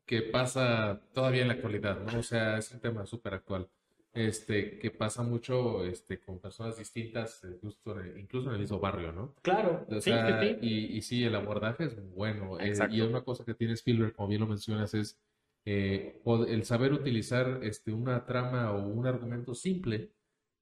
que 0.05 0.21
pasa 0.21 1.01
todavía 1.13 1.41
en 1.41 1.47
la 1.47 1.55
actualidad, 1.55 1.99
¿no? 1.99 2.19
O 2.19 2.23
sea, 2.23 2.59
es 2.59 2.71
un 2.71 2.79
tema 2.79 3.05
súper 3.07 3.33
actual, 3.33 3.67
este, 4.15 4.79
que 4.79 4.91
pasa 4.91 5.21
mucho, 5.23 5.83
este, 5.85 6.19
con 6.19 6.39
personas 6.39 6.77
distintas, 6.77 7.43
eh, 7.43 7.57
justo 7.61 7.99
en- 7.99 8.17
incluso 8.19 8.47
en 8.49 8.55
el 8.55 8.61
mismo 8.61 8.79
barrio, 8.79 9.11
¿no? 9.11 9.35
Claro, 9.41 9.85
O 9.89 9.95
sí, 9.95 10.01
sea, 10.09 10.39
sí, 10.41 10.47
sí. 10.47 10.57
Y, 10.61 10.97
y 10.97 11.01
sí, 11.01 11.23
el 11.23 11.35
abordaje 11.35 11.83
es 11.85 12.13
bueno. 12.15 12.59
Eh, 12.59 12.73
y 12.91 13.01
una 13.01 13.21
cosa 13.21 13.43
que 13.45 13.53
tiene 13.53 13.73
Spielberg, 13.73 14.13
como 14.13 14.29
bien 14.29 14.41
lo 14.41 14.47
mencionas, 14.47 14.93
es 14.93 15.19
eh, 15.65 16.21
el 16.47 16.63
saber 16.63 16.93
utilizar 16.93 17.59
este, 17.63 17.91
una 17.91 18.25
trama 18.25 18.71
o 18.71 18.87
un 18.87 19.05
argumento 19.05 19.53
simple 19.53 20.11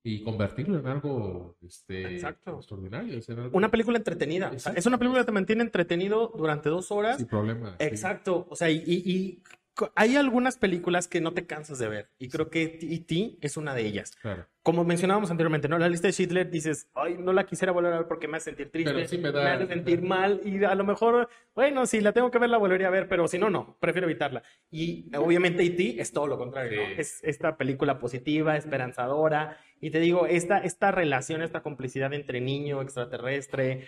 y 0.05 0.21
convertirlo 0.23 0.79
en 0.79 0.87
algo 0.87 1.55
este, 1.61 2.15
Exacto. 2.15 2.57
extraordinario. 2.57 3.19
en 3.25 3.39
algo 3.39 3.57
Una 3.57 3.69
película 3.71 3.97
entretenida. 3.97 4.47
O 4.47 4.49
sea, 4.49 4.57
Exacto. 4.57 4.79
es 4.79 4.85
una 4.85 4.97
película 4.97 5.21
que 5.21 5.25
te 5.27 5.31
mantiene 5.31 5.63
entretenido 5.63 6.33
durante 6.35 6.69
dos 6.69 6.91
horas. 6.91 7.17
sin 7.17 7.27
problema. 7.27 7.71
sí. 7.79 7.85
Exacto. 7.85 8.47
O 8.49 8.55
sea, 8.55 8.69
y, 8.69 8.83
y- 8.85 9.43
hay 9.95 10.15
algunas 10.17 10.57
películas 10.57 11.07
que 11.07 11.19
no 11.21 11.33
te 11.33 11.45
cansas 11.45 11.79
de 11.79 11.87
ver. 11.89 12.09
Y 12.19 12.29
creo 12.29 12.49
que 12.49 12.77
E.T. 12.81 13.37
es 13.41 13.57
una 13.57 13.73
de 13.73 13.81
ellas. 13.85 14.11
Claro. 14.21 14.45
Como 14.61 14.85
mencionábamos 14.85 15.29
anteriormente, 15.31 15.67
¿no? 15.67 15.77
La 15.77 15.89
lista 15.89 16.07
de 16.07 16.13
Schindler 16.13 16.49
dices, 16.49 16.87
ay, 16.93 17.17
no 17.19 17.33
la 17.33 17.45
quisiera 17.45 17.71
volver 17.71 17.91
a 17.93 17.97
ver 17.99 18.07
porque 18.07 18.27
me 18.27 18.37
hace 18.37 18.51
sentir 18.51 18.71
triste, 18.71 18.93
Pero 18.93 19.07
sí 19.07 19.17
me 19.17 19.31
da- 19.31 19.55
hace 19.55 19.67
sentir 19.67 20.01
mal. 20.03 20.41
Y 20.45 20.63
a 20.63 20.75
lo 20.75 20.83
mejor, 20.85 21.27
bueno, 21.55 21.85
si 21.85 22.01
la 22.01 22.13
tengo 22.13 22.31
que 22.31 22.39
ver, 22.39 22.49
la 22.49 22.57
volvería 22.57 22.87
a 22.87 22.91
ver, 22.91 23.07
pero 23.07 23.27
si 23.27 23.37
no, 23.39 23.49
no. 23.49 23.75
Prefiero 23.79 24.07
evitarla. 24.07 24.43
Y 24.71 25.09
obviamente 25.17 25.63
E.T. 25.63 25.99
es 26.01 26.11
todo 26.13 26.27
lo 26.27 26.37
contrario, 26.37 26.81
¿no? 26.81 26.87
Sí. 26.89 26.93
Es 26.97 27.19
esta 27.23 27.57
película 27.57 27.99
positiva, 27.99 28.55
esperanzadora. 28.55 29.57
Y 29.81 29.89
te 29.91 29.99
digo, 29.99 30.27
esta, 30.27 30.59
esta 30.59 30.91
relación, 30.91 31.41
esta 31.41 31.61
complicidad 31.61 32.13
entre 32.13 32.39
niño, 32.39 32.81
extraterrestre, 32.81 33.87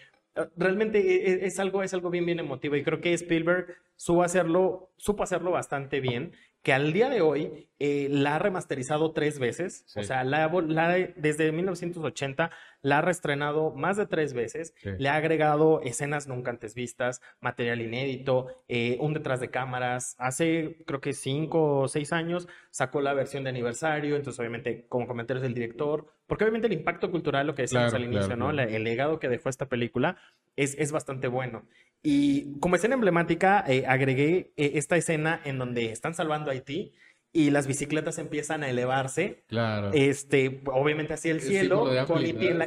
realmente 0.56 1.00
e- 1.00 1.32
e- 1.32 1.46
es, 1.46 1.60
algo, 1.60 1.84
es 1.84 1.94
algo 1.94 2.10
bien, 2.10 2.26
bien 2.26 2.40
emotivo. 2.40 2.76
Y 2.76 2.84
creo 2.84 3.02
que 3.02 3.14
Spielberg 3.14 3.76
supo 3.96 4.24
hacerlo, 4.24 4.92
supo 4.98 5.24
hacerlo 5.24 5.52
bastante 5.52 6.00
bien, 6.00 6.34
que 6.62 6.74
al 6.74 6.94
día 6.94 7.10
de 7.10 7.22
hoy 7.22 7.70
eh, 7.80 8.08
la 8.10 8.36
ha 8.36 8.40
remasterizado 8.40 9.12
tres 9.12 9.40
veces. 9.40 9.84
Sí. 9.88 10.00
O 10.00 10.04
sea, 10.04 10.24
la, 10.24 10.48
la 10.68 10.90
desde 11.16 11.52
1980 11.52 12.52
la 12.86 13.00
ha 13.00 13.02
reestrenado 13.02 13.72
más 13.72 13.98
de 13.98 14.06
tres 14.06 14.34
veces. 14.34 14.76
Sí. 14.78 14.90
Le 15.00 15.10
ha 15.10 15.16
agregado 15.16 15.82
escenas 15.82 16.28
nunca 16.28 16.52
antes 16.52 16.76
vistas, 16.76 17.20
material 17.42 17.82
inédito, 17.82 18.48
eh, 18.68 18.98
un 19.00 19.14
detrás 19.16 19.40
de 19.40 19.50
cámaras. 19.50 20.16
Hace, 20.20 20.78
creo 20.86 21.02
que 21.02 21.14
cinco 21.14 21.80
o 21.80 21.88
seis 21.88 22.14
años, 22.14 22.48
sacó 22.70 23.02
la 23.02 23.14
versión 23.16 23.44
de 23.44 23.50
aniversario. 23.50 24.16
Entonces, 24.16 24.40
obviamente, 24.40 24.86
como 24.88 25.08
comentarios 25.08 25.42
del 25.42 25.56
director, 25.56 26.06
porque 26.28 26.44
obviamente 26.44 26.68
el 26.68 26.74
impacto 26.74 27.10
cultural, 27.10 27.48
lo 27.48 27.56
que 27.56 27.64
decíamos 27.64 27.90
Claro, 27.90 28.04
al 28.04 28.10
inicio, 28.12 28.28
claro, 28.28 28.40
¿no? 28.40 28.52
claro. 28.52 28.70
La- 28.70 28.76
el 28.78 28.84
legado 28.84 29.20
que 29.20 29.30
dejó 29.30 29.50
esta 29.50 29.66
película 29.68 30.18
es, 30.56 30.76
es 30.78 30.92
bastante 30.92 31.28
bueno. 31.28 31.66
Y 32.04 32.60
como 32.60 32.76
escena 32.76 32.94
emblemática, 32.94 33.64
eh, 33.68 33.86
agregué 33.88 34.52
eh, 34.58 34.74
esta 34.76 34.96
escena 34.96 35.42
en 35.44 35.58
donde 35.58 35.92
están 35.92 36.14
salvando 36.14 36.52
a 36.52 36.54
Haití 36.54 36.94
y 37.36 37.52
las 37.52 37.68
bicicletas 37.68 38.18
empiezan 38.18 38.64
a 38.64 38.70
elevarse. 38.70 39.44
Claro. 39.48 39.92
Este, 39.94 40.62
obviamente 40.68 41.14
hacia 41.14 41.32
el 41.32 41.38
El 41.38 41.44
cielo. 41.44 41.86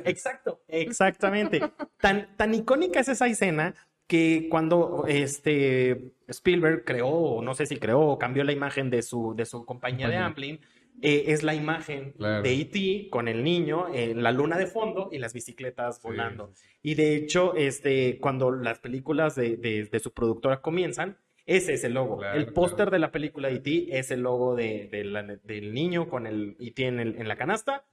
Exacto, 0.05 0.61
exactamente. 0.69 1.61
tan, 2.01 2.37
tan 2.37 2.55
icónica 2.55 3.01
es 3.01 3.09
esa 3.09 3.27
escena 3.27 3.75
que 4.07 4.47
cuando 4.51 5.05
este 5.09 6.13
Spielberg 6.29 6.85
creó, 6.85 7.41
no 7.43 7.55
sé 7.55 7.67
si 7.67 7.77
creó 7.79 8.01
o 8.01 8.19
cambió 8.19 8.45
la 8.45 8.53
imagen 8.53 8.91
de 8.91 9.03
su, 9.03 9.35
de 9.35 9.45
su 9.47 9.65
compañía 9.65 10.09
de. 10.09 10.17
Amblin, 10.17 10.61
eh, 11.01 11.25
es 11.29 11.43
la 11.43 11.55
imagen 11.55 12.13
Claro. 12.13 12.43
de 12.43 12.53
E.T. 12.55 13.09
con 13.11 13.29
el 13.29 13.45
niño 13.45 13.87
en 13.95 14.23
la 14.23 14.33
luna 14.33 14.59
de 14.59 14.67
fondo 14.67 15.09
y 15.13 15.19
las 15.19 15.33
bicicletas 15.33 16.03
volando. 16.03 16.51
sí. 16.55 16.65
Y 16.83 16.95
de 16.95 17.17
hecho, 17.17 17.55
este, 17.57 18.19
cuando 18.21 18.51
las 18.51 18.79
películas 18.81 19.35
de, 19.35 19.57
de- 19.57 19.85
de 19.85 19.99
su 20.01 20.13
productora 20.13 20.61
comienzan, 20.61 21.17
ese 21.49 21.73
es 21.75 21.83
el 21.83 21.95
logo. 21.95 22.19
Claro, 22.19 22.39
el 22.39 22.53
póster 22.53 22.77
claro. 22.77 22.91
de 22.93 22.99
la 23.01 23.11
película 23.11 23.49
E.T. 23.51 23.99
es 23.99 24.11
el 24.13 24.21
logo 24.21 24.55
de, 24.55 24.89
de 24.93 25.03
la- 25.05 25.23
del 25.23 25.73
niño 25.75 26.09
con 26.09 26.27
el 26.27 26.57
E.T. 26.61 26.87
en, 26.87 27.01
el- 27.01 27.17
en 27.21 27.27
la 27.27 27.37
canasta, 27.37 27.85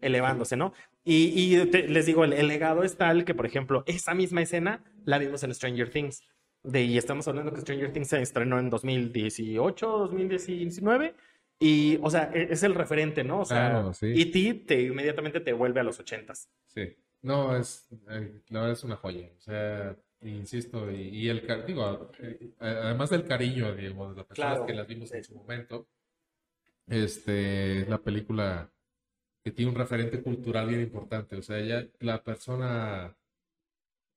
elevándose, 0.00 0.56
¿no? 0.56 0.72
Y, 1.04 1.32
y 1.56 1.66
te- 1.66 1.86
les 1.88 2.06
digo, 2.06 2.24
el, 2.24 2.32
el 2.32 2.48
legado 2.48 2.82
es 2.82 2.96
tal 2.96 3.24
que, 3.24 3.34
por 3.34 3.46
ejemplo, 3.46 3.84
esa 3.86 4.14
misma 4.14 4.42
escena 4.42 4.82
la 5.04 5.18
vimos 5.18 5.42
en 5.44 5.54
Stranger 5.54 5.90
Things. 5.90 6.22
De, 6.64 6.82
y 6.84 6.96
estamos 6.96 7.26
hablando 7.28 7.52
que 7.52 7.60
Stranger 7.60 7.92
Things 7.92 8.08
se 8.08 8.22
estrenó 8.22 8.58
en 8.58 8.70
2018, 8.70 9.86
2019. 9.86 11.14
Y, 11.58 11.98
o 12.02 12.10
sea, 12.10 12.30
e- 12.34 12.48
es 12.50 12.62
el 12.62 12.74
referente, 12.74 13.22
¿no? 13.24 13.40
O 13.40 13.44
sea, 13.44 13.70
Claro, 13.70 13.92
sí. 13.94 14.12
E.T. 14.16 14.64
te, 14.66 14.82
inmediatamente 14.82 15.40
te 15.40 15.52
vuelve 15.52 15.80
a 15.80 15.84
los 15.84 15.98
ochentas. 16.00 16.48
Sí, 16.66 16.96
no, 17.22 17.56
es, 17.56 17.88
eh, 18.10 18.40
la 18.48 18.60
verdad 18.60 18.72
es 18.72 18.84
una 18.84 18.96
joya, 18.96 19.28
o 19.36 19.40
sea, 19.40 19.96
insisto, 20.22 20.90
y, 20.90 21.08
y 21.08 21.28
el 21.28 21.46
digo, 21.66 22.10
eh, 22.18 22.52
además 22.58 23.10
del 23.10 23.24
cariño, 23.24 23.74
digamos, 23.74 24.10
de 24.10 24.16
las 24.16 24.26
personas 24.26 24.52
Claro, 24.52 24.66
que 24.66 24.74
las 24.74 24.86
vimos 24.86 25.12
en 25.12 25.24
su 25.24 25.34
momento, 25.34 25.88
este, 26.86 27.82
es 27.82 27.88
la 27.88 27.98
película 27.98 28.70
que 29.42 29.50
tiene 29.50 29.70
un 29.70 29.76
referente 29.76 30.22
cultural 30.22 30.68
bien 30.68 30.80
importante, 30.82 31.36
o 31.36 31.42
sea, 31.42 31.60
ya 31.60 31.86
la 32.00 32.22
persona, 32.22 33.16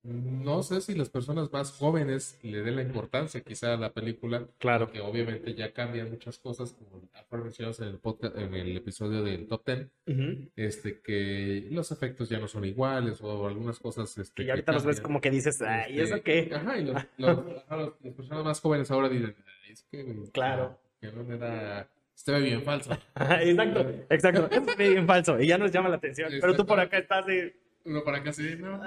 no 0.06 0.62
sé 0.63 0.82
si 0.82 0.94
las 0.94 1.10
personas 1.10 1.52
más 1.52 1.72
jóvenes 1.72 2.38
le 2.44 2.62
den 2.62 2.76
la 2.76 2.84
importancia 2.84 3.41
quizá 3.41 3.74
a 3.74 3.78
la 3.78 3.91
película, 3.91 4.46
Claro. 4.60 4.86
porque 4.86 5.02
obviamente 5.02 5.54
ya 5.56 5.74
cambian 5.74 6.10
muchas 6.12 6.38
cosas, 6.38 6.74
como 6.74 7.02
fueron 7.30 7.48
mencionados 7.48 7.80
en 7.80 7.88
el 7.88 7.98
podcast, 7.98 8.38
en 8.38 8.54
el 8.54 8.78
episodio 8.78 9.24
del 9.24 9.48
Top 9.48 9.63
Ten 9.65 9.89
Ujú. 10.08 10.50
este, 10.56 11.02
que 11.02 11.68
los 11.72 11.91
efectos 11.91 12.30
ya 12.30 12.39
no 12.39 12.48
son 12.48 12.65
iguales 12.65 13.20
o 13.22 13.48
algunas 13.48 13.80
cosas 13.80 14.15
este, 14.18 14.44
Que 14.44 14.46
ya 14.46 14.54
ahorita 14.54 14.72
los 14.74 14.86
ves 14.86 15.02
como 15.02 15.20
que 15.22 15.32
dices, 15.32 15.62
ay, 15.62 15.96
¿y 15.96 16.00
Este, 16.02 16.15
eso 16.15 16.24
qué? 16.24 16.52
Ajá, 16.54 16.78
y 16.78 16.86
los, 16.86 16.96
los- 17.18 17.39
ajá, 17.65 17.78
los- 17.78 17.94
las 18.04 18.13
personas 18.13 18.44
más 18.46 18.60
jóvenes 18.62 18.91
ahora 18.91 19.10
dicen, 19.10 19.36
"Ay, 19.65 19.72
es 19.74 19.84
que, 19.91 20.06
Claro. 20.32 20.80
que 21.02 21.12
no 21.12 21.34
era, 21.34 21.89
se 22.13 22.32
ve 22.32 22.39
bien 22.41 22.62
falso. 22.63 22.91
Exacto, 23.41 23.89
exacto. 24.10 24.50
Es 24.52 24.78
bien 24.78 25.06
falso 25.08 25.39
y 25.39 25.48
ya 25.48 25.58
nos 25.58 25.72
llama 25.72 25.89
la 25.89 25.96
atención. 25.98 26.30
Pero 26.41 26.56
tú 26.56 26.65
por 26.65 26.80
acá 26.80 26.98
estás 27.00 27.26
de. 27.26 27.56
Uno 27.86 28.04
para 28.04 28.17
acá 28.17 28.34
sí, 28.34 28.56
no, 28.60 28.82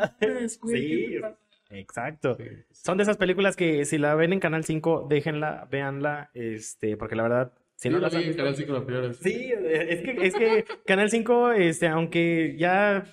Sí, 0.67 1.19
exacto. 1.71 2.37
Sí, 2.37 2.45
Son 2.73 2.97
de 2.99 3.03
esas 3.05 3.17
películas 3.17 3.57
que 3.57 3.85
si 3.85 3.99
la 3.99 4.15
ven 4.15 4.33
en 4.33 4.41
Canal 4.41 4.65
5, 4.65 5.07
déjenla, 5.09 5.69
véanla, 5.71 6.31
este, 6.35 6.97
porque 6.97 7.17
la 7.17 7.23
verdad, 7.23 7.53
si 7.77 7.89
Sí, 7.89 7.95
no 7.95 8.01
la 8.01 8.09
vi 8.09 8.25
en 8.25 8.35
Canal 8.35 8.57
5 8.57 8.73
la 8.73 8.85
primera 8.85 9.09
vez. 9.09 9.19
Sí, 9.19 9.53
es 9.53 10.03
que, 10.03 10.27
es 10.27 10.35
que 10.35 10.65
Canal 10.87 11.11
5, 11.11 11.53
este, 11.53 11.87
aunque 11.87 12.57
ya 12.59 13.05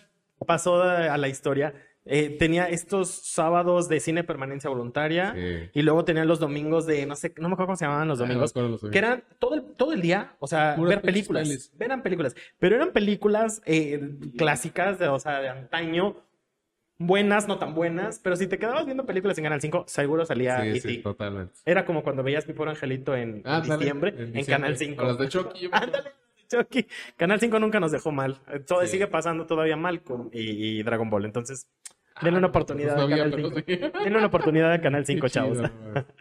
pasó 0.46 0.82
a 0.82 1.18
la 1.18 1.28
historia, 1.28 1.74
eh, 2.06 2.36
tenía 2.38 2.70
estos 2.70 3.10
sábados 3.10 3.90
de 3.90 4.00
cine 4.00 4.24
permanencia 4.24 4.70
voluntaria 4.70 5.34
Sí. 5.36 5.70
y 5.74 5.82
luego 5.82 6.06
tenía 6.06 6.24
los 6.26 6.40
domingos 6.40 6.86
de, 6.86 7.06
no 7.08 7.16
sé, 7.16 7.34
no 7.38 7.50
me 7.50 7.54
acuerdo 7.54 7.68
cómo 7.68 7.76
se 7.78 7.86
llamaban 7.86 8.08
los 8.08 8.20
Ah, 8.20 8.24
domingos, 8.24 8.56
los 8.56 8.82
que 8.92 8.98
eran 8.98 9.24
todo 9.40 9.56
el, 9.56 9.64
todo 9.76 9.92
el 9.94 10.02
día, 10.02 10.36
o 10.40 10.48
sea, 10.48 10.76
Puras 10.76 10.90
ver 10.98 11.02
películas, 11.02 11.48
pelis. 11.48 11.72
eran 11.80 12.04
películas, 12.04 12.36
pero 12.60 12.76
eran 12.76 12.92
películas 12.92 13.62
eh, 13.66 14.00
clásicas, 14.38 15.00
de, 15.00 15.08
o 15.08 15.20
sea, 15.20 15.40
de 15.42 15.50
antaño, 15.50 16.16
buenas, 16.98 17.48
no 17.48 17.58
tan 17.58 17.74
buenas, 17.74 18.20
pero 18.20 18.36
si 18.36 18.48
te 18.48 18.58
quedabas 18.58 18.86
viendo 18.86 19.06
películas 19.06 19.38
en 19.38 19.44
Canal 19.46 19.60
5, 19.62 19.86
seguro 19.88 20.26
salía 20.26 20.62
Sí, 20.80 21.00
totalmente. 21.00 21.54
Era 21.66 21.86
como 21.86 22.04
cuando 22.04 22.24
veías 22.24 22.48
Mi 22.48 22.54
Pobre 22.54 22.72
Angelito 22.72 23.16
en, 23.16 23.44
diciembre, 23.64 24.14
en. 24.34 24.46
Canal 24.46 24.78
5. 24.78 25.02
O 25.04 25.08
las 25.08 25.18
de 25.18 25.28
Chucky. 25.28 25.70
Ándale, 25.72 26.12
Chucky. 26.50 26.88
Canal 27.18 27.40
5 27.40 27.60
nunca 27.60 27.80
nos 27.80 27.92
dejó 27.92 28.12
mal. 28.12 28.40
Todo 28.68 28.82
Sí. 28.84 28.88
sigue 28.90 29.08
pasando 29.08 29.46
todavía 29.46 29.76
Malcolm 29.76 30.30
y, 30.32 30.80
y 30.80 30.84
Dragon 30.84 31.10
Ball. 31.10 31.26
Entonces, 31.26 31.68
Denle 32.22 32.38
una 32.40 32.48
oportunidad 32.48 32.96
no 32.96 33.02
sabía, 33.04 33.18
Canal 33.18 33.32
pero 33.32 33.50
5. 33.50 33.62
sí. 33.68 33.76
Denle 34.04 34.18
una 34.18 34.28
oportunidad 34.28 34.72
a 34.72 34.82
Canal 34.82 35.06
5, 35.06 35.22
Qué 35.26 35.30
chavos. 35.32 35.58
chido. 35.58 35.70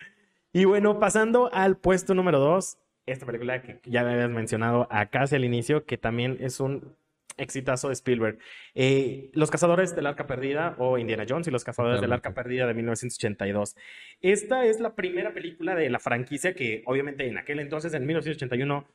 Y 0.57 0.67
bueno, 0.67 1.01
pasando 1.01 1.51
al 1.53 1.77
puesto 1.77 2.15
número 2.15 2.39
2, 2.39 2.79
esta 3.07 3.27
película 3.27 3.61
que 3.61 3.81
ya 3.85 4.05
me 4.05 4.13
habías 4.13 4.31
mencionado 4.31 4.87
acá 4.89 5.23
hacia 5.23 5.35
el 5.35 5.45
inicio, 5.45 5.85
que 5.85 5.99
también 5.99 6.37
es 6.41 6.61
un 6.61 6.95
exitazo 7.37 7.89
de 7.89 7.95
Spielberg. 7.95 8.39
Eh, 8.77 9.31
Los 9.33 9.51
Cazadores 9.51 9.97
del 9.97 10.07
Arca 10.07 10.29
Perdida 10.29 10.77
o 10.79 10.97
Indiana 10.97 11.25
Jones 11.29 11.49
y 11.49 11.51
Los 11.51 11.65
Cazadores 11.65 12.01
del 12.01 12.13
Arca. 12.13 12.35
Perdida 12.35 12.69
de 12.69 12.75
1982. 12.75 13.75
Esta 14.21 14.65
es 14.65 14.79
la 14.79 14.95
primera 14.95 15.35
película 15.35 15.75
de 15.75 15.91
la 15.91 15.99
franquicia 15.99 16.55
que 16.55 16.85
obviamente 16.87 17.27
en 17.27 17.37
aquel 17.37 17.59
entonces, 17.59 17.93
en 17.93 18.07
1981, 18.07 18.87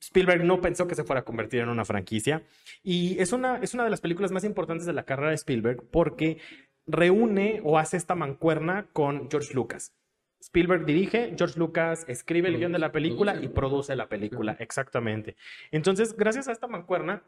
Spielberg 0.00 0.44
no 0.44 0.60
pensó 0.60 0.86
que 0.86 0.94
se 0.94 1.04
fuera 1.04 1.20
a 1.20 1.24
convertir 1.24 1.60
en 1.60 1.68
una 1.68 1.84
franquicia. 1.84 2.42
Y 2.82 3.18
es 3.18 3.32
una, 3.32 3.58
es 3.58 3.74
una 3.74 3.84
de 3.84 3.90
las 3.90 4.00
películas 4.00 4.32
más 4.32 4.44
importantes 4.44 4.86
de 4.86 4.92
la 4.92 5.04
carrera 5.04 5.30
de 5.30 5.36
Spielberg 5.36 5.82
porque 5.90 6.38
reúne 6.86 7.60
o 7.64 7.78
hace 7.78 7.96
esta 7.96 8.14
mancuerna 8.14 8.86
con 8.92 9.30
George 9.30 9.54
Lucas. 9.54 9.92
Spielberg 10.40 10.84
dirige, 10.84 11.34
George 11.36 11.58
Lucas 11.58 12.04
escribe 12.08 12.48
el 12.48 12.58
guion 12.58 12.72
de 12.72 12.78
la 12.78 12.92
película 12.92 13.32
y 13.32 13.48
Produce. 13.48 13.54
produce 13.54 13.96
la 13.96 14.08
película, 14.08 14.56
exactamente. 14.60 15.36
Entonces, 15.72 16.16
gracias 16.16 16.46
a 16.46 16.52
esta 16.52 16.68
mancuerna, 16.68 17.22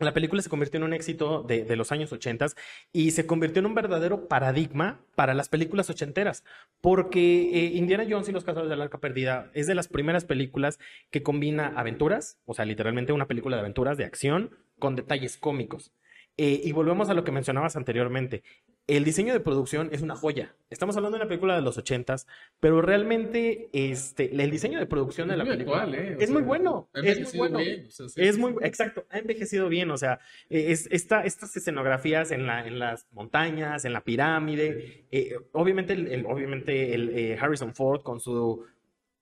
la 0.00 0.12
película 0.12 0.42
se 0.42 0.50
convirtió 0.50 0.78
en 0.78 0.84
un 0.84 0.92
éxito 0.92 1.42
de, 1.42 1.64
de 1.64 1.76
los 1.76 1.92
años 1.92 2.12
80 2.12 2.46
y 2.92 3.12
se 3.12 3.26
convirtió 3.26 3.60
en 3.60 3.66
un 3.66 3.74
verdadero 3.74 4.26
paradigma 4.26 5.00
para 5.14 5.34
las 5.34 5.48
películas 5.48 5.88
ochenteras, 5.88 6.42
porque 6.80 7.20
eh, 7.20 7.72
Indiana 7.74 8.04
Jones 8.08 8.28
y 8.28 8.32
los 8.32 8.44
Cazadores 8.44 8.70
del 8.70 8.82
Arca 8.82 8.98
Perdida 8.98 9.50
es 9.54 9.66
de 9.66 9.74
las 9.74 9.88
primeras 9.88 10.24
películas 10.24 10.80
que 11.10 11.22
combina 11.22 11.72
aventuras, 11.76 12.38
o 12.44 12.54
sea, 12.54 12.64
literalmente 12.64 13.12
una 13.12 13.28
película 13.28 13.56
de 13.56 13.60
aventuras, 13.60 13.96
de 13.96 14.04
acción, 14.04 14.50
con 14.78 14.96
detalles 14.96 15.36
cómicos. 15.36 15.92
Eh, 16.36 16.60
y 16.64 16.72
volvemos 16.72 17.08
a 17.10 17.14
lo 17.14 17.22
que 17.22 17.30
mencionabas 17.30 17.76
anteriormente. 17.76 18.42
El 18.86 19.02
diseño 19.04 19.32
de 19.32 19.40
producción 19.40 19.88
es 19.92 20.02
una 20.02 20.14
joya. 20.14 20.54
Estamos 20.68 20.94
hablando 20.96 21.16
de 21.16 21.22
una 21.22 21.28
película 21.28 21.54
de 21.56 21.62
los 21.62 21.78
ochentas, 21.78 22.26
pero 22.60 22.82
realmente 22.82 23.70
este, 23.72 24.30
el 24.42 24.50
diseño 24.50 24.78
de 24.78 24.84
producción 24.84 25.28
de 25.28 25.38
la 25.38 25.44
película 25.44 25.84
actual, 25.84 25.94
¿eh? 25.94 26.16
Es 26.20 26.30
muy 26.30 26.42
bueno. 26.42 26.90
ha 26.92 27.00
Es 27.00 27.20
muy 27.34 27.38
bueno. 27.38 27.58
bien, 27.60 27.86
o 27.86 27.90
sea, 27.90 28.08
sí, 28.10 28.20
Es 28.20 28.36
muy, 28.36 28.54
exacto, 28.60 29.06
ha 29.08 29.18
envejecido 29.20 29.70
bien, 29.70 29.90
o 29.90 29.96
sea, 29.96 30.18
eh, 30.50 30.66
es, 30.68 30.86
esta, 30.90 31.22
estas 31.24 31.56
escenografías 31.56 32.30
en, 32.30 32.46
la, 32.46 32.66
en 32.66 32.78
las 32.78 33.06
montañas, 33.12 33.86
en 33.86 33.94
la 33.94 34.02
pirámide, 34.02 35.06
eh, 35.10 35.34
obviamente, 35.52 35.94
el, 35.94 36.06
el- 36.08 36.26
obviamente 36.26 36.94
el, 36.94 37.08
eh, 37.10 37.38
Harrison 37.40 37.74
Ford 37.74 38.02
con 38.02 38.20
su, 38.20 38.66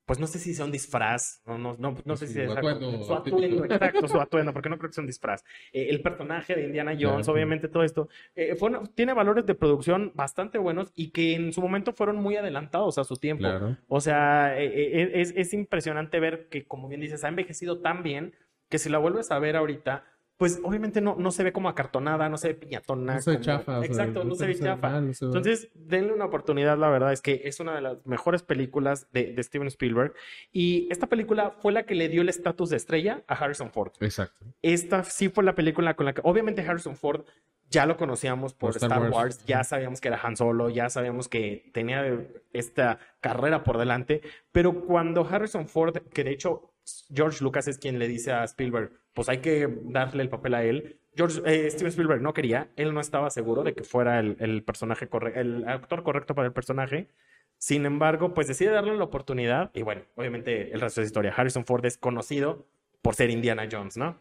pues 0.04 0.18
no 0.18 0.26
sé 0.26 0.38
si 0.38 0.52
sea 0.54 0.64
un 0.64 0.72
disfraz, 0.72 1.40
no, 1.46 1.58
no, 1.58 1.76
no, 1.78 1.96
no 2.04 2.16
sé 2.16 2.26
si 2.26 2.40
es 2.40 2.50
atuendo 2.50 3.04
su 3.04 3.14
atuendo, 3.14 3.64
exacto, 3.64 4.08
su 4.08 4.20
atuendo, 4.20 4.52
porque 4.52 4.68
no 4.68 4.76
creo 4.78 4.90
que 4.90 4.94
sea 4.94 5.02
un 5.02 5.06
disfraz. 5.06 5.44
Eh, 5.72 5.86
el 5.90 6.02
personaje 6.02 6.54
de 6.54 6.64
Indiana 6.64 6.92
Jones, 6.92 7.26
Claro. 7.26 7.32
obviamente 7.34 7.68
todo 7.68 7.84
esto, 7.84 8.08
eh, 8.34 8.56
fue 8.56 8.70
tiene 8.94 9.14
valores 9.14 9.46
de 9.46 9.54
producción 9.54 10.12
bastante 10.14 10.58
buenos 10.58 10.92
y 10.94 11.10
que 11.10 11.34
en 11.34 11.52
su 11.52 11.60
momento 11.60 11.92
fueron 11.92 12.16
muy 12.16 12.36
adelantados 12.36 12.98
a 12.98 13.04
su 13.04 13.16
tiempo. 13.16 13.42
Claro. 13.42 13.76
O 13.88 14.00
sea, 14.00 14.58
eh, 14.60 15.20
es, 15.20 15.32
es 15.36 15.52
impresionante 15.54 16.18
ver 16.20 16.48
que, 16.48 16.64
como 16.64 16.88
bien 16.88 17.00
dices, 17.00 17.22
ha 17.24 17.28
envejecido 17.28 17.80
tan 17.80 18.02
bien 18.02 18.34
que 18.68 18.78
si 18.78 18.88
la 18.88 18.98
vuelves 18.98 19.30
a 19.30 19.38
ver 19.38 19.56
ahorita, 19.56 20.04
pues 20.42 20.58
obviamente 20.64 21.00
no, 21.00 21.14
no 21.16 21.30
se 21.30 21.44
ve 21.44 21.52
como 21.52 21.68
acartonada, 21.68 22.28
no 22.28 22.36
se 22.36 22.48
ve 22.48 22.54
piñatona. 22.54 23.14
No 23.14 23.20
se 23.22 23.30
ve 23.30 23.36
como- 23.36 23.44
chafa. 23.44 23.78
o 23.78 23.82
sea, 23.82 23.88
Exacto, 23.88 24.24
no 24.24 24.34
se 24.34 24.46
ve 24.48 24.56
chafa. 24.58 24.90
mal, 24.90 25.06
no 25.06 25.14
se 25.14 25.24
ve- 25.24 25.28
Entonces, 25.28 25.68
denle 25.74 26.12
una 26.12 26.24
oportunidad, 26.24 26.76
la 26.76 26.90
verdad 26.90 27.12
es 27.12 27.20
que 27.22 27.42
es 27.44 27.60
una 27.60 27.76
de 27.76 27.80
las 27.80 28.04
mejores 28.06 28.42
películas 28.42 29.06
de, 29.12 29.32
de 29.34 29.42
Steven 29.44 29.68
Spielberg. 29.68 30.14
Y 30.50 30.88
esta 30.90 31.06
película 31.06 31.52
fue 31.60 31.72
la 31.72 31.84
que 31.84 31.94
le 31.94 32.08
dio 32.08 32.22
el 32.22 32.28
estatus 32.28 32.70
de 32.70 32.76
estrella 32.76 33.22
a 33.28 33.34
Harrison 33.34 33.70
Ford. 33.70 33.92
Exacto. 34.00 34.44
Esta 34.62 35.04
sí 35.04 35.28
fue 35.28 35.44
la 35.44 35.54
película 35.54 35.94
con 35.94 36.06
la 36.06 36.12
que, 36.12 36.22
obviamente, 36.24 36.62
Harrison 36.62 36.96
Ford 36.96 37.24
ya 37.70 37.86
lo 37.86 37.96
conocíamos 37.96 38.52
por, 38.52 38.70
Por 38.72 38.76
Star 38.82 38.90
Star, 38.90 39.02
Wars. 39.04 39.14
Wars. 39.36 39.44
ya 39.46 39.62
sabíamos 39.62 40.00
que 40.00 40.08
era 40.08 40.18
Han 40.22 40.36
Solo, 40.36 40.70
ya 40.70 40.90
sabíamos 40.90 41.28
que 41.28 41.70
tenía 41.72 42.04
esta 42.52 42.98
carrera 43.20 43.62
por 43.62 43.78
delante, 43.78 44.22
pero 44.50 44.84
cuando 44.84 45.24
Harrison 45.24 45.68
Ford, 45.68 45.96
que 46.12 46.24
de 46.24 46.32
hecho 46.32 46.71
George 47.14 47.42
Lucas 47.42 47.68
es 47.68 47.78
quien 47.78 47.98
le 47.98 48.08
dice 48.08 48.32
a 48.32 48.44
Spielberg, 48.44 48.92
pues 49.14 49.28
hay 49.28 49.38
que 49.38 49.68
darle 49.84 50.22
el 50.22 50.28
papel 50.28 50.54
a 50.54 50.64
él. 50.64 50.98
George, 51.14 51.42
eh, 51.44 51.70
Steven 51.70 51.88
Spielberg 51.88 52.22
no 52.22 52.32
quería, 52.32 52.70
él 52.76 52.94
no 52.94 53.00
estaba 53.00 53.30
seguro 53.30 53.62
de 53.62 53.74
que 53.74 53.84
fuera 53.84 54.18
el, 54.18 54.36
el 54.40 54.62
personaje 54.62 55.08
correcto, 55.08 55.40
el 55.40 55.68
actor 55.68 56.02
correcto 56.02 56.34
para 56.34 56.46
el 56.46 56.54
personaje. 56.54 57.08
Sin 57.58 57.86
embargo, 57.86 58.34
pues 58.34 58.48
decide 58.48 58.70
darle 58.70 58.96
la 58.96 59.04
oportunidad 59.04 59.70
y 59.74 59.82
bueno, 59.82 60.02
obviamente 60.16 60.72
el 60.72 60.80
resto 60.80 61.00
es 61.00 61.06
historia. 61.06 61.32
Harrison 61.36 61.64
Ford 61.64 61.84
es 61.84 61.96
conocido 61.96 62.66
por 63.02 63.14
ser 63.14 63.30
Indiana 63.30 63.68
Jones, 63.70 63.96
¿no? 63.96 64.18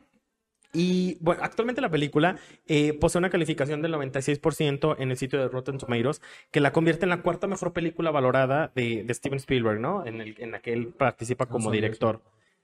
Y 0.74 1.18
bueno, 1.20 1.41
actualmente 1.43 1.82
la 1.82 1.89
película 1.89 2.38
eh, 2.68 2.93
posee 2.93 3.20
una 3.20 3.30
calificación 3.30 3.82
del 3.82 3.93
96% 3.93 4.95
en 4.99 5.12
el 5.12 5.18
sitio 5.18 5.39
de 5.39 5.49
Rotten 5.49 5.78
Tomatoes, 5.78 6.22
que 6.49 6.62
la 6.62 6.72
convierte 6.72 7.05
en 7.05 7.09
la 7.09 7.22
cuarta 7.22 7.47
mejor 7.47 7.74
película 7.74 8.12
valorada 8.12 8.72
de, 8.74 9.03
de 9.03 9.14
Steven 9.14 9.38
Spielberg, 9.38 9.80
¿no? 9.80 10.05
En, 10.05 10.22
el, 10.22 10.36
en 10.39 10.51
la 10.51 10.59
que 10.59 10.72
él 10.72 10.88
participa 10.88 11.45
como 11.45 11.72
director. 11.72 12.22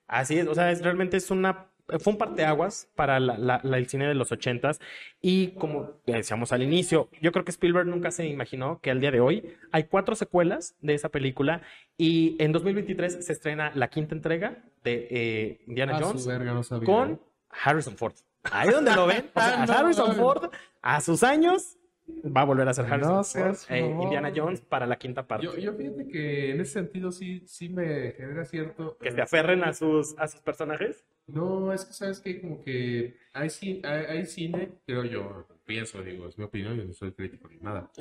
Así 0.07 0.37
es, 0.39 0.47
o 0.47 0.55
sea, 0.55 0.71
es, 0.71 0.81
realmente 0.81 1.17
es 1.17 1.29
una, 1.31 1.65
fue 1.99 2.11
un 2.13 2.17
parteaguas 2.17 2.89
para 2.95 3.19
la- 3.19 3.37
la- 3.37 3.59
la- 3.63 3.77
el 3.77 3.87
cine 3.87 4.07
de 4.07 4.13
los 4.13 4.31
ochentas 4.31 4.79
y 5.21 5.49
como 5.51 5.91
decíamos 6.05 6.51
al 6.51 6.63
inicio, 6.63 7.09
yo 7.21 7.31
creo 7.31 7.45
que 7.45 7.51
Spielberg 7.51 7.87
nunca 7.87 8.11
se 8.11 8.25
imaginó 8.27 8.79
que 8.81 8.91
al 8.91 8.99
día 8.99 9.11
de 9.11 9.19
hoy 9.21 9.55
hay 9.71 9.83
cuatro 9.85 10.15
secuelas 10.15 10.75
de 10.81 10.93
esa 10.95 11.09
película 11.09 11.61
y 11.97 12.35
en 12.39 12.51
2023 12.51 13.25
se 13.25 13.31
estrena 13.33 13.71
la 13.75 13.87
quinta 13.89 14.15
entrega 14.15 14.63
de 14.83 15.07
eh, 15.11 15.61
Indiana 15.67 15.97
Ah, 15.97 16.01
Jones 16.03 16.27
verga, 16.27 16.53
no 16.53 16.63
sabía. 16.63 16.85
con 16.85 17.21
Harrison 17.63 17.95
Ford. 17.97 18.13
Ahí 18.51 18.69
donde 18.69 18.93
lo 18.95 19.07
ven, 19.07 19.25
o 19.33 19.39
sea, 19.41 19.65
No, 19.65 19.73
Harrison. 19.73 20.15
Ford 20.15 20.49
a 20.81 21.01
sus 21.01 21.23
años 21.23 21.76
va 22.07 22.41
a 22.41 22.45
volver 22.45 22.67
a 22.67 22.73
ser 22.73 22.85
No 22.87 22.93
Harrison 22.93 23.23
seas 23.23 23.65
Ford, 23.65 23.77
eh, 23.77 23.81
mamón. 23.81 24.03
Indiana 24.03 24.31
Jones 24.35 24.61
para 24.61 24.85
la 24.85 24.97
quinta 24.97 25.27
parte. 25.27 25.45
Yo, 25.45 25.57
yo 25.57 25.73
fíjate 25.73 26.07
que 26.07 26.51
en 26.51 26.61
ese 26.61 26.73
sentido 26.73 27.11
sí, 27.11 27.43
sí 27.47 27.69
me 27.69 28.11
genera 28.13 28.45
cierto. 28.45 28.97
que 28.97 29.11
se 29.11 29.21
aferren 29.21 29.63
a 29.63 29.73
sus, 29.73 30.15
a 30.17 30.27
sus 30.27 30.41
personajes. 30.41 31.05
No, 31.27 31.73
es 31.73 31.83
que 31.85 31.93
sabes 31.93 32.21
que 32.21 32.39
como 32.41 32.63
que 32.63 33.17
hay, 33.33 33.49
hay, 33.83 34.05
hay 34.05 34.25
cine, 34.25 34.69
creo 34.85 35.03
yo, 35.03 35.45
pienso, 35.65 36.01
digo, 36.01 36.27
es 36.27 36.37
mi 36.37 36.45
opinión, 36.45 36.77
yo 36.77 36.85
no 36.85 36.93
soy 36.93 37.11
crítico 37.11 37.49
ni 37.49 37.57
nada. 37.57 37.91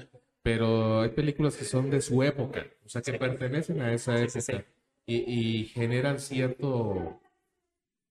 Pero 0.42 1.00
hay 1.00 1.08
películas 1.08 1.56
que 1.56 1.64
son 1.64 1.90
de 1.90 2.00
su 2.00 2.22
época, 2.22 2.64
o 2.84 2.88
sea, 2.88 3.02
que 3.02 3.12
Sí. 3.12 3.18
pertenecen 3.18 3.80
a 3.82 3.92
esa 3.92 4.16
Sí, 4.28 4.40
sí, 4.40 4.52
época 4.52 4.68
Y, 5.06 5.16
y 5.60 5.64
generan 5.66 6.20
cierto, 6.20 7.20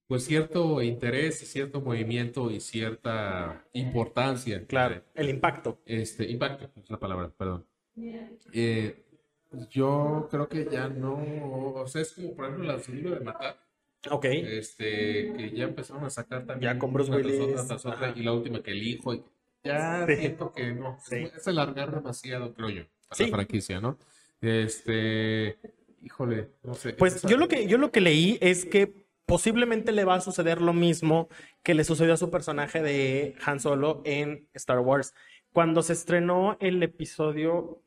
pues 0.08 0.24
cierto 0.26 0.82
interés, 0.82 1.40
cierto 1.40 1.82
movimiento 1.82 2.52
y 2.52 2.60
cierta 2.60 3.66
importancia. 3.74 4.66
Claro, 4.68 5.02
el 5.16 5.30
impacto. 5.30 5.80
Este, 5.86 6.30
impacto, 6.30 6.70
es 6.82 6.90
la 6.90 7.00
palabra, 7.00 7.30
perdón. 7.36 7.66
Eh, 8.54 9.04
yo 9.70 10.28
creo 10.30 10.48
que 10.50 10.68
ya 10.72 10.90
no, 10.90 11.74
o 11.76 11.88
sea, 11.88 12.02
es 12.02 12.12
como 12.14 12.36
por 12.36 12.46
ejemplo 12.46 12.66
la 12.66 12.78
Duro 12.78 13.12
de 13.16 13.20
Matar, 13.22 13.58
Ok. 14.12 14.26
este, 14.26 15.34
que 15.34 15.52
ya 15.56 15.64
empezaron 15.64 16.04
a 16.04 16.10
sacar 16.10 16.46
también 16.46 16.74
Ya 16.74 16.80
con 16.80 16.92
Bruce 16.94 17.12
Willis, 17.12 17.40
otra, 17.40 17.66
tras 17.66 17.86
otra, 17.86 18.10
ajá. 18.10 18.20
y 18.20 18.24
la 18.24 18.34
última 18.34 18.62
que 18.62 18.72
el 18.72 18.84
hijo, 18.84 19.14
y 19.14 19.24
ya 19.64 20.06
Sí. 20.08 20.16
siento 20.18 20.52
que 20.52 20.74
no, 20.74 20.98
Sí. 21.02 21.16
es 21.36 21.48
alargar 21.48 21.94
demasiado, 21.96 22.54
creo 22.54 22.70
yo, 22.70 22.84
a 23.10 23.16
Sí. 23.16 23.24
la 23.24 23.30
franquicia, 23.38 23.80
¿no? 23.80 23.98
Este, 24.42 25.58
híjole, 26.02 26.50
no 26.64 26.74
sé. 26.76 26.94
Pues 26.94 27.22
yo 27.24 27.38
lo 27.38 27.48
que, 27.48 27.66
yo 27.68 27.78
lo 27.78 27.92
que 27.92 28.02
leí 28.02 28.38
es 28.42 28.66
que 28.66 29.05
posiblemente 29.26 29.92
le 29.92 30.06
va 30.06 30.16
a 30.16 30.22
suceder 30.22 30.62
lo 30.62 30.74
mismo 30.74 31.30
que 31.64 31.74
le 31.74 31.84
sucedió 31.84 32.14
a 32.14 32.18
su 32.18 32.30
personaje 32.30 32.82
de 32.82 33.36
Han 33.46 33.60
Solo 33.60 34.02
en 34.06 34.48
Star 34.54 34.80
Wars. 34.80 35.14
Cuando 35.52 35.82
se 35.82 35.94
estrenó 35.94 36.58
el 36.60 36.82
episodio, 36.84 37.82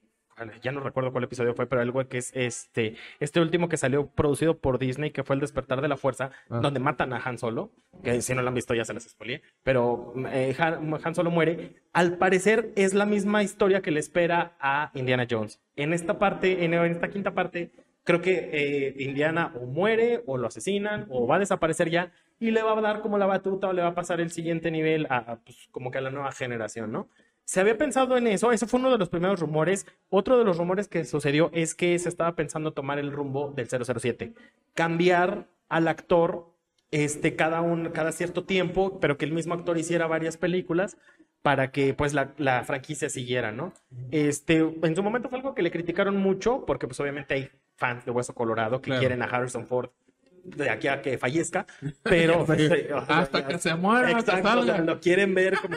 ya 0.62 0.70
no 0.72 0.80
recuerdo 0.80 1.10
cuál 1.12 1.24
episodio 1.24 1.52
fue, 1.54 1.66
pero 1.66 1.82
algo 1.82 2.06
que 2.08 2.18
es 2.18 2.30
este, 2.34 2.94
este 3.18 3.40
último 3.40 3.68
que 3.68 3.76
salió 3.76 4.06
producido 4.06 4.56
por 4.58 4.78
Disney, 4.78 5.10
que 5.10 5.24
fue 5.24 5.34
El 5.34 5.40
Despertar 5.40 5.80
de 5.82 5.88
la 5.88 5.96
Fuerza, 5.96 6.30
Ah. 6.48 6.60
donde 6.60 6.78
matan 6.80 7.12
a 7.12 7.18
Han 7.24 7.38
Solo, 7.38 7.72
que 8.04 8.22
si 8.22 8.34
no 8.34 8.42
lo 8.42 8.48
han 8.48 8.54
visto 8.54 8.72
ya 8.74 8.84
se 8.84 8.94
las 8.94 9.02
spoileé, 9.02 9.42
pero 9.64 10.14
eh, 10.32 10.54
Han, 10.58 10.94
Han 11.04 11.14
Solo 11.14 11.30
muere. 11.30 11.74
Al 11.92 12.18
parecer 12.18 12.72
es 12.76 12.94
la 12.94 13.04
misma 13.04 13.42
historia 13.42 13.82
que 13.82 13.90
le 13.90 14.00
espera 14.00 14.56
a 14.60 14.90
Indiana 14.94 15.26
Jones. 15.28 15.60
En 15.76 15.92
esta 15.92 16.18
parte, 16.18 16.64
en, 16.64 16.72
en 16.74 16.92
esta 16.92 17.08
quinta 17.10 17.34
parte, 17.34 17.70
creo 18.08 18.22
que 18.22 18.48
eh, 18.54 18.94
Indiana 19.00 19.52
o 19.54 19.66
muere 19.66 20.22
o 20.24 20.38
lo 20.38 20.46
asesinan 20.46 21.06
o 21.10 21.26
va 21.26 21.36
a 21.36 21.40
desaparecer 21.40 21.90
ya 21.90 22.10
y 22.40 22.52
le 22.52 22.62
va 22.62 22.72
a 22.72 22.80
dar 22.80 23.02
como 23.02 23.18
la 23.18 23.26
batuta 23.26 23.68
o 23.68 23.74
le 23.74 23.82
va 23.82 23.88
a 23.88 23.94
pasar 23.94 24.18
el 24.22 24.30
siguiente 24.30 24.70
nivel 24.70 25.06
a, 25.10 25.18
a, 25.18 25.36
pues, 25.40 25.68
como 25.72 25.90
que 25.90 25.98
a 25.98 26.00
la 26.00 26.10
nueva 26.10 26.32
generación, 26.32 26.90
¿no? 26.90 27.10
Se 27.44 27.60
había 27.60 27.76
pensado 27.76 28.16
en 28.16 28.26
eso, 28.26 28.50
ese 28.50 28.66
fue 28.66 28.80
uno 28.80 28.90
de 28.90 28.96
los 28.96 29.10
primeros 29.10 29.40
rumores. 29.40 29.86
Otro 30.08 30.38
de 30.38 30.44
los 30.44 30.56
rumores 30.56 30.88
que 30.88 31.04
sucedió 31.04 31.50
es 31.52 31.74
que 31.74 31.98
se 31.98 32.08
estaba 32.08 32.34
pensando 32.34 32.72
tomar 32.72 32.98
el 32.98 33.12
rumbo 33.12 33.52
del 33.54 33.68
007, 33.68 34.32
cambiar 34.72 35.46
al 35.68 35.86
actor 35.86 36.46
este, 36.90 37.36
cada, 37.36 37.60
un, 37.60 37.90
cada 37.90 38.12
cierto 38.12 38.44
tiempo, 38.44 39.00
pero 39.00 39.18
que 39.18 39.26
el 39.26 39.32
mismo 39.32 39.52
actor 39.52 39.76
hiciera 39.76 40.06
varias 40.06 40.38
películas 40.38 40.96
para 41.42 41.72
que 41.72 41.92
pues 41.92 42.14
la, 42.14 42.32
la 42.38 42.64
franquicia 42.64 43.10
siguiera, 43.10 43.52
¿no? 43.52 43.74
Este, 44.12 44.60
en 44.60 44.96
su 44.96 45.02
momento 45.02 45.28
fue 45.28 45.40
algo 45.40 45.54
que 45.54 45.62
le 45.62 45.70
criticaron 45.70 46.16
mucho, 46.16 46.64
porque 46.64 46.86
pues 46.86 46.98
obviamente 47.00 47.34
hay 47.34 47.50
fans 47.78 48.04
de 48.04 48.10
Hueso 48.10 48.34
Colorado 48.34 48.80
que 48.82 48.86
Claro. 48.90 49.00
quieren 49.00 49.22
a 49.22 49.24
Harrison 49.24 49.66
Ford 49.66 49.88
de 50.44 50.70
aquí 50.70 50.88
a 50.88 51.02
que 51.02 51.16
fallezca, 51.18 51.66
pero 52.02 52.44
sea, 52.46 53.04
Hasta 53.06 53.46
que 53.46 53.58
se 53.58 53.74
muera, 53.74 54.08
hasta 54.16 54.38
Exacto, 54.38 54.64
salga. 54.66 54.78
lo 54.80 55.00
quieren 55.00 55.34
ver 55.34 55.58
como 55.60 55.76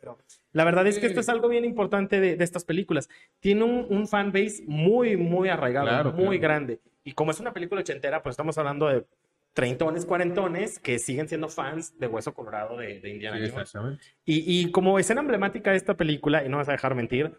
pero 0.00 0.18
la 0.52 0.64
verdad 0.64 0.86
es 0.88 0.98
que 0.98 1.06
esto 1.06 1.20
es 1.20 1.28
algo 1.28 1.48
bien 1.48 1.64
importante 1.64 2.18
de, 2.20 2.34
de 2.36 2.42
estas 2.44 2.64
películas. 2.64 3.08
Tiene 3.38 3.62
un, 3.64 3.86
un 3.88 4.08
fanbase 4.08 4.64
muy, 4.66 5.16
muy 5.16 5.48
arraigado, 5.48 5.86
Claro, 5.86 6.12
muy 6.12 6.38
claro. 6.38 6.40
grande. 6.40 6.80
Y 7.04 7.12
como 7.12 7.30
es 7.30 7.38
una 7.40 7.52
película 7.52 7.82
ochentera, 7.82 8.20
pues 8.22 8.32
estamos 8.32 8.58
hablando 8.58 8.88
de 8.88 9.06
treintones, 9.52 10.06
cuarentones 10.06 10.78
que 10.80 10.98
siguen 10.98 11.28
siendo 11.28 11.48
fans 11.48 11.98
de 11.98 12.06
Hueso 12.08 12.34
Colorado 12.34 12.76
de, 12.78 13.00
de 13.00 13.10
Indiana 13.10 13.38
Jones. 13.72 14.00
Y, 14.24 14.60
y 14.60 14.70
como 14.72 14.98
escena 14.98 15.20
emblemática 15.20 15.70
de 15.70 15.76
esta 15.76 15.94
película, 15.94 16.44
y 16.44 16.48
no 16.48 16.56
vas 16.56 16.68
a 16.68 16.72
dejar 16.72 16.94
mentir, 16.96 17.36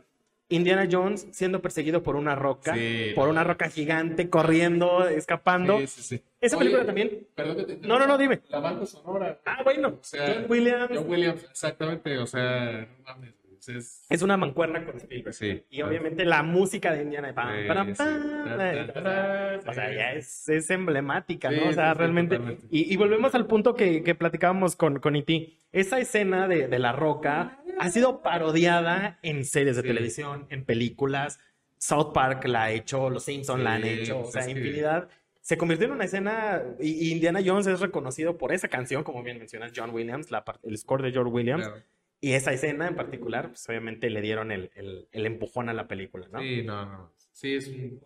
Indiana 0.52 0.88
Jones 0.92 1.28
siendo 1.32 1.62
perseguido 1.62 2.04
por 2.04 2.16
una 2.16 2.36
roca, 2.36 2.76
Sí, 2.76 3.12
por 3.16 3.30
una 3.30 3.44
roca 3.44 3.70
gigante, 3.70 4.30
corriendo, 4.30 5.08
escapando. 5.08 5.80
Sí, 5.80 5.88
sí, 5.88 6.02
sí. 6.04 6.24
Esa 6.40 6.58
Oye, 6.58 6.66
película 6.66 6.86
también. 6.86 7.28
Perdón 7.36 7.58
que 7.58 7.64
te 7.64 7.88
No, 7.88 7.98
no, 7.98 8.06
no, 8.08 8.18
dime. 8.18 8.42
La 8.50 8.60
banda 8.60 8.86
sonora. 8.86 9.40
Ah, 9.46 9.62
bueno, 9.64 9.88
O 9.90 10.04
sea, 10.04 10.28
John 10.28 10.46
Williams 10.50 10.92
John 10.94 11.10
Williams, 11.10 11.44
exactamente. 11.50 12.18
O 12.18 12.28
sea, 12.28 12.88
no 12.98 13.04
mames. 13.04 13.41
Es, 13.68 14.02
es 14.10 14.22
una 14.22 14.38
mancuerna 14.38 14.84
con 14.86 14.98
Spielberg. 14.98 15.34
sí. 15.36 15.64
Y 15.70 15.82
obviamente 15.82 16.26
la 16.26 16.42
música 16.44 16.92
de 16.94 17.04
Indiana 17.04 17.34
pam, 17.34 17.50
Sí, 17.56 17.62
sí. 17.62 17.68
ta, 17.68 18.94
ta, 18.94 19.04
ta, 19.04 19.70
o 19.70 19.74
sea, 19.74 19.90
sí. 19.90 19.96
ya 19.96 20.14
es, 20.14 20.50
es 20.50 20.70
emblemática, 20.70 21.52
¿no? 21.52 21.58
Sí, 21.62 21.68
O 21.70 21.74
sea, 21.74 21.88
sí, 21.90 21.94
sí, 21.94 21.98
realmente. 22.00 22.40
Y, 22.70 22.94
y 22.94 22.98
volvemos 22.98 23.36
al 23.36 23.46
punto 23.48 23.76
que, 23.76 24.04
que 24.04 24.16
platicábamos 24.16 24.76
con, 24.76 25.00
con 25.00 25.16
E.T. 25.16 25.54
Esa 25.72 26.00
escena 26.00 26.48
de, 26.48 26.68
de 26.68 26.80
la 26.80 26.92
roca 26.92 27.60
ha 27.80 27.90
sido 27.90 28.22
parodiada 28.22 29.20
en 29.22 29.46
series 29.46 29.76
de 29.76 29.82
Sí. 29.84 29.88
televisión, 29.88 30.48
en 30.50 30.66
películas. 30.66 31.40
South 31.78 32.12
Park 32.14 32.46
la 32.46 32.64
ha 32.66 32.72
hecho, 32.72 33.10
Los 33.10 33.24
Simpsons 33.24 33.64
la 33.64 33.74
han 33.74 33.84
Sí, 33.84 33.90
hecho, 33.90 34.20
o 34.20 34.22
pues 34.24 34.34
sea, 34.34 34.50
infinidad. 34.50 35.08
Se 35.40 35.58
convirtió 35.58 35.88
en 35.88 35.94
una 35.94 36.04
escena, 36.06 36.62
y, 36.80 37.12
Indiana 37.12 37.40
Jones 37.44 37.66
es 37.66 37.80
reconocido 37.80 38.38
por 38.38 38.54
esa 38.54 38.68
canción, 38.68 39.04
como 39.04 39.24
bien 39.24 39.40
mencionas, 39.40 39.72
John 39.76 39.90
Williams, 39.92 40.30
la, 40.30 40.44
el 40.64 40.78
score 40.78 41.02
de 41.02 41.12
George 41.12 41.32
Williams. 41.32 41.66
Claro. 41.68 41.82
Y 42.24 42.34
esa 42.34 42.54
escena 42.54 42.88
en 42.88 42.96
particular, 42.96 43.48
pues 43.50 43.68
obviamente 43.68 44.10
le 44.12 44.22
dieron 44.22 44.52
el, 44.52 44.70
el- 44.76 45.08
el 45.12 45.26
empujón 45.26 45.70
a 45.70 45.74
la 45.74 45.88
película, 45.88 46.28
¿no? 46.32 46.40
Sí, 46.40 46.62
no, 46.64 46.86
no. 46.86 47.12
Sí, 47.32 47.56
es 47.56 47.68
un... 47.68 48.00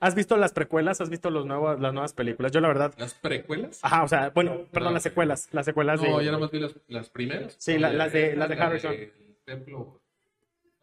¿Has 0.00 0.16
visto 0.16 0.36
las 0.36 0.52
precuelas? 0.52 1.00
¿Has 1.00 1.08
visto 1.10 1.30
los 1.30 1.46
nuevos, 1.46 1.78
las 1.80 1.92
nuevas 1.92 2.12
películas? 2.12 2.50
Yo 2.50 2.60
la 2.60 2.66
verdad... 2.68 2.92
¿Las 2.98 3.14
precuelas? 3.14 3.78
Ajá, 3.82 4.02
o 4.02 4.08
sea, 4.08 4.30
bueno, 4.30 4.66
perdón, 4.72 4.88
No. 4.90 4.94
las 4.94 5.02
secuelas. 5.04 5.48
Las 5.52 5.66
secuelas 5.66 6.02
No, 6.02 6.18
de... 6.18 6.24
ya 6.24 6.30
nada 6.32 6.40
más 6.42 6.50
vi 6.50 6.58
las, 6.58 6.74
las 6.88 7.10
primeras. 7.10 7.54
Sí, 7.60 7.78
la- 7.78 7.92
las 7.92 8.12
de- 8.12 8.34
las 8.34 8.48
de 8.48 8.56
La 8.56 8.66
Harrison. 8.66 8.96
templo. 9.44 10.00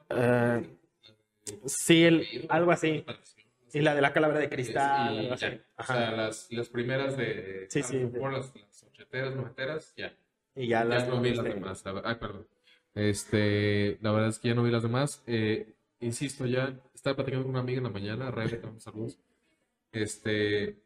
Eh, 0.10 0.66
sí, 1.66 2.04
el- 2.06 2.46
algo 2.50 2.72
así. 2.72 3.04
Y 3.74 3.82
la 3.82 3.96
de 3.96 4.02
la 4.02 4.14
calavera 4.14 4.40
de 4.40 4.50
cristal. 4.50 5.16
Y 5.16 5.20
algo 5.20 5.34
así. 5.34 5.46
ya. 5.46 5.54
O 5.78 5.82
Ajá. 5.82 5.94
sea, 5.96 6.12
las, 6.12 6.48
las 6.52 6.70
primeras 6.70 7.18
de 7.18 7.66
Sí, 7.70 7.84
sí. 7.84 8.08
Ford, 8.18 8.32
las, 8.34 8.56
las 8.56 8.84
ochenteras, 8.84 9.36
noventeras, 9.36 9.94
ya. 9.98 10.14
Y 10.56 10.68
ya 10.70 10.80
Ya 10.80 10.86
las... 10.86 11.08
no 11.10 11.20
vi 11.20 11.34
las 11.34 11.44
demás. 11.44 11.84
Ay, 12.06 12.16
perdón. 12.16 12.48
Este, 12.98 13.98
la 14.02 14.12
verdad 14.12 14.30
es 14.30 14.40
que 14.40 14.48
ya 14.50 14.56
no 14.56 14.64
vi 14.64 14.72
las 14.72 14.82
demás. 14.84 15.24
Eh, 15.28 15.74
insisto, 16.00 16.46
ya 16.48 16.80
estaba 16.96 17.16
platicando 17.16 17.44
con 17.46 17.52
una 17.52 17.60
amiga 17.62 17.78
en 17.78 17.84
la 17.84 17.90
mañana, 17.92 18.32
Ray, 18.32 18.50
le 18.50 18.58
damos 18.58 18.84
saludos. 18.84 19.20
Este, 19.92 20.78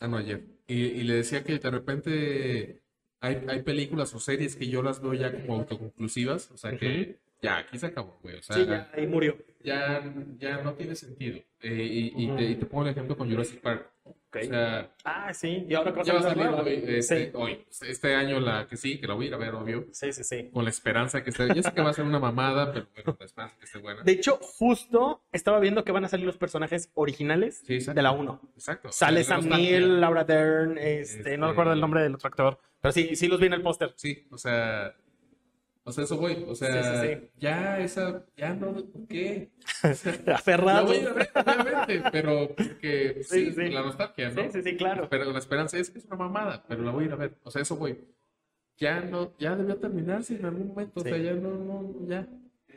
ah, 0.00 0.08
no, 0.08 0.16
ayer. 0.16 0.42
Y, 0.66 0.74
y 0.82 1.02
le 1.04 1.14
decía 1.14 1.44
que 1.44 1.58
de 1.58 1.70
repente 1.70 2.80
hay, 3.20 3.44
hay 3.48 3.62
películas 3.62 4.14
o 4.14 4.20
series 4.20 4.56
que 4.56 4.66
yo 4.68 4.82
las 4.82 5.00
veo 5.00 5.14
ya 5.14 5.32
como 5.32 5.54
autoconclusivas. 5.60 6.50
O 6.50 6.56
sea 6.56 6.76
que 6.76 7.18
ya, 7.40 7.58
aquí 7.58 7.78
se 7.78 7.86
acabó, 7.86 8.18
güey. 8.22 8.36
O 8.36 8.42
sea, 8.42 8.56
Sí, 8.56 8.66
ya, 8.66 8.90
ahí 8.94 9.06
murió. 9.06 9.36
ya, 9.62 10.02
ya 10.38 10.62
no 10.62 10.74
tiene 10.74 10.94
sentido. 10.96 11.38
Eh, 11.60 12.12
y, 12.16 12.24
y 12.24 12.36
te, 12.36 12.42
y 12.50 12.54
te 12.56 12.66
pongo 12.66 12.84
el 12.84 12.90
ejemplo 12.90 13.16
con 13.16 13.30
Jurassic 13.30 13.60
Park. 13.60 13.90
Ok. 14.34 14.42
O 14.42 14.48
sea, 14.48 14.90
Ah, 15.04 15.34
sí. 15.34 15.66
Y 15.68 15.74
ahora 15.74 15.92
que 15.92 16.02
ya 16.02 16.14
va 16.14 16.20
a 16.20 16.22
salir 16.22 16.44
nueva. 16.44 16.62
hoy, 16.62 16.84
este, 16.86 17.26
Sí. 17.26 17.30
hoy, 17.34 17.64
este 17.82 18.14
año 18.14 18.40
la 18.40 18.66
que 18.66 18.76
sí, 18.76 18.98
que 18.98 19.06
la 19.06 19.14
voy 19.14 19.26
a 19.26 19.28
ir 19.28 19.34
a 19.34 19.36
ver, 19.38 19.54
obvio 19.54 19.86
Sí, 19.92 20.12
sí, 20.12 20.24
sí. 20.24 20.50
con 20.52 20.64
la 20.64 20.70
esperanza 20.70 21.22
que 21.22 21.30
esté. 21.30 21.48
Yo 21.54 21.62
sé 21.62 21.72
que 21.72 21.82
va 21.82 21.90
a 21.90 21.92
ser 21.92 22.04
una 22.04 22.18
mamada, 22.18 22.72
pero 22.72 22.86
bueno, 22.94 23.16
la 23.18 23.26
esperanza 23.26 23.56
que 23.58 23.64
esté 23.66 23.78
buena. 23.78 24.02
De 24.02 24.12
hecho, 24.12 24.38
justo 24.40 25.22
estaba 25.32 25.60
viendo 25.60 25.84
que 25.84 25.92
van 25.92 26.04
a 26.04 26.08
salir 26.08 26.26
los 26.26 26.36
personajes 26.38 26.90
originales 26.94 27.62
Sí, 27.66 27.78
de 27.78 28.02
la 28.02 28.12
1. 28.12 28.40
Exacto. 28.54 28.90
Sale 28.90 29.20
La 29.20 29.24
Sam. 29.24 29.48
Neill, 29.48 30.00
Laura 30.00 30.24
Dern, 30.24 30.78
este, 30.78 31.18
Este- 31.18 31.38
no 31.38 31.48
recuerdo 31.48 31.72
el 31.72 31.80
nombre 31.80 32.02
del 32.02 32.14
otro 32.14 32.28
actor, 32.28 32.58
pero 32.80 32.92
sí, 32.92 33.14
sí 33.16 33.28
los 33.28 33.38
vi 33.40 33.46
en 33.46 33.52
el 33.54 33.62
póster. 33.62 33.92
Sí, 33.96 34.26
o 34.30 34.38
sea, 34.38 34.94
o 35.86 35.92
sea, 35.92 36.04
eso 36.04 36.16
voy. 36.16 36.44
O 36.48 36.54
sea, 36.54 37.02
Sí, 37.02 37.08
sí, 37.08 37.14
sí. 37.14 37.28
ya 37.38 37.78
esa, 37.80 38.24
ya 38.36 38.54
no, 38.54 38.72
¿por 38.72 39.06
qué? 39.06 39.50
La 40.24 40.36
Aferrado. 40.36 40.86
voy 40.86 40.98
a 40.98 41.12
ver, 41.12 41.30
obviamente, 41.34 42.10
pero 42.10 42.48
porque 42.54 43.22
sí, 43.22 43.52
la 43.52 43.82
nostalgia, 43.82 44.30
¿no? 44.30 44.42
Sí, 44.44 44.48
sí, 44.52 44.62
sí, 44.62 44.76
claro. 44.76 45.08
Pero 45.10 45.30
la 45.30 45.38
esperanza 45.38 45.76
es 45.76 45.90
que 45.90 45.98
es 45.98 46.06
una 46.06 46.16
mamada, 46.16 46.64
pero 46.66 46.82
la 46.82 46.90
voy 46.90 47.04
a 47.04 47.06
ir 47.08 47.12
a 47.12 47.16
ver. 47.16 47.34
O 47.44 47.50
sea, 47.50 47.60
eso 47.60 47.76
voy. 47.76 47.98
Ya 48.78 49.00
no, 49.02 49.34
ya 49.38 49.54
debió 49.54 49.76
terminarse 49.76 50.36
en 50.36 50.46
algún 50.46 50.68
momento. 50.68 51.00
O 51.00 51.02
sea, 51.02 51.18
ya 51.18 51.34
no, 51.34 51.50
no, 51.50 52.08
ya. 52.08 52.26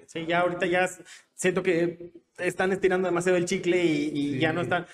Sí, 0.05 0.25
ya 0.25 0.41
ahorita 0.41 0.65
ya 0.65 0.89
siento 1.33 1.63
que 1.63 2.11
están 2.37 2.71
estirando 2.71 3.07
demasiado 3.07 3.37
el 3.37 3.45
chicle 3.45 3.83
y, 3.83 4.37
ya 4.37 4.51
no 4.51 4.61
están. 4.61 4.85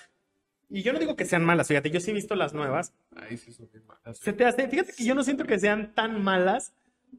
Y 0.70 0.82
yo 0.82 0.92
no 0.92 0.98
digo 0.98 1.14
que 1.14 1.24
sean 1.24 1.44
malas, 1.44 1.68
fíjate, 1.68 1.90
yo 1.90 2.00
sí 2.00 2.10
he 2.10 2.14
visto 2.14 2.34
las 2.34 2.54
nuevas. 2.54 2.94
Ay, 3.14 3.36
sí, 3.36 3.52
son 3.52 3.68
bien 3.70 3.84
malas. 3.86 4.18
Se 4.18 4.32
te 4.32 4.44
hace, 4.44 4.66
fíjate 4.68 4.92
que 4.92 5.04
yo 5.04 5.14
no 5.14 5.22
siento 5.22 5.44
que 5.44 5.58
sean 5.58 5.94
tan 5.94 6.22
malas, 6.22 6.74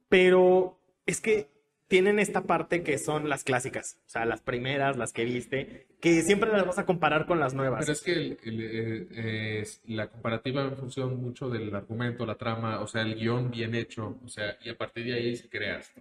pero 0.09 0.77
es 1.05 1.21
que 1.21 1.47
tienen 1.87 2.17
esta 2.17 2.41
parte 2.45 2.81
que 2.81 2.97
son 2.97 3.29
las 3.29 3.43
clásicas, 3.43 3.99
o 4.07 4.09
sea, 4.09 4.25
las 4.25 4.41
primeras, 4.41 4.97
las 4.97 5.13
que 5.13 5.23
viste, 5.23 5.85
que 6.01 6.23
siempre 6.23 6.51
las 6.51 6.65
vas 6.65 6.79
a 6.79 6.85
comparar 6.85 7.27
con 7.27 7.39
las 7.39 7.53
nuevas. 7.53 7.81
Pero 7.81 7.93
es 7.93 8.01
que 8.01 8.11
el- 8.13 8.37
el, 8.43 8.61
eh, 8.61 9.07
eh, 9.11 9.59
es 9.61 9.81
la 9.85 10.09
comparativa 10.09 10.63
en 10.63 10.75
función 10.75 11.15
mucho 11.21 11.47
del 11.49 11.73
argumento, 11.75 12.25
la 12.25 12.35
trama, 12.35 12.81
o 12.81 12.87
sea, 12.87 13.03
el 13.03 13.15
guion 13.15 13.51
bien 13.51 13.75
hecho, 13.75 14.19
o 14.23 14.27
sea, 14.27 14.57
y 14.63 14.69
a 14.69 14.77
partir 14.77 15.05
de 15.05 15.13
ahí 15.13 15.35
se 15.35 15.47
creas. 15.47 15.93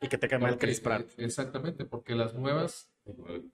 Y 0.00 0.06
que 0.08 0.18
te 0.18 0.28
quema 0.28 0.50
el 0.50 0.58
Chris 0.58 0.80
Pratt. 0.80 1.06
Exactamente, 1.18 1.84
porque 1.84 2.14
las 2.14 2.34
nuevas, 2.34 2.90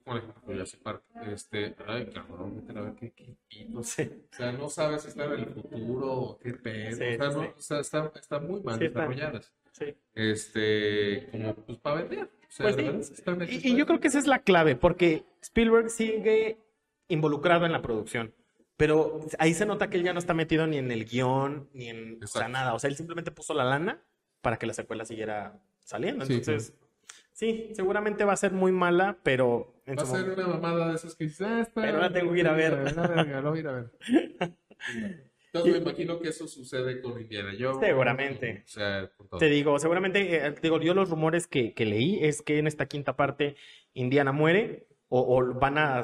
por 0.03 0.17
ejemplo, 0.17 0.41
Jurassic 0.45 0.81
Park, 0.83 1.03
este, 1.33 1.75
ay, 1.87 2.05
cabrón, 2.13 2.63
a 2.75 2.81
ver 2.81 2.93
qué, 2.93 3.11
qué 3.11 3.35
pito. 3.47 3.81
Sí. 3.83 4.03
O 4.31 4.35
sea, 4.35 4.51
no 4.51 4.69
sabes 4.69 5.01
si 5.03 5.07
está 5.09 5.25
en 5.25 5.31
el 5.31 5.45
futuro 5.47 6.13
o 6.13 6.37
qué 6.39 6.53
pedo. 6.53 6.95
Sí, 6.97 7.03
o 7.03 7.17
sea, 7.17 7.29
no, 7.29 7.41
sí. 7.43 7.49
o 7.57 7.61
sea, 7.61 7.79
está, 7.79 8.11
está 8.19 8.39
muy 8.39 8.61
mal 8.61 8.77
desarrolladas. 8.77 9.51
Sí. 9.85 9.95
Este, 10.15 11.27
como 11.31 11.55
pues 11.55 11.77
para 11.79 12.01
vender. 12.03 12.23
O 12.25 12.27
sea, 12.53 12.65
Pues 12.65 12.75
de 12.77 13.03
sí. 13.03 13.23
verdad, 13.25 13.47
Y, 13.49 13.69
y 13.71 13.75
yo 13.77 13.85
creo 13.85 13.99
que 13.99 14.07
esa 14.09 14.19
es 14.19 14.27
la 14.27 14.39
clave, 14.39 14.75
porque 14.75 15.23
Spielberg 15.41 15.89
sigue 15.89 16.57
involucrado 17.07 17.65
en 17.65 17.71
la 17.71 17.81
producción. 17.81 18.33
Pero 18.77 19.19
ahí 19.39 19.53
se 19.53 19.65
nota 19.65 19.89
que 19.89 19.97
él 19.97 20.03
ya 20.03 20.11
no 20.13 20.19
está 20.19 20.33
metido 20.33 20.65
ni 20.67 20.77
en 20.77 20.91
el 20.91 21.05
guion, 21.05 21.69
ni 21.73 21.89
en 21.89 22.21
o 22.23 22.27
sea, 22.27 22.47
nada. 22.47 22.73
O 22.73 22.79
sea, 22.79 22.89
él 22.89 22.95
simplemente 22.95 23.31
puso 23.31 23.53
la 23.53 23.63
lana 23.63 24.01
para 24.41 24.57
que 24.57 24.65
la 24.65 24.73
secuela 24.73 25.05
siguiera 25.05 25.59
saliendo. 25.79 26.25
Sí, 26.25 26.33
Entonces, 26.33 26.73
sí, 27.31 27.69
seguramente 27.73 28.25
va 28.25 28.33
a 28.33 28.37
ser 28.37 28.51
muy 28.53 28.71
mala, 28.71 29.17
pero 29.23 29.75
en 29.85 29.97
Va 29.97 30.01
a 30.03 30.05
ser 30.05 30.21
momento- 30.21 30.41
una 30.45 30.47
mamada 30.55 30.89
de 30.89 30.95
esas 30.95 31.15
que 31.15 31.25
dices, 31.25 31.41
ah, 31.47 31.61
está. 31.61 31.81
Pero 31.81 31.99
la 31.99 32.11
tengo 32.11 32.33
que 32.33 32.39
ir 32.39 32.47
a 32.47 32.53
ver. 32.53 32.95
La 32.95 33.41
voy 33.41 33.57
a 33.57 33.61
ir 33.61 33.67
a 33.67 33.71
ver. 33.73 33.91
Entonces 35.53 35.73
me 35.73 35.89
imagino 35.89 36.19
que 36.19 36.29
eso 36.29 36.47
sucede 36.47 37.01
con 37.01 37.19
Indiana 37.19 37.51
Jones. 37.59 37.85
Seguramente. 37.85 38.63
O 38.65 38.69
sea. 38.69 39.11
Te 39.37 39.47
digo, 39.47 39.77
seguramente, 39.79 40.47
eh, 40.47 40.55
digo, 40.61 40.79
yo 40.79 40.93
los 40.93 41.09
rumores 41.09 41.45
que, 41.47 41.73
que 41.73 41.85
leí 41.85 42.19
es 42.21 42.41
que 42.41 42.57
en 42.57 42.67
esta 42.67 42.85
quinta 42.85 43.17
parte 43.17 43.55
Indiana 43.93 44.31
muere 44.31 44.87
o, 45.09 45.37
o 45.37 45.53
van 45.53 45.77
a 45.77 46.03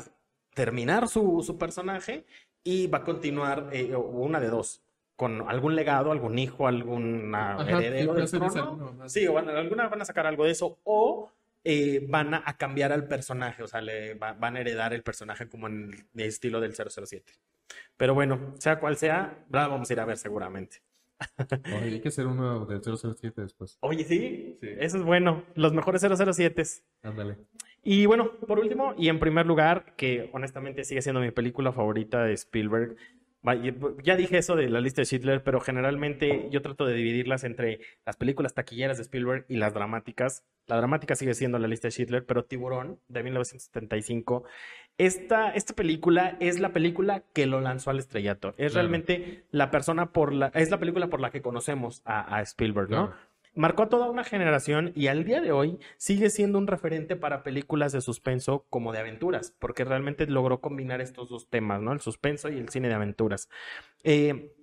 terminar 0.53 1.07
su, 1.07 1.43
su 1.43 1.57
personaje 1.57 2.25
y 2.63 2.87
va 2.87 2.97
a 2.97 3.03
continuar 3.03 3.69
eh, 3.71 3.95
una 3.95 4.41
de 4.41 4.49
dos, 4.49 4.83
con 5.15 5.47
algún 5.47 5.75
legado, 5.75 6.11
algún 6.11 6.37
hijo, 6.37 6.67
algún 6.67 7.33
heredero 7.65 8.13
del 8.15 8.29
trono. 8.29 9.07
Sí, 9.07 9.25
o 9.27 9.33
van, 9.33 9.47
alguna 9.49 9.87
van 9.87 10.01
a 10.01 10.05
sacar 10.05 10.27
algo 10.27 10.43
de 10.43 10.51
eso 10.51 10.77
o 10.83 11.31
eh, 11.69 12.05
van 12.07 12.33
a, 12.33 12.43
a 12.45 12.55
cambiar 12.57 12.91
al 12.93 13.07
personaje, 13.07 13.61
o 13.63 13.67
sea, 13.67 13.81
le 13.81 14.13
va- 14.13 14.33
van 14.33 14.55
a 14.55 14.61
heredar 14.61 14.93
el 14.93 15.03
personaje 15.03 15.49
como 15.49 15.67
en 15.67 15.91
el 16.15 16.21
estilo 16.21 16.61
del 16.61 16.73
007. 16.73 17.33
Pero 17.97 18.13
bueno, 18.13 18.53
sea 18.59 18.79
cual 18.79 18.95
sea, 18.95 19.43
la 19.49 19.67
vamos 19.67 19.89
a 19.89 19.93
ir 19.93 19.99
a 19.99 20.05
ver 20.05 20.17
seguramente. 20.17 20.77
Oye, 21.65 21.95
hay 21.95 21.99
que 21.99 22.09
hacer 22.09 22.27
uno 22.27 22.65
del 22.65 22.81
007 22.81 23.41
después. 23.41 23.77
Oye, 23.81 24.03
sí, 24.03 24.55
Sí. 24.61 24.67
eso 24.79 24.97
es 24.97 25.03
bueno. 25.03 25.43
Los 25.55 25.73
mejores 25.73 26.01
007s. 26.03 26.83
Ándale. 27.03 27.37
Y 27.83 28.05
bueno, 28.05 28.31
por 28.47 28.59
último, 28.59 28.93
y 28.97 29.09
en 29.09 29.19
primer 29.19 29.45
lugar, 29.45 29.93
que 29.95 30.29
honestamente 30.33 30.83
sigue 30.83 31.01
siendo 31.01 31.19
mi 31.21 31.31
película 31.31 31.71
favorita 31.71 32.23
de 32.23 32.33
Spielberg. 32.33 32.95
Y- 33.55 33.73
Ya 34.03 34.15
dije 34.15 34.37
eso 34.37 34.55
de 34.55 34.69
la 34.69 34.81
lista 34.81 35.01
de 35.01 35.05
Schindler, 35.05 35.43
pero 35.43 35.59
generalmente 35.59 36.47
yo 36.51 36.61
trato 36.61 36.85
de 36.85 36.93
dividirlas 36.93 37.43
entre 37.43 37.79
las 38.05 38.17
películas 38.17 38.53
taquilleras 38.53 38.97
de 38.97 39.03
Spielberg 39.03 39.45
y 39.47 39.57
las 39.57 39.73
dramáticas. 39.73 40.43
La 40.67 40.77
dramática 40.77 41.15
sigue 41.15 41.33
siendo 41.33 41.59
la 41.59 41.67
lista 41.67 41.87
de 41.87 41.91
Schindler, 41.91 42.25
pero 42.25 42.43
Tiburón, 42.45 42.99
de 43.07 43.23
1975, 43.23 44.43
esta, 44.97 45.51
esta 45.51 45.73
película 45.75 46.37
es 46.39 46.59
la 46.59 46.73
película 46.73 47.23
que 47.33 47.45
lo 47.45 47.61
lanzó 47.61 47.91
al 47.91 47.99
estrellato. 47.99 48.49
Es 48.57 48.71
Claro. 48.73 48.87
realmente 48.87 49.43
la 49.51 49.69
persona 49.71 50.11
por 50.11 50.33
la, 50.33 50.47
es 50.47 50.71
la 50.71 50.79
película 50.79 51.07
por 51.07 51.21
la 51.21 51.29
que 51.29 51.41
conocemos 51.41 52.01
a, 52.05 52.35
a 52.37 52.41
Spielberg, 52.41 52.89
¿no? 52.89 53.07
Claro. 53.07 53.26
Marcó 53.57 53.83
a 53.83 53.89
toda 53.89 54.09
una 54.09 54.23
generación 54.23 54.91
y 54.95 55.07
al 55.07 55.23
día 55.23 55.41
de 55.41 55.51
hoy 55.51 55.79
sigue 55.97 56.29
siendo 56.29 56.57
un 56.57 56.67
referente 56.67 57.15
para 57.15 57.43
películas 57.43 57.91
de 57.91 58.01
suspenso 58.01 58.65
como 58.69 58.93
de 58.93 58.99
aventuras, 58.99 59.55
porque 59.59 59.83
realmente 59.83 60.27
logró 60.27 60.61
combinar 60.61 61.01
estos 61.01 61.29
dos 61.29 61.49
temas, 61.49 61.81
¿no? 61.81 61.91
El 61.91 61.99
suspenso 61.99 62.49
y 62.49 62.57
el 62.57 62.69
cine 62.69 62.87
de 62.87 62.93
aventuras. 62.93 63.49
Eh, 64.03 64.53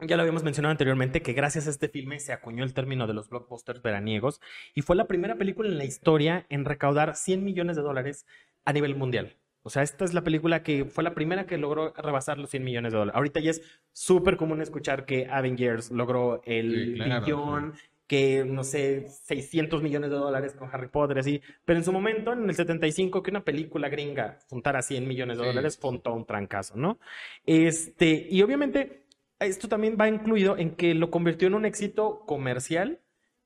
ya 0.00 0.16
lo 0.16 0.22
habíamos 0.22 0.42
mencionado 0.42 0.72
anteriormente 0.72 1.22
que 1.22 1.32
gracias 1.32 1.66
a 1.66 1.70
este 1.70 1.88
filme 1.88 2.20
se 2.20 2.32
acuñó 2.32 2.64
el 2.64 2.74
término 2.74 3.06
de 3.06 3.14
los 3.14 3.28
blockbusters 3.28 3.82
veraniegos 3.82 4.40
y 4.74 4.82
fue 4.82 4.96
la 4.96 5.06
primera 5.06 5.36
película 5.36 5.68
en 5.68 5.78
la 5.78 5.84
historia 5.84 6.46
en 6.48 6.64
recaudar 6.64 7.16
100 7.16 7.44
millones 7.44 7.76
de 7.76 7.82
dólares 7.82 8.26
a 8.64 8.72
nivel 8.72 8.96
mundial. 8.96 9.36
O 9.62 9.68
sea, 9.68 9.82
esta 9.82 10.06
es 10.06 10.14
la 10.14 10.24
película 10.24 10.62
que 10.62 10.86
fue 10.86 11.04
la 11.04 11.14
primera 11.14 11.46
que 11.46 11.58
logró 11.58 11.92
rebasar 11.92 12.38
los 12.38 12.48
100 12.50 12.64
millones 12.64 12.92
de 12.92 12.98
dólares. 12.98 13.16
Ahorita 13.16 13.40
ya 13.40 13.50
es 13.50 13.62
súper 13.92 14.38
común 14.38 14.62
escuchar 14.62 15.04
que 15.04 15.26
Avengers 15.26 15.90
logró 15.90 16.40
el 16.44 16.94
Sí, 16.94 16.94
claro, 16.94 17.24
billón, 17.26 17.74
que 18.10 18.44
no 18.44 18.64
sé, 18.64 19.06
600 19.08 19.82
millones 19.84 20.10
de 20.10 20.16
dólares 20.16 20.54
con 20.56 20.68
Harry 20.72 20.88
Potter, 20.88 21.20
así. 21.20 21.40
Pero 21.64 21.78
en 21.78 21.84
su 21.84 21.92
momento, 21.92 22.32
en 22.32 22.48
el 22.50 22.56
75, 22.56 23.22
que 23.22 23.30
una 23.30 23.44
película 23.44 23.88
gringa 23.88 24.40
juntara 24.48 24.82
100 24.82 25.06
millones 25.06 25.38
de 25.38 25.44
Sí, 25.44 25.46
dólares, 25.46 25.78
fue 25.78 25.90
un, 25.92 26.00
todo 26.02 26.14
un 26.14 26.26
trancazo, 26.26 26.76
¿no? 26.76 26.98
Este, 27.46 28.26
y 28.28 28.42
obviamente, 28.42 29.06
esto 29.38 29.68
también 29.68 29.96
va 30.00 30.08
incluido 30.08 30.58
en 30.58 30.74
que 30.74 30.92
lo 30.94 31.12
convirtió 31.12 31.46
en 31.46 31.54
un 31.54 31.64
éxito 31.66 32.24
comercial 32.26 32.98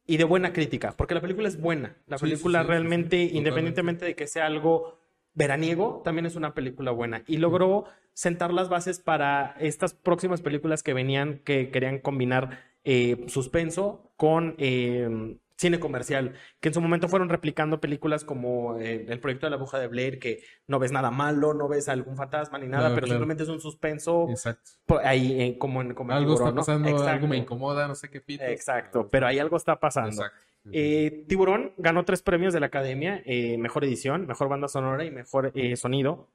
y 0.06 0.16
de 0.16 0.24
buena 0.24 0.54
crítica, 0.54 0.94
porque 0.96 1.14
la 1.14 1.20
película 1.20 1.46
es 1.48 1.60
buena. 1.60 1.96
La 2.06 2.18
Sí, 2.18 2.26
película 2.26 2.62
sí, 2.62 2.62
realmente, 2.62 3.18
independientemente 3.22 4.06
de 4.06 4.14
que 4.16 4.26
sea 4.26 4.46
algo 4.46 4.98
veraniego, 5.34 6.00
también 6.04 6.24
es 6.26 6.36
una 6.36 6.54
película 6.54 6.90
buena. 6.90 7.22
Y 7.26 7.36
logró 7.36 7.84
sentar 8.14 8.52
las 8.54 8.70
bases 8.70 9.00
para 9.00 9.56
estas 9.60 9.92
próximas 9.94 10.40
películas 10.40 10.82
que 10.82 10.94
venían, 10.94 11.40
que 11.44 11.70
querían 11.70 11.98
combinar 11.98 12.73
eh, 12.84 13.24
suspenso 13.28 14.12
con 14.16 14.54
eh, 14.58 15.36
cine 15.56 15.78
comercial, 15.78 16.34
que 16.60 16.68
en 16.68 16.74
su 16.74 16.80
momento 16.80 17.08
fueron 17.08 17.28
replicando 17.28 17.80
películas 17.80 18.24
como 18.24 18.76
eh, 18.78 19.06
el 19.08 19.20
proyecto 19.20 19.46
de 19.46 19.50
la 19.50 19.56
bruja 19.56 19.78
de 19.78 19.86
Blair, 19.86 20.18
que 20.18 20.42
no 20.66 20.78
ves 20.78 20.92
nada 20.92 21.10
malo, 21.10 21.54
no 21.54 21.68
ves 21.68 21.88
algún 21.88 22.16
fantasma 22.16 22.58
ni 22.58 22.66
nada, 22.66 22.82
Claro, 22.84 22.94
pero 22.96 23.06
claro. 23.06 23.18
simplemente 23.20 23.44
es 23.44 23.48
un 23.48 23.60
suspenso 23.60 24.26
Exacto. 24.28 24.72
por 24.84 25.06
ahí 25.06 25.40
eh, 25.40 25.58
como 25.58 25.80
en 25.80 25.94
como 25.94 26.12
Algo 26.12 26.32
está 26.34 26.46
Tiburón, 26.46 26.54
¿no? 26.56 26.60
pasando, 26.60 27.08
algo 27.08 27.26
me 27.28 27.36
incomoda, 27.36 27.86
no 27.86 27.94
sé 27.94 28.10
qué 28.10 28.20
pito. 28.20 28.44
Exacto, 28.44 29.08
pero 29.08 29.26
ahí 29.26 29.38
algo 29.38 29.56
está 29.56 29.78
pasando. 29.78 30.10
Exacto. 30.10 30.38
Eh, 30.72 31.24
Tiburón 31.28 31.72
ganó 31.76 32.04
tres 32.04 32.22
premios 32.22 32.52
de 32.52 32.60
la 32.60 32.66
Academia, 32.66 33.22
eh, 33.24 33.56
Mejor 33.58 33.84
Edición, 33.84 34.26
Mejor 34.26 34.48
Banda 34.48 34.66
Sonora 34.66 35.04
y 35.04 35.10
Mejor 35.10 35.52
Sonido. 35.76 36.30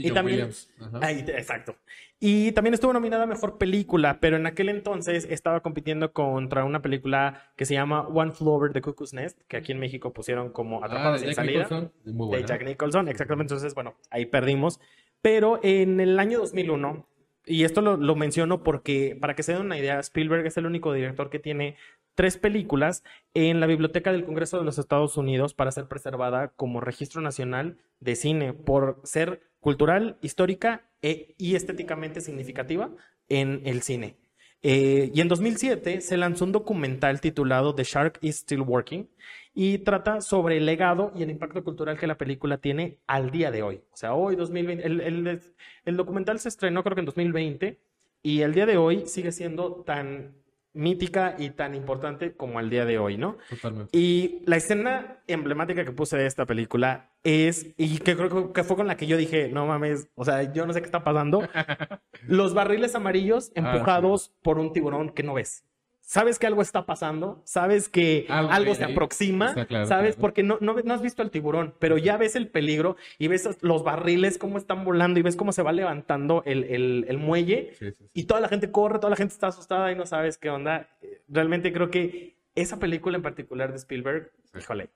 Y 0.00 0.08
John 0.08 0.14
también- 0.14 0.36
Williams. 0.38 0.70
Ahí, 1.00 1.24
exacto. 1.28 1.76
Y 2.18 2.52
también 2.52 2.74
estuvo 2.74 2.92
nominada 2.92 3.22
a 3.22 3.26
Mejor 3.26 3.56
Película, 3.56 4.18
pero 4.20 4.36
en 4.36 4.46
aquel 4.46 4.68
entonces 4.68 5.26
estaba 5.30 5.60
compitiendo 5.60 6.12
contra 6.12 6.64
una 6.64 6.82
película 6.82 7.50
que 7.56 7.64
se 7.64 7.74
llama 7.74 8.02
One 8.08 8.32
Flew 8.32 8.50
Over 8.50 8.72
the 8.72 8.82
Cuckoo's 8.82 9.14
Nest, 9.14 9.40
que 9.48 9.56
aquí 9.56 9.72
en 9.72 9.78
México 9.78 10.12
pusieron 10.12 10.50
como 10.50 10.82
Ah, 10.82 10.86
Atrapados 10.86 11.20
de 11.22 11.28
sin 11.28 11.34
salida. 11.34 11.62
Nicholson, 11.62 11.92
muy 12.04 12.12
De 12.12 12.30
buena. 12.30 12.46
Jack 12.46 12.64
Nicholson, 12.66 13.08
exactamente. 13.08 13.54
Entonces, 13.54 13.74
bueno, 13.74 13.94
ahí 14.10 14.26
perdimos. 14.26 14.80
Pero 15.22 15.60
en 15.62 15.98
el 16.00 16.18
año 16.18 16.38
2001, 16.40 17.06
y 17.46 17.64
esto 17.64 17.80
lo, 17.80 17.96
lo 17.96 18.14
menciono 18.16 18.62
porque, 18.62 19.16
para 19.18 19.34
que 19.34 19.42
se 19.42 19.52
den 19.52 19.62
una 19.62 19.78
idea, 19.78 19.98
Spielberg 20.00 20.46
es 20.46 20.56
el 20.58 20.66
único 20.66 20.92
director 20.92 21.30
que 21.30 21.38
tiene 21.38 21.76
tres 22.14 22.36
películas 22.36 23.02
en 23.32 23.60
la 23.60 23.66
Biblioteca 23.66 24.12
del 24.12 24.24
Congreso 24.26 24.58
de 24.58 24.64
los 24.64 24.78
Estados 24.78 25.16
Unidos 25.16 25.54
para 25.54 25.70
ser 25.72 25.86
preservada 25.86 26.48
como 26.48 26.80
registro 26.82 27.22
nacional 27.22 27.78
de 28.00 28.14
cine 28.14 28.52
por 28.52 29.00
ser 29.04 29.40
cultural, 29.60 30.16
histórica 30.22 30.88
e- 31.02 31.34
y 31.38 31.54
estéticamente 31.54 32.20
significativa 32.20 32.90
en 33.28 33.62
el 33.64 33.82
cine. 33.82 34.16
Eh, 34.62 35.10
y 35.14 35.20
en 35.22 35.28
2007 35.28 36.02
se 36.02 36.16
lanzó 36.18 36.44
un 36.44 36.52
documental 36.52 37.20
titulado 37.22 37.74
The 37.74 37.84
Shark 37.84 38.18
is 38.20 38.36
Still 38.40 38.60
Working 38.60 39.08
y 39.54 39.78
trata 39.78 40.20
sobre 40.20 40.58
el 40.58 40.66
legado 40.66 41.12
y 41.16 41.22
el 41.22 41.30
impacto 41.30 41.64
cultural 41.64 41.98
que 41.98 42.06
la 42.06 42.18
película 42.18 42.58
tiene 42.58 42.98
al 43.06 43.30
día 43.30 43.50
de 43.50 43.62
hoy. 43.62 43.80
O 43.90 43.96
sea, 43.96 44.12
hoy 44.14 44.36
2020, 44.36 44.86
el, 44.86 45.00
el- 45.00 45.40
el 45.86 45.96
documental 45.96 46.38
se 46.40 46.50
estrenó 46.50 46.82
creo 46.82 46.94
que 46.94 47.00
en 47.00 47.06
2020 47.06 47.80
y 48.22 48.42
el 48.42 48.52
día 48.52 48.66
de 48.66 48.76
hoy 48.76 49.06
sigue 49.06 49.32
siendo 49.32 49.76
tan 49.86 50.34
mítica 50.74 51.36
y 51.38 51.50
tan 51.50 51.74
importante 51.74 52.34
como 52.36 52.60
el 52.60 52.68
día 52.70 52.84
de 52.84 52.98
hoy, 52.98 53.16
¿no? 53.16 53.38
Totalmente. 53.48 53.96
Y 53.98 54.42
la 54.46 54.56
escena 54.56 55.22
emblemática 55.26 55.84
que 55.84 55.92
puse 55.92 56.16
de 56.18 56.26
esta 56.26 56.44
película 56.46 57.09
es, 57.22 57.66
y 57.76 57.98
que 57.98 58.16
creo 58.16 58.52
que 58.52 58.64
fue 58.64 58.76
con 58.76 58.86
la 58.86 58.96
que 58.96 59.06
yo 59.06 59.16
dije, 59.16 59.48
no 59.48 59.66
mames, 59.66 60.08
o 60.14 60.24
sea, 60.24 60.52
yo 60.52 60.66
no 60.66 60.72
sé 60.72 60.80
qué 60.80 60.86
está 60.86 61.04
pasando, 61.04 61.42
los 62.26 62.54
barriles 62.54 62.94
amarillos 62.94 63.52
Ah, 63.56 63.60
empujados 63.74 64.32
por 64.42 64.58
un 64.58 64.72
tiburón 64.72 65.10
que 65.10 65.22
no 65.22 65.34
ves. 65.34 65.64
Sabes 66.00 66.40
que 66.40 66.46
algo 66.48 66.60
está 66.60 66.86
pasando, 66.86 67.40
sabes 67.44 67.88
que 67.88 68.26
Algo 68.28 68.50
algo, 68.50 68.74
se 68.74 68.84
ahí. 68.84 68.92
aproxima, 68.92 69.54
claro, 69.66 69.86
sabes, 69.86 70.14
claro. 70.16 70.20
porque 70.20 70.42
no, 70.42 70.58
no, 70.60 70.74
no 70.82 70.94
has 70.94 71.02
visto 71.02 71.22
al 71.22 71.30
tiburón, 71.30 71.72
pero 71.78 71.98
ya 71.98 72.16
ves 72.16 72.34
el 72.34 72.48
peligro 72.48 72.96
y 73.16 73.28
ves 73.28 73.48
los 73.62 73.84
barriles 73.84 74.36
cómo 74.36 74.58
están 74.58 74.84
volando 74.84 75.20
y 75.20 75.22
ves 75.22 75.36
cómo 75.36 75.52
se 75.52 75.62
va 75.62 75.70
levantando 75.72 76.42
el, 76.46 76.64
el- 76.64 77.04
el 77.06 77.18
muelle 77.18 77.74
Sí, 77.78 77.90
sí, 77.92 77.96
sí. 77.96 78.10
y 78.12 78.24
toda 78.24 78.40
la 78.40 78.48
gente 78.48 78.72
corre, 78.72 78.98
toda 78.98 79.10
la 79.10 79.16
gente 79.16 79.34
está 79.34 79.46
asustada 79.48 79.92
y 79.92 79.94
no 79.94 80.04
sabes 80.04 80.36
qué 80.36 80.50
onda. 80.50 80.88
Realmente 81.28 81.72
creo 81.72 81.90
que 81.90 82.34
esa 82.56 82.80
película 82.80 83.16
en 83.16 83.22
particular 83.22 83.70
de 83.70 83.76
Spielberg, 83.76 84.32
híjole, 84.58 84.88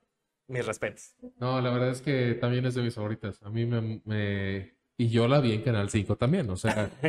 mis 0.47 0.65
respetos. 0.65 1.15
No, 1.39 1.59
la 1.61 1.69
verdad 1.71 1.89
es 1.89 2.01
que 2.01 2.33
también 2.35 2.65
es 2.65 2.75
de 2.75 2.81
mis 2.83 2.95
favoritas. 2.95 3.41
A 3.43 3.49
mí 3.49 3.65
me, 3.65 4.01
me- 4.05 4.73
Y 4.97 5.09
yo 5.09 5.27
la 5.27 5.39
vi 5.41 5.53
en 5.53 5.61
Canal 5.61 5.89
5 5.89 6.15
también, 6.15 6.49
o 6.49 6.55
sea... 6.55 6.89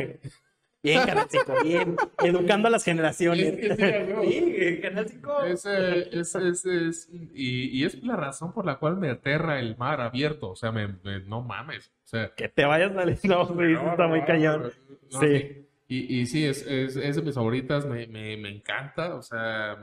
Bien, 0.83 1.05
Canal 1.05 1.25
5, 1.27 1.53
bien. 1.63 1.95
Educando 2.23 2.67
a 2.67 2.71
las 2.71 2.83
generaciones. 2.85 3.55
Sí, 3.75 4.79
Canal 4.81 5.09
5. 5.09 5.41
Es, 5.43 5.65
eh, 5.65 6.07
es, 6.13 6.35
es, 6.35 6.65
es- 6.65 7.09
y, 7.33 7.69
y 7.79 7.83
es 7.83 8.01
la 8.03 8.15
razón 8.15 8.53
por 8.53 8.65
la 8.65 8.77
cual 8.77 8.95
me 8.95 9.09
aterra 9.09 9.59
el 9.59 9.75
mar 9.75 9.99
abierto. 10.01 10.51
O 10.51 10.55
sea, 10.55 10.71
me, 10.71 10.87
me- 11.03 11.19
no 11.21 11.41
mames. 11.41 11.87
O 12.05 12.07
sea, 12.07 12.31
Que 12.35 12.47
te 12.47 12.63
vayas 12.63 12.91
a 12.91 13.03
No, 13.05 13.41
eso 13.43 13.89
está 13.91 14.07
muy 14.07 14.23
cañón. 14.23 14.71
no, 15.11 15.19
Sí. 15.19 15.65
Y, 15.89 16.19
y 16.21 16.25
sí, 16.27 16.45
es, 16.45 16.65
es, 16.67 16.95
es 16.95 17.15
de 17.15 17.21
mis 17.21 17.33
favoritas, 17.35 17.85
me, 17.85 18.05
me, 18.07 18.37
me 18.37 18.49
encanta, 18.49 19.15
o 19.15 19.21
sea, 19.23 19.77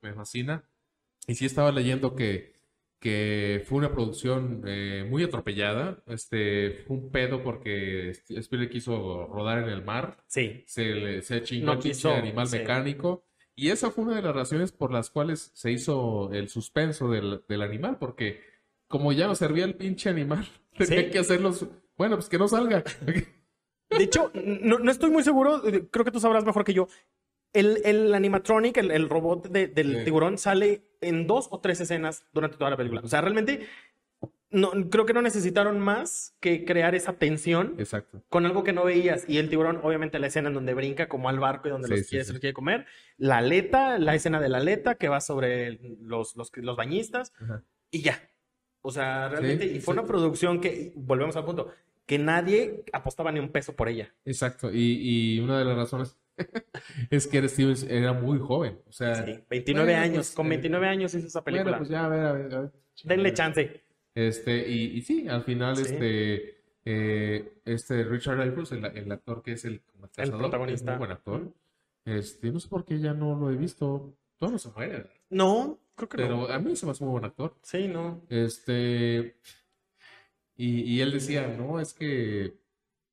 me 0.00 0.14
fascina. 0.14 0.64
Y 1.26 1.34
sí 1.34 1.44
estaba 1.44 1.70
leyendo 1.70 2.16
que, 2.16 2.54
que 3.00 3.64
fue 3.66 3.78
una 3.78 3.90
producción 3.92 4.62
eh, 4.66 5.06
muy 5.08 5.24
atropellada. 5.24 6.02
Este, 6.06 6.84
fue 6.86 6.98
un 6.98 7.10
pedo 7.10 7.42
porque 7.42 8.10
Spielberg 8.10 8.70
quiso 8.70 9.26
rodar 9.26 9.58
en 9.62 9.70
el 9.70 9.82
mar 9.82 10.22
Sí, 10.26 10.62
se, 10.66 10.84
le, 10.84 11.22
se 11.22 11.42
chingó 11.42 11.74
No 11.74 11.78
quiso, 11.80 12.12
animal 12.12 12.46
sí. 12.46 12.58
mecánico. 12.58 13.24
Y 13.56 13.70
esa 13.70 13.90
fue 13.90 14.04
una 14.04 14.16
de 14.16 14.22
las 14.22 14.34
razones 14.34 14.70
por 14.70 14.92
las 14.92 15.10
cuales 15.10 15.50
se 15.54 15.72
hizo 15.72 16.30
el 16.32 16.48
suspenso 16.48 17.10
del, 17.10 17.42
del 17.48 17.62
animal, 17.62 17.98
porque 17.98 18.40
como 18.86 19.12
ya 19.12 19.26
no 19.26 19.34
servía 19.34 19.64
el 19.64 19.74
pinche 19.76 20.10
animal, 20.10 20.46
tenía 20.78 21.10
que 21.10 21.18
hacerlos. 21.18 21.66
Bueno, 21.96 22.16
pues 22.16 22.28
que 22.28 22.38
no 22.38 22.48
salga. 22.48 22.84
De 23.00 24.04
hecho, 24.04 24.30
no, 24.34 24.78
no 24.78 24.90
estoy 24.90 25.10
muy 25.10 25.22
seguro, 25.24 25.62
creo 25.90 26.04
que 26.04 26.10
tú 26.10 26.20
sabrás 26.20 26.44
mejor 26.44 26.64
que 26.64 26.74
yo. 26.74 26.86
El, 27.52 27.78
el 27.84 28.14
animatronic, 28.14 28.76
el, 28.76 28.90
el 28.90 29.08
robot 29.08 29.48
de- 29.48 29.66
del 29.68 29.98
Sí. 29.98 30.04
tiburón, 30.04 30.38
sale 30.38 30.82
en 31.00 31.26
dos 31.26 31.48
o 31.50 31.60
tres 31.60 31.80
escenas 31.80 32.24
durante 32.32 32.56
toda 32.56 32.70
la 32.70 32.76
película. 32.76 33.00
O 33.04 33.08
sea, 33.08 33.20
realmente 33.20 33.66
no, 34.52 34.72
creo 34.90 35.06
que 35.06 35.12
no 35.12 35.22
necesitaron 35.22 35.78
más 35.78 36.36
que 36.40 36.64
crear 36.64 36.94
esa 36.96 37.12
tensión 37.14 37.76
Exacto. 37.78 38.22
con 38.28 38.46
algo 38.46 38.64
que 38.64 38.72
no 38.72 38.84
veías. 38.84 39.24
Y 39.28 39.38
el 39.38 39.48
tiburón, 39.48 39.78
obviamente, 39.82 40.18
la 40.18 40.26
escena 40.26 40.48
en 40.48 40.54
donde 40.54 40.74
brinca 40.74 41.08
como 41.08 41.28
al 41.28 41.38
barco 41.38 41.68
y 41.68 41.70
donde 41.70 41.86
Sí, 41.88 41.94
los 41.94 42.00
sí, 42.02 42.08
quiere, 42.10 42.24
sí. 42.24 42.26
se 42.28 42.32
los 42.34 42.40
quiere 42.40 42.54
comer. 42.54 42.86
La 43.16 43.38
aleta, 43.38 43.98
la 43.98 44.14
escena 44.14 44.40
de 44.40 44.48
la 44.48 44.58
aleta 44.58 44.96
que 44.96 45.08
va 45.08 45.20
sobre 45.20 45.78
los, 46.02 46.36
los, 46.36 46.50
los 46.56 46.76
bañistas 46.76 47.32
Ajá. 47.40 47.62
y 47.92 48.02
ya. 48.02 48.20
O 48.82 48.90
sea, 48.90 49.28
realmente, 49.28 49.66
y 49.66 49.80
fue 49.80 49.94
una 49.94 50.04
producción 50.06 50.60
que, 50.60 50.92
volvemos 50.96 51.36
al 51.36 51.44
punto, 51.44 51.72
que 52.06 52.18
nadie 52.18 52.82
apostaba 52.92 53.30
ni 53.30 53.38
un 53.38 53.50
peso 53.50 53.76
por 53.76 53.88
ella. 53.88 54.12
Exacto. 54.24 54.70
Y, 54.72 55.36
y 55.36 55.40
una 55.40 55.58
de 55.58 55.64
las 55.64 55.76
razones 55.76 56.16
es 57.10 57.26
que 57.26 57.48
Steven 57.48 57.76
era 57.88 58.12
muy 58.12 58.38
joven. 58.38 58.78
O 58.88 58.92
sea, 58.92 59.24
Sí, 59.24 59.38
29 59.48 59.90
bueno, 59.92 60.02
años, 60.02 60.16
pues, 60.16 60.34
con 60.34 60.46
eh, 60.46 60.50
29 60.50 60.86
años 60.88 61.14
hizo 61.14 61.26
esa 61.26 61.44
película. 61.44 61.64
bueno, 61.72 61.78
pues 61.78 61.90
ya, 61.90 62.04
a 62.04 62.08
ver, 62.08 62.20
a 62.26 62.32
ver, 62.32 62.54
a 62.54 62.60
ver. 62.62 62.72
Denle 63.04 63.32
chance. 63.34 63.82
Este, 64.14 64.68
y, 64.68 64.96
y 64.98 65.02
sí, 65.02 65.28
al 65.28 65.44
final, 65.44 65.76
Sí. 65.76 65.82
este, 65.82 66.60
eh, 66.84 67.60
este 67.64 68.04
Richard 68.04 68.38
Dreyfuss, 68.38 68.72
el, 68.72 68.84
el 68.84 69.12
actor 69.12 69.42
que 69.42 69.52
es 69.52 69.64
el, 69.64 69.82
el 70.16 70.30
protagonista. 70.32 70.92
es 70.94 70.98
buen 70.98 71.12
actor. 71.12 71.52
Este, 72.04 72.50
no 72.50 72.58
sé 72.60 72.68
por 72.68 72.84
qué 72.84 72.98
ya 72.98 73.12
no 73.14 73.38
lo 73.38 73.50
he 73.50 73.56
visto. 73.56 74.16
Todo 74.38 74.52
no 74.52 74.58
se 74.58 74.70
muere. 74.70 75.06
No, 75.28 75.78
creo 75.94 76.08
que 76.08 76.16
pero 76.16 76.36
no. 76.38 76.46
a 76.48 76.58
mí 76.58 76.74
se 76.74 76.86
me 76.86 76.92
hace 76.92 77.04
muy 77.04 77.12
buen 77.12 77.24
actor. 77.26 77.54
Sí, 77.62 77.86
no. 77.88 78.22
Este, 78.30 79.36
y, 80.56 80.80
y 80.82 81.00
él 81.00 81.12
decía, 81.12 81.46
no, 81.48 81.78
es 81.78 81.92
que 81.94 82.54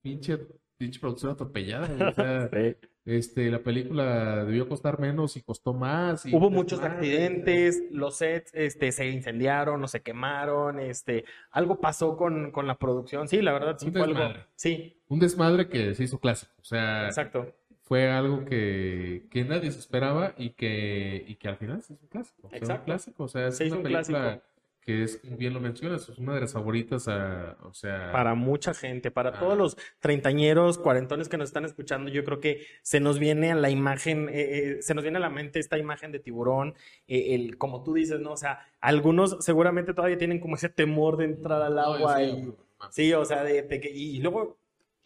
pinche, 0.02 0.38
pinche 0.78 1.00
producción 1.00 1.34
atropellada. 1.34 2.10
o 2.10 2.14
sea, 2.14 2.50
Sí. 2.54 2.76
Este, 3.08 3.50
la 3.50 3.60
película 3.60 4.44
debió 4.44 4.68
costar 4.68 5.00
menos 5.00 5.38
y 5.38 5.42
costó 5.42 5.74
más. 5.74 6.26
y 6.26 6.36
Hubo 6.36 6.50
muchos 6.50 6.82
accidentes, 6.82 7.82
los 7.92 8.18
sets 8.18 8.52
este, 8.54 8.92
se 8.92 9.08
incendiaron 9.10 9.82
o 9.82 9.88
se 9.88 10.02
quemaron, 10.02 10.80
este, 10.82 11.24
algo 11.52 11.80
pasó 11.80 12.18
con, 12.18 12.52
con 12.52 12.68
la 12.68 12.78
producción. 12.78 13.30
Sí, 13.30 13.42
la 13.42 13.54
verdad 13.54 13.78
sí 13.80 13.88
Un 13.88 13.94
fue 13.94 14.02
algo. 14.04 14.20
Sí, 14.56 15.02
Un 15.08 15.20
desmadre 15.20 15.70
que 15.70 15.96
se 15.96 16.04
hizo 16.04 16.20
clásico. 16.20 16.52
O 16.62 16.66
sea, 16.66 17.06
exacto. 17.06 17.56
fue 17.84 18.12
algo 18.12 18.44
que, 18.44 19.24
que 19.32 19.46
nadie 19.46 19.72
se 19.72 19.80
esperaba 19.80 20.34
y 20.38 20.50
que, 20.50 21.24
y 21.28 21.36
que 21.36 21.48
al 21.48 21.56
final 21.56 21.82
se 21.82 21.94
hizo 21.94 22.04
un 22.04 22.10
clásico. 22.10 22.48
O 22.48 22.50
sea, 22.50 22.58
un 22.58 22.64
Exacto. 22.64 22.86
clásico, 22.86 23.24
o 23.24 23.28
sea, 23.30 23.48
es 23.48 23.56
Se 23.58 23.66
hizo 23.68 23.76
una 23.76 23.88
un 23.88 23.94
película 23.94 24.20
clásico. 24.22 24.44
Que 24.88 25.04
es, 25.04 25.18
como 25.18 25.38
bien 25.38 25.54
lo 25.54 25.60
mencionas, 25.62 26.10
es 26.10 26.18
una 26.18 26.34
de 26.36 26.42
las 26.42 26.54
favoritas, 26.54 27.08
a- 27.10 27.58
o 27.64 27.74
sea, 27.76 28.12
Para 28.14 28.36
mucha 28.36 28.74
gente, 28.74 29.12
para 29.12 29.38
todos 29.38 29.58
los 29.58 29.78
treintañeros, 30.00 30.78
cuarentones 30.80 31.30
que 31.30 31.38
nos 31.38 31.50
están 31.50 31.66
escuchando, 31.66 32.10
yo 32.10 32.24
creo 32.24 32.40
que 32.40 32.66
se 32.82 33.02
nos 33.02 33.20
viene 33.20 33.52
a 33.52 33.56
la 33.56 33.70
imagen, 33.70 34.30
eh, 34.30 34.78
eh, 34.80 34.82
se 34.82 34.94
nos 34.96 35.04
viene 35.04 35.18
a 35.18 35.22
la 35.22 35.30
mente 35.30 35.60
esta 35.60 35.78
imagen 35.78 36.12
de 36.14 36.20
tiburón, 36.20 36.74
eh, 37.08 37.36
el, 37.36 37.58
como 37.58 37.84
tú 37.84 37.94
dices, 37.94 38.20
¿no? 38.22 38.32
O 38.32 38.38
sea, 38.38 38.60
algunos 38.82 39.38
seguramente 39.44 39.94
todavía 39.94 40.18
tienen 40.18 40.40
como 40.40 40.56
ese 40.56 40.70
temor 40.70 41.18
de 41.18 41.26
entrar 41.26 41.62
al 41.62 41.78
agua 41.80 42.18
sí, 42.18 42.24
y. 42.24 42.54
Sí, 42.92 43.14
o 43.14 43.26
sea, 43.26 43.44
de, 43.44 43.64
de 43.64 43.92
y 43.94 44.20
luego 44.22 44.58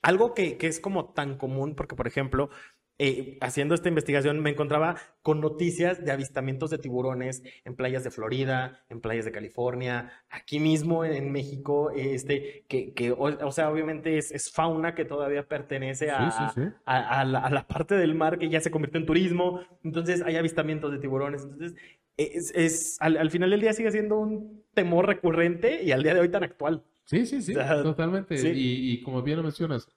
algo 0.03 0.33
que, 0.33 0.57
que 0.57 0.67
es 0.67 0.79
como 0.79 1.13
tan 1.13 1.37
común, 1.37 1.75
porque 1.75 1.95
por 1.95 2.07
ejemplo, 2.07 2.49
eh, 3.03 3.39
haciendo 3.41 3.73
esta 3.73 3.89
investigación 3.89 4.39
me 4.41 4.51
encontraba 4.51 4.95
con 5.23 5.41
noticias 5.41 6.05
de 6.05 6.11
avistamientos 6.11 6.69
de 6.69 6.77
tiburones 6.77 7.41
en 7.65 7.75
playas 7.75 8.03
de 8.03 8.11
Florida, 8.11 8.85
en 8.89 9.01
playas 9.01 9.25
de 9.25 9.31
California, 9.31 10.11
aquí 10.29 10.59
mismo 10.59 11.03
en, 11.03 11.31
México, 11.31 11.89
este, 11.95 12.63
que, 12.67 12.93
que, 12.93 13.11
o, 13.11 13.23
o 13.23 13.51
sea, 13.51 13.71
obviamente 13.71 14.19
es, 14.19 14.31
es 14.31 14.51
fauna 14.51 14.93
que 14.93 15.03
todavía 15.03 15.47
pertenece 15.47 16.11
a, 16.11 16.29
Sí, 16.29 16.37
sí, 16.37 16.61
sí. 16.61 16.73
a- 16.85 17.21
a 17.21 17.25
la, 17.25 17.39
a 17.39 17.49
la 17.49 17.67
parte 17.67 17.95
del 17.95 18.13
mar 18.13 18.37
que 18.37 18.49
ya 18.49 18.61
se 18.61 18.69
convirtió 18.69 18.99
en 18.99 19.07
turismo, 19.07 19.61
entonces 19.83 20.21
hay 20.21 20.35
avistamientos 20.35 20.91
de 20.91 20.99
tiburones, 20.99 21.41
entonces 21.41 21.73
es, 22.17 22.51
es- 22.55 22.97
al, 23.01 23.17
al 23.17 23.31
final 23.31 23.49
del 23.49 23.61
día 23.61 23.73
sigue 23.73 23.91
siendo 23.91 24.19
un 24.19 24.63
temor 24.75 25.07
recurrente 25.07 25.81
y 25.81 25.91
al 25.91 26.03
día 26.03 26.13
de 26.13 26.19
hoy 26.19 26.29
tan 26.29 26.43
actual. 26.43 26.83
Sí, 27.05 27.25
sí, 27.25 27.41
sí, 27.41 27.55
totalmente. 27.83 28.37
Sí. 28.37 28.49
Y, 28.49 28.91
y 28.93 29.01
como 29.01 29.23
bien 29.23 29.37
lo 29.37 29.43
mencionas, 29.43 29.87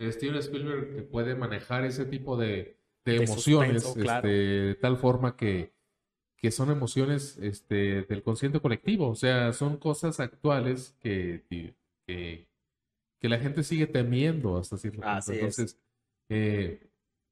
Steven 0.00 0.36
Spielberg 0.36 0.94
que 0.96 1.02
puede 1.02 1.34
manejar 1.34 1.84
ese 1.84 2.04
tipo 2.06 2.36
de, 2.36 2.76
de 3.04 3.12
De 3.12 3.24
emociones 3.24 3.82
suspenso, 3.82 4.00
claro. 4.06 4.28
este, 4.28 4.38
de 4.40 4.74
tal 4.76 4.96
forma 4.96 5.36
que, 5.36 5.72
que 6.36 6.50
son 6.50 6.70
emociones 6.70 7.38
este, 7.42 8.02
del 8.02 8.22
consciente 8.22 8.60
colectivo. 8.60 9.08
O 9.10 9.14
sea, 9.14 9.52
son 9.52 9.76
cosas 9.76 10.20
actuales 10.20 10.96
que, 11.00 11.44
que, 12.06 12.46
que 13.20 13.28
la 13.28 13.38
gente 13.38 13.62
sigue 13.62 13.86
temiendo 13.86 14.56
hasta 14.56 14.76
cierto 14.78 14.98
punto. 15.00 15.10
Así 15.10 15.32
es. 15.32 15.38
Entonces, 15.38 15.78
eh, 16.30 16.86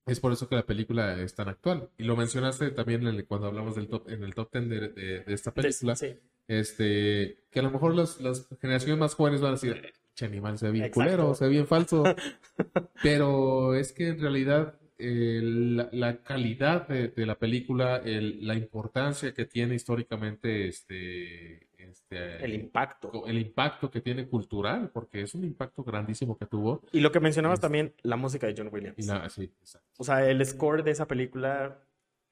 es 0.07 0.21
por 0.21 0.33
eso 0.33 0.49
que 0.49 0.57
la 0.57 0.67
película 0.67 1.21
es 1.23 1.35
tan 1.35 1.49
actual. 1.49 1.91
Y 1.99 2.05
lo 2.05 2.17
mencionaste 2.17 2.71
también 2.71 3.03
en 3.07 3.15
el- 3.15 3.27
cuando 3.27 3.47
hablamos 3.47 3.77
del 3.77 3.89
top, 3.89 4.09
en 4.11 4.25
el 4.25 4.35
top 4.35 4.51
10 4.53 4.69
de, 4.69 4.89
de- 4.89 5.21
de 5.25 5.35
esta 5.35 5.53
película 5.53 5.97
Sí. 5.97 6.17
este, 6.47 7.45
que 7.51 7.61
a 7.61 7.63
lo 7.63 7.71
mejor 7.71 7.95
las, 7.95 8.21
las 8.21 8.49
generaciones 8.61 8.99
más 8.99 9.15
jóvenes 9.15 9.41
van 9.41 9.51
a 9.51 9.55
decir, 9.55 9.93
che, 10.19 10.27
animal, 10.27 10.59
se 10.59 10.67
ve 10.67 10.73
bien 10.73 10.85
Exacto. 10.87 11.11
culero, 11.11 11.35
se 11.35 11.45
ve 11.45 11.51
bien 11.51 11.67
falso. 11.67 12.03
Pero 13.03 13.75
es 13.75 13.93
que 13.93 14.09
en 14.09 14.21
realidad 14.21 14.75
eh, 14.99 15.41
la, 15.43 15.89
la 15.93 16.23
calidad 16.23 16.89
de, 16.89 17.09
de 17.09 17.27
la 17.27 17.39
película, 17.39 17.99
el- 17.99 18.47
la 18.47 18.55
importancia 18.55 19.33
que 19.33 19.45
tiene 19.45 19.75
históricamente, 19.77 20.67
este, 20.67 21.69
este, 21.79 22.45
El 22.45 22.55
impacto. 22.55 23.25
el 23.27 23.39
impacto 23.39 23.91
que 23.91 24.01
tiene 24.01 24.27
cultural, 24.27 24.91
porque 24.93 25.23
es 25.23 25.35
un 25.35 25.45
impacto 25.45 25.85
grandísimo 25.85 26.37
que 26.37 26.47
tuvo. 26.47 26.83
Y 26.93 27.01
lo 27.01 27.13
que 27.13 27.21
mencionabas 27.21 27.59
Es- 27.59 27.63
también, 27.63 27.95
la 28.03 28.17
música 28.17 28.47
de 28.49 28.55
John 28.57 28.71
Williams. 28.73 29.07
La, 29.07 29.29
sí. 29.29 29.51
O 29.99 30.05
sea, 30.05 30.29
el 30.29 30.45
score 30.45 30.83
de 30.83 30.91
esa 30.91 31.07
película 31.07 31.79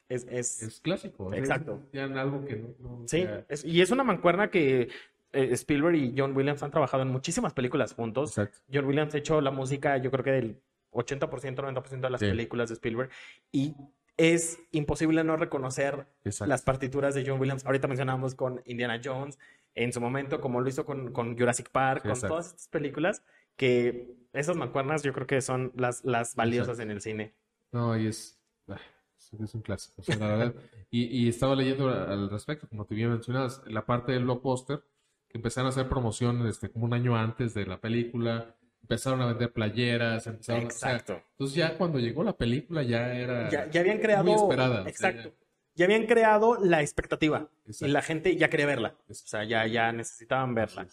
es... 0.08 0.26
es, 0.28 0.62
Es 0.62 0.80
clásico. 0.80 1.32
Exacto. 1.34 1.82
ya 1.92 2.04
algo 2.04 2.44
que 2.44 2.56
no, 2.56 2.68
no- 2.80 2.94
o 3.04 3.08
sí, 3.08 3.22
sea, 3.22 3.46
y 3.64 3.80
es 3.80 3.90
una 3.92 4.02
mancuerna 4.02 4.50
que 4.50 4.88
eh, 5.36 5.52
Spielberg 5.52 5.94
y 5.96 6.14
John 6.16 6.36
Williams 6.36 6.62
han 6.62 6.70
trabajado 6.70 7.02
en 7.02 7.10
muchísimas 7.10 7.52
películas 7.52 7.92
juntos. 7.94 8.30
exacto. 8.30 8.58
John 8.72 8.84
Williams 8.86 9.14
ha 9.14 9.18
hecho 9.18 9.40
la 9.40 9.50
música, 9.50 9.96
yo 9.98 10.10
creo 10.10 10.24
que 10.24 10.32
del 10.32 10.60
80%, 10.92 11.62
90% 11.62 12.00
de 12.06 12.10
las 12.10 12.20
Sí. 12.20 12.26
películas 12.28 12.68
de 12.70 12.74
Spielberg. 12.74 13.10
Y 13.52 13.74
es 14.16 14.58
imposible 14.72 15.22
no 15.24 15.36
reconocer 15.36 16.06
Exacto. 16.24 16.48
las 16.48 16.62
partituras 16.62 17.14
de 17.14 17.24
John 17.26 17.38
Williams. 17.38 17.66
Ahorita 17.66 17.86
mencionábamos 17.86 18.34
con 18.34 18.62
Indiana 18.64 19.00
Jones, 19.04 19.38
en 19.74 19.92
su 19.92 20.00
momento, 20.00 20.40
como 20.40 20.60
lo 20.62 20.68
hizo 20.68 20.86
con, 20.86 21.12
con 21.12 21.36
Jurassic 21.38 21.68
Park, 21.70 21.98
Sí, 21.98 22.08
con 22.08 22.10
exacto. 22.12 22.28
todas 22.34 22.46
estas 22.46 22.68
películas, 22.68 23.22
que 23.56 24.14
esas 24.32 24.56
mancuernas 24.56 25.02
yo 25.02 25.12
creo 25.12 25.26
que 25.26 25.40
son 25.42 25.72
las, 25.76 26.02
las 26.04 26.34
valiosas 26.34 26.78
en 26.78 26.90
el 26.90 27.02
cine. 27.02 27.34
No, 27.72 27.94
y 27.98 28.06
es, 28.06 28.40
ay, 28.68 28.76
es- 29.42 29.54
un 29.54 29.60
clásico, 29.60 30.00
o 30.00 30.02
sea, 30.04 30.16
la 30.16 30.28
verdad. 30.28 30.54
Y, 30.90 31.24
y 31.24 31.28
estaba 31.28 31.54
leyendo 31.56 31.88
al 31.90 32.30
respecto, 32.30 32.68
como 32.68 32.86
te 32.86 32.94
bien 32.94 33.10
mencionabas, 33.10 33.60
la 33.66 33.84
parte 33.84 34.12
del 34.12 34.22
blockbuster, 34.24 34.82
empezaron 35.36 35.66
a 35.66 35.70
hacer 35.70 35.88
promoción 35.88 36.46
este, 36.46 36.68
como 36.70 36.84
un 36.86 36.94
año 36.94 37.16
antes 37.16 37.54
de 37.54 37.64
la 37.66 37.80
película, 37.80 38.54
empezaron 38.82 39.20
a 39.22 39.26
vender 39.26 39.52
playeras, 39.52 40.26
empezaron, 40.26 40.66
o 40.66 40.70
sea, 40.70 40.92
Exacto. 40.92 41.22
entonces 41.32 41.56
ya 41.56 41.76
cuando 41.76 41.98
llegó 41.98 42.22
la 42.24 42.36
película 42.36 42.82
ya 42.82 43.12
era 43.14 43.48
Ya, 43.48 43.68
ya 43.70 43.80
habían 43.80 43.98
creado. 43.98 44.24
muy 44.24 44.34
esperada. 44.34 44.80
o 44.80 44.82
sea, 44.82 44.90
Exacto. 45.10 45.32
Ya 45.74 45.84
habían 45.84 46.06
creado 46.06 46.58
la 46.62 46.80
expectativa 46.80 47.48
y 47.80 47.88
la 47.88 48.00
gente 48.00 48.34
ya 48.36 48.48
quería 48.48 48.64
verla. 48.66 48.94
O 49.10 49.14
sea, 49.14 49.44
ya, 49.44 49.66
ya 49.66 49.92
necesitaban 49.92 50.54
verla. 50.54 50.86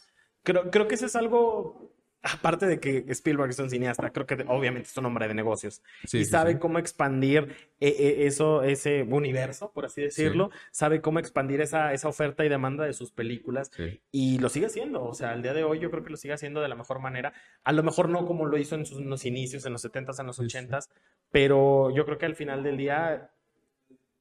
Creo, 0.44 0.70
creo 0.72 0.88
que 0.90 0.96
eso 0.96 1.06
es 1.06 1.16
algo, 1.16 1.90
aparte 2.24 2.66
de 2.66 2.80
que 2.80 3.06
Spielberg 3.10 3.50
es 3.52 3.60
un 3.60 3.70
cineasta, 3.70 4.12
creo 4.12 4.26
que 4.26 4.44
obviamente 4.48 4.90
es 4.90 4.98
un 4.98 5.06
hombre 5.06 5.28
de 5.28 5.34
negocios 5.34 5.84
Sí, 6.06 6.20
y 6.20 6.26
sí, 6.26 6.32
sabe 6.32 6.54
sí. 6.54 6.60
cómo 6.60 6.80
expandir 6.80 7.56
eh, 7.80 7.90
eh, 8.00 8.16
eso, 8.28 8.64
ese 8.64 9.04
universo, 9.04 9.72
por 9.74 9.86
así 9.86 10.02
decirlo, 10.02 10.50
sabe 10.72 11.02
cómo 11.02 11.20
expandir 11.20 11.62
esa, 11.62 11.94
esa 11.94 12.08
oferta 12.08 12.46
y 12.46 12.50
demanda 12.50 12.86
de 12.86 12.94
sus 12.94 13.12
películas 13.12 13.72
y 14.12 14.40
lo 14.40 14.50
sigue 14.50 14.68
haciendo. 14.68 15.04
O 15.04 15.14
sea, 15.14 15.32
al 15.32 15.42
día 15.42 15.54
de 15.54 15.64
hoy 15.64 15.80
yo 15.80 15.92
creo 15.92 16.04
que 16.04 16.10
lo 16.12 16.18
sigue 16.18 16.34
haciendo 16.34 16.62
de 16.62 16.70
la 16.70 16.76
mejor 16.76 17.00
manera. 17.00 17.34
A 17.64 17.74
lo 17.74 17.84
mejor 17.84 18.10
no 18.10 18.26
como 18.26 18.46
lo 18.46 18.58
hizo 18.58 18.76
en 18.76 18.86
sus 18.86 19.00
en 19.00 19.10
los 19.10 19.26
inicios, 19.26 19.66
en 19.66 19.74
los 19.74 19.84
70s, 19.84 20.20
en 20.20 20.28
los 20.28 20.40
Sí, 20.40 20.50
sí. 20.50 20.58
80s, 20.58 20.90
pero 21.32 21.92
yo 21.96 22.06
creo 22.06 22.18
que 22.18 22.26
al 22.26 22.36
final 22.36 22.64
del 22.64 22.78
día 22.78 23.32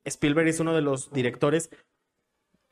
Spielberg 0.05 0.49
es 0.49 0.61
uno 0.61 0.75
de 0.75 0.83
los 0.83 1.13
directores 1.13 1.71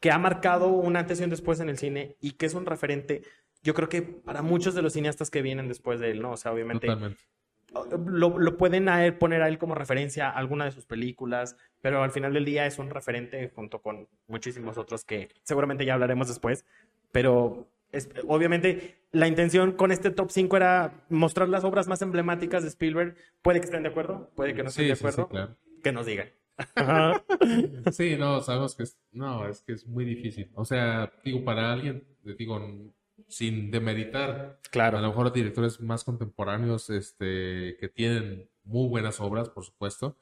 que 0.00 0.10
ha 0.10 0.18
marcado 0.18 0.68
un 0.68 0.96
antes 0.96 1.20
y 1.20 1.24
un 1.24 1.30
después 1.30 1.60
en 1.60 1.68
el 1.68 1.78
cine 1.78 2.16
y 2.20 2.32
que 2.32 2.46
es 2.46 2.54
un 2.54 2.66
referente, 2.66 3.22
yo 3.62 3.74
creo 3.74 3.88
que 3.88 4.02
para 4.02 4.42
muchos 4.42 4.74
de 4.74 4.82
los 4.82 4.92
cineastas 4.94 5.30
que 5.30 5.42
vienen 5.42 5.68
después 5.68 6.00
de 6.00 6.10
él, 6.10 6.22
¿no? 6.22 6.32
O 6.32 6.36
sea, 6.36 6.52
obviamente 6.52 6.86
Totalmente. 6.86 7.20
lo, 8.06 8.38
lo 8.38 8.56
pueden 8.56 8.88
a 8.88 9.04
él 9.06 9.14
poner 9.14 9.42
a 9.42 9.48
él 9.48 9.58
como 9.58 9.74
referencia 9.74 10.28
a 10.28 10.32
alguna 10.32 10.64
de 10.64 10.72
sus 10.72 10.86
películas, 10.86 11.56
pero 11.80 12.02
al 12.02 12.10
final 12.10 12.32
del 12.32 12.44
día 12.44 12.66
es 12.66 12.78
un 12.78 12.90
referente 12.90 13.50
junto 13.54 13.80
con 13.82 14.08
muchísimos 14.26 14.78
otros 14.78 15.04
que 15.04 15.28
seguramente 15.42 15.84
ya 15.84 15.94
hablaremos 15.94 16.28
después, 16.28 16.64
pero 17.12 17.68
es- 17.92 18.08
obviamente 18.28 18.96
la 19.12 19.26
intención 19.28 19.72
con 19.72 19.90
este 19.92 20.10
top 20.10 20.30
5 20.30 20.56
era 20.56 21.04
mostrar 21.08 21.48
las 21.48 21.64
obras 21.64 21.86
más 21.88 22.00
emblemáticas 22.02 22.62
de 22.62 22.68
Spielberg. 22.68 23.16
Puede 23.42 23.60
que 23.60 23.64
estén 23.66 23.82
de 23.82 23.88
acuerdo, 23.88 24.30
puede 24.36 24.54
que 24.54 24.62
no 24.62 24.68
estén 24.68 24.84
Sí, 24.84 24.88
de 24.88 24.94
sí, 24.96 25.00
sí, 25.00 25.06
acuerdo, 25.08 25.28
claro. 25.28 25.56
que 25.82 25.92
nos 25.92 26.06
digan. 26.06 26.28
Sí, 27.92 28.16
no, 28.18 28.40
sabemos 28.40 28.74
que 28.74 28.82
es, 28.84 28.98
no, 29.12 29.48
es 29.48 29.62
que 29.62 29.72
es 29.72 29.86
muy 29.86 30.04
difícil. 30.04 30.50
O 30.54 30.64
sea, 30.64 31.10
digo, 31.24 31.44
para 31.44 31.72
alguien, 31.72 32.04
digo, 32.38 32.60
sin 33.30 33.70
demeritar, 33.70 34.30
a 34.30 34.44
lo 34.60 34.70
Claro, 34.70 35.00
mejor 35.00 35.32
directores 35.32 35.80
más 35.80 36.04
contemporáneos, 36.04 36.90
este, 36.90 37.76
que 37.78 37.88
tienen 37.88 38.50
muy 38.64 38.88
buenas 38.88 39.20
obras, 39.20 39.48
por 39.48 39.64
supuesto, 39.64 40.16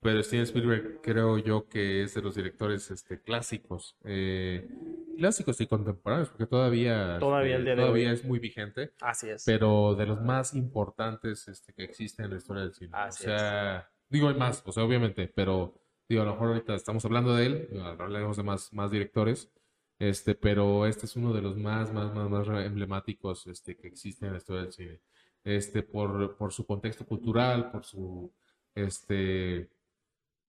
pero 0.00 0.22
Steven 0.22 0.42
Spielberg 0.44 1.00
creo 1.02 1.38
yo 1.38 1.68
que 1.68 2.02
es 2.02 2.14
de 2.14 2.22
los 2.22 2.34
directores, 2.34 2.90
este, 2.90 3.20
clásicos, 3.22 3.96
eh, 4.04 4.68
clásicos 5.16 5.60
y 5.60 5.66
contemporáneos, 5.66 6.28
porque 6.28 6.46
todavía, 6.46 7.18
Todavía 7.18 7.56
este, 7.56 7.58
el 7.58 7.64
día 7.64 7.74
de 7.76 7.82
todavía 7.82 8.08
hoy. 8.08 8.14
es 8.14 8.24
muy 8.24 8.38
vigente, 8.38 8.92
así 9.00 9.28
es. 9.30 9.44
pero 9.44 9.94
de 9.94 10.06
los 10.06 10.20
más 10.20 10.54
importantes, 10.54 11.48
este, 11.48 11.72
que 11.72 11.84
existen 11.84 12.26
en 12.26 12.32
la 12.32 12.36
historia 12.38 12.62
del 12.64 12.74
cine. 12.74 12.90
O 12.92 12.96
Así 12.96 13.24
sea, 13.24 13.88
digo, 14.08 14.28
hay 14.28 14.34
más, 14.36 14.62
o 14.66 14.72
sea, 14.72 14.84
obviamente, 14.84 15.30
pero 15.34 15.74
digo, 16.08 16.22
a 16.22 16.24
lo 16.26 16.32
mejor 16.32 16.48
ahorita 16.48 16.74
estamos 16.74 17.04
hablando 17.04 17.34
de 17.34 17.46
él, 17.46 17.68
hablaremos 17.82 18.36
de 18.36 18.42
más, 18.42 18.72
más 18.74 18.90
directores, 18.90 19.50
este, 19.98 20.34
pero 20.34 20.86
este 20.86 21.06
es 21.06 21.16
uno 21.16 21.32
de 21.32 21.42
los 21.42 21.56
más, 21.56 21.92
más, 21.92 22.14
más, 22.14 22.28
más 22.28 22.48
emblemáticos, 22.64 23.46
este, 23.46 23.76
que 23.76 23.88
existen 23.88 24.26
en 24.28 24.32
la 24.34 24.38
historia 24.38 24.62
del 24.62 24.72
cine. 24.72 25.00
Este, 25.44 25.82
por, 25.82 26.36
por 26.36 26.52
su 26.52 26.66
contexto 26.66 27.06
cultural, 27.06 27.70
por 27.70 27.84
su, 27.84 28.32
este, 28.74 29.68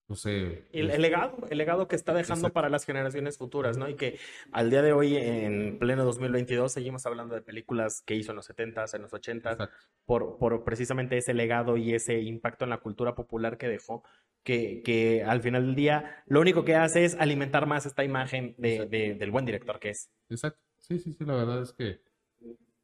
no 0.07 0.15
sé, 0.15 0.67
El, 0.71 0.91
el 0.91 1.01
legado, 1.01 1.37
el 1.49 1.57
legado 1.57 1.87
que 1.87 1.95
está 1.95 2.13
dejando 2.13 2.41
Exacto. 2.47 2.53
para 2.53 2.69
las 2.69 2.85
generaciones 2.85 3.37
futuras, 3.37 3.77
¿no? 3.77 3.89
Y 3.89 3.95
que 3.95 4.19
al 4.51 4.69
día 4.69 4.81
de 4.83 4.93
hoy, 4.93 5.15
en 5.17 5.79
pleno 5.79 6.05
2022, 6.05 6.71
seguimos 6.71 7.05
hablando 7.05 7.33
de 7.33 7.41
películas 7.41 8.03
que 8.05 8.13
hizo 8.15 8.31
en 8.31 8.35
los 8.35 8.47
70s, 8.49 8.93
en 8.93 9.01
los 9.01 9.11
80s, 9.13 9.53
exacto, 9.53 9.69
por, 10.05 10.37
por 10.37 10.63
precisamente 10.63 11.17
ese 11.17 11.33
legado 11.33 11.75
y 11.77 11.93
ese 11.95 12.19
impacto 12.21 12.65
en 12.65 12.69
la 12.69 12.77
cultura 12.81 13.15
popular 13.15 13.57
que 13.57 13.67
dejó, 13.67 14.03
que, 14.43 14.83
que 14.83 15.23
al 15.23 15.41
final 15.41 15.65
del 15.65 15.75
día 15.75 16.23
lo 16.27 16.39
único 16.39 16.63
que 16.63 16.75
hace 16.75 17.03
es 17.03 17.15
alimentar 17.15 17.65
más 17.65 17.87
esta 17.87 18.03
imagen 18.03 18.53
de- 18.59 18.85
del 19.17 19.31
buen 19.31 19.45
director 19.45 19.79
que 19.79 19.89
es. 19.89 20.11
exacto. 20.29 20.59
Sí, 20.77 20.99
sí, 20.99 21.13
sí, 21.13 21.25
la 21.25 21.33
verdad 21.33 21.63
es 21.63 21.73
que, 21.73 21.99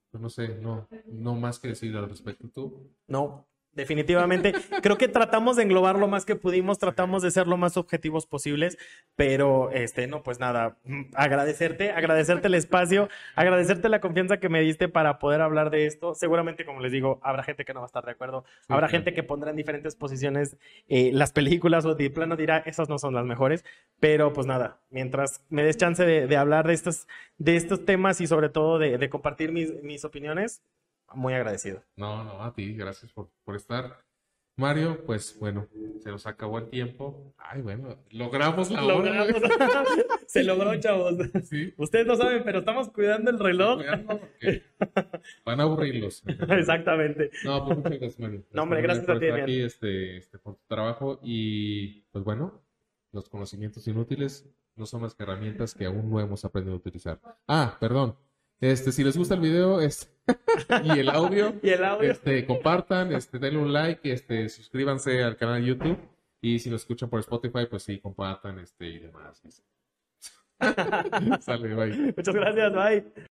pues, 0.09 0.19
no 0.23 0.29
sé, 0.29 0.55
no, 0.59 0.87
no 1.05 1.35
más 1.35 1.59
que 1.59 1.67
decir 1.67 1.95
al 1.95 2.09
respecto. 2.09 2.49
¿Tú? 2.49 2.89
No, 3.05 3.47
Definitivamente. 3.73 4.53
Creo 4.81 4.97
que 4.97 5.07
tratamos 5.07 5.55
de 5.55 5.63
englobar 5.63 5.97
lo 5.97 6.09
más 6.09 6.25
que 6.25 6.35
pudimos, 6.35 6.77
tratamos 6.77 7.21
de 7.23 7.31
ser 7.31 7.47
lo 7.47 7.55
más 7.55 7.77
objetivos 7.77 8.25
posibles, 8.25 8.77
pero 9.15 9.71
este, 9.71 10.07
no, 10.07 10.23
pues 10.23 10.39
nada, 10.39 10.77
agradecerte, 11.13 11.91
agradecerte 11.91 12.47
el 12.47 12.55
espacio, 12.55 13.07
agradecerte 13.33 13.87
la 13.87 14.01
confianza 14.01 14.37
que 14.37 14.49
me 14.49 14.59
diste 14.59 14.89
para 14.89 15.19
poder 15.19 15.39
hablar 15.39 15.69
de 15.69 15.85
esto. 15.85 16.15
Seguramente, 16.15 16.65
como 16.65 16.81
les 16.81 16.91
digo, 16.91 17.19
habrá 17.23 17.43
gente 17.43 17.63
que 17.63 17.73
no 17.73 17.79
va 17.79 17.85
a 17.85 17.87
estar 17.87 18.03
de 18.03 18.11
acuerdo, 18.11 18.43
Sí, 18.61 18.73
habrá 18.73 18.89
gente 18.89 19.13
que 19.13 19.23
pondrá 19.23 19.51
en 19.51 19.55
diferentes 19.55 19.95
posiciones 19.95 20.57
eh, 20.89 21.11
las 21.13 21.31
películas 21.31 21.85
o 21.85 21.95
de 21.95 22.09
plano 22.09 22.35
dirá, 22.35 22.57
esas 22.65 22.89
no 22.89 22.99
son 22.99 23.13
las 23.13 23.25
mejores, 23.25 23.63
pero 24.01 24.33
pues 24.33 24.47
nada, 24.47 24.79
mientras 24.89 25.45
me 25.49 25.63
des 25.63 25.77
chance 25.77 26.03
de, 26.05 26.27
de 26.27 26.37
hablar 26.37 26.67
de 26.67 26.73
estos, 26.73 27.07
de 27.37 27.55
estos 27.55 27.85
temas 27.85 28.19
y 28.19 28.27
sobre 28.27 28.49
todo 28.49 28.79
de, 28.79 28.97
de 28.97 29.09
compartir 29.09 29.53
mis, 29.53 29.81
mis 29.81 30.03
opiniones, 30.03 30.61
muy 31.15 31.33
agradecido. 31.33 31.83
No, 31.95 32.23
no, 32.23 32.43
a 32.43 32.53
ti, 32.53 32.73
gracias 32.73 33.11
por, 33.11 33.29
por 33.43 33.55
estar. 33.55 33.97
Mario, 34.57 35.03
pues 35.05 35.37
bueno, 35.39 35.67
se 36.03 36.11
nos 36.11 36.27
acabó 36.27 36.59
el 36.59 36.69
tiempo. 36.69 37.33
Ay, 37.37 37.61
bueno, 37.61 37.97
logramos 38.11 38.69
la 38.69 38.83
hora. 38.83 39.25
Logramos. 39.25 39.41
Se 40.27 40.43
logró, 40.43 40.79
chavos. 40.79 41.15
Sí, 41.43 41.73
Ustedes 41.77 42.05
no 42.05 42.15
saben, 42.15 42.43
pero 42.43 42.59
estamos 42.59 42.89
cuidando 42.89 43.31
el 43.31 43.39
reloj. 43.39 43.81
van 45.45 45.59
a 45.59 45.63
aburrirlos. 45.63 46.23
Exactamente. 46.49 47.31
No, 47.43 47.65
pues 47.65 47.77
muchas 47.77 47.91
gracias, 47.99 48.19
Mario. 48.19 48.43
No, 48.51 48.63
hombre, 48.63 48.81
gracias 48.81 49.05
por 49.05 49.15
a 49.15 49.19
ti, 49.19 49.25
estar 49.25 49.41
aquí, 49.41 49.61
este, 49.61 50.17
este, 50.17 50.37
por 50.37 50.55
tu 50.55 50.65
trabajo 50.67 51.19
y, 51.23 52.03
pues 52.11 52.23
bueno, 52.23 52.61
los 53.11 53.29
conocimientos 53.29 53.87
inútiles 53.87 54.47
no 54.75 54.85
son 54.85 55.01
más 55.01 55.15
que 55.15 55.23
herramientas 55.23 55.73
que 55.73 55.85
aún 55.85 56.09
no 56.09 56.19
hemos 56.19 56.45
aprendido 56.45 56.75
a 56.75 56.77
utilizar. 56.77 57.19
Ah, 57.47 57.77
perdón. 57.79 58.15
Este, 58.61 58.91
si 58.91 59.03
les 59.03 59.17
gusta 59.17 59.33
el 59.33 59.41
video 59.41 59.81
este, 59.81 60.07
y 60.83 60.99
el 60.99 61.09
audio, 61.09 61.55
Y 61.63 61.69
el 61.69 61.83
audio. 61.83 62.11
este, 62.11 62.45
compartan, 62.45 63.11
este, 63.11 63.39
denle 63.39 63.59
un 63.59 63.73
like, 63.73 64.11
este, 64.11 64.47
suscríbanse 64.49 65.23
al 65.23 65.35
canal 65.35 65.61
de 65.61 65.67
YouTube 65.67 65.97
y 66.41 66.59
si 66.59 66.69
nos 66.69 66.81
escuchan 66.81 67.09
por 67.09 67.19
Spotify, 67.19 67.65
pues 67.69 67.83
sí, 67.83 67.99
compartan, 67.99 68.59
este, 68.59 68.87
y 68.87 68.99
demás. 68.99 69.41
Sale, 71.41 71.73
bye. 71.73 72.13
Muchas 72.15 72.35
gracias, 72.35 72.73
bye. 72.73 73.27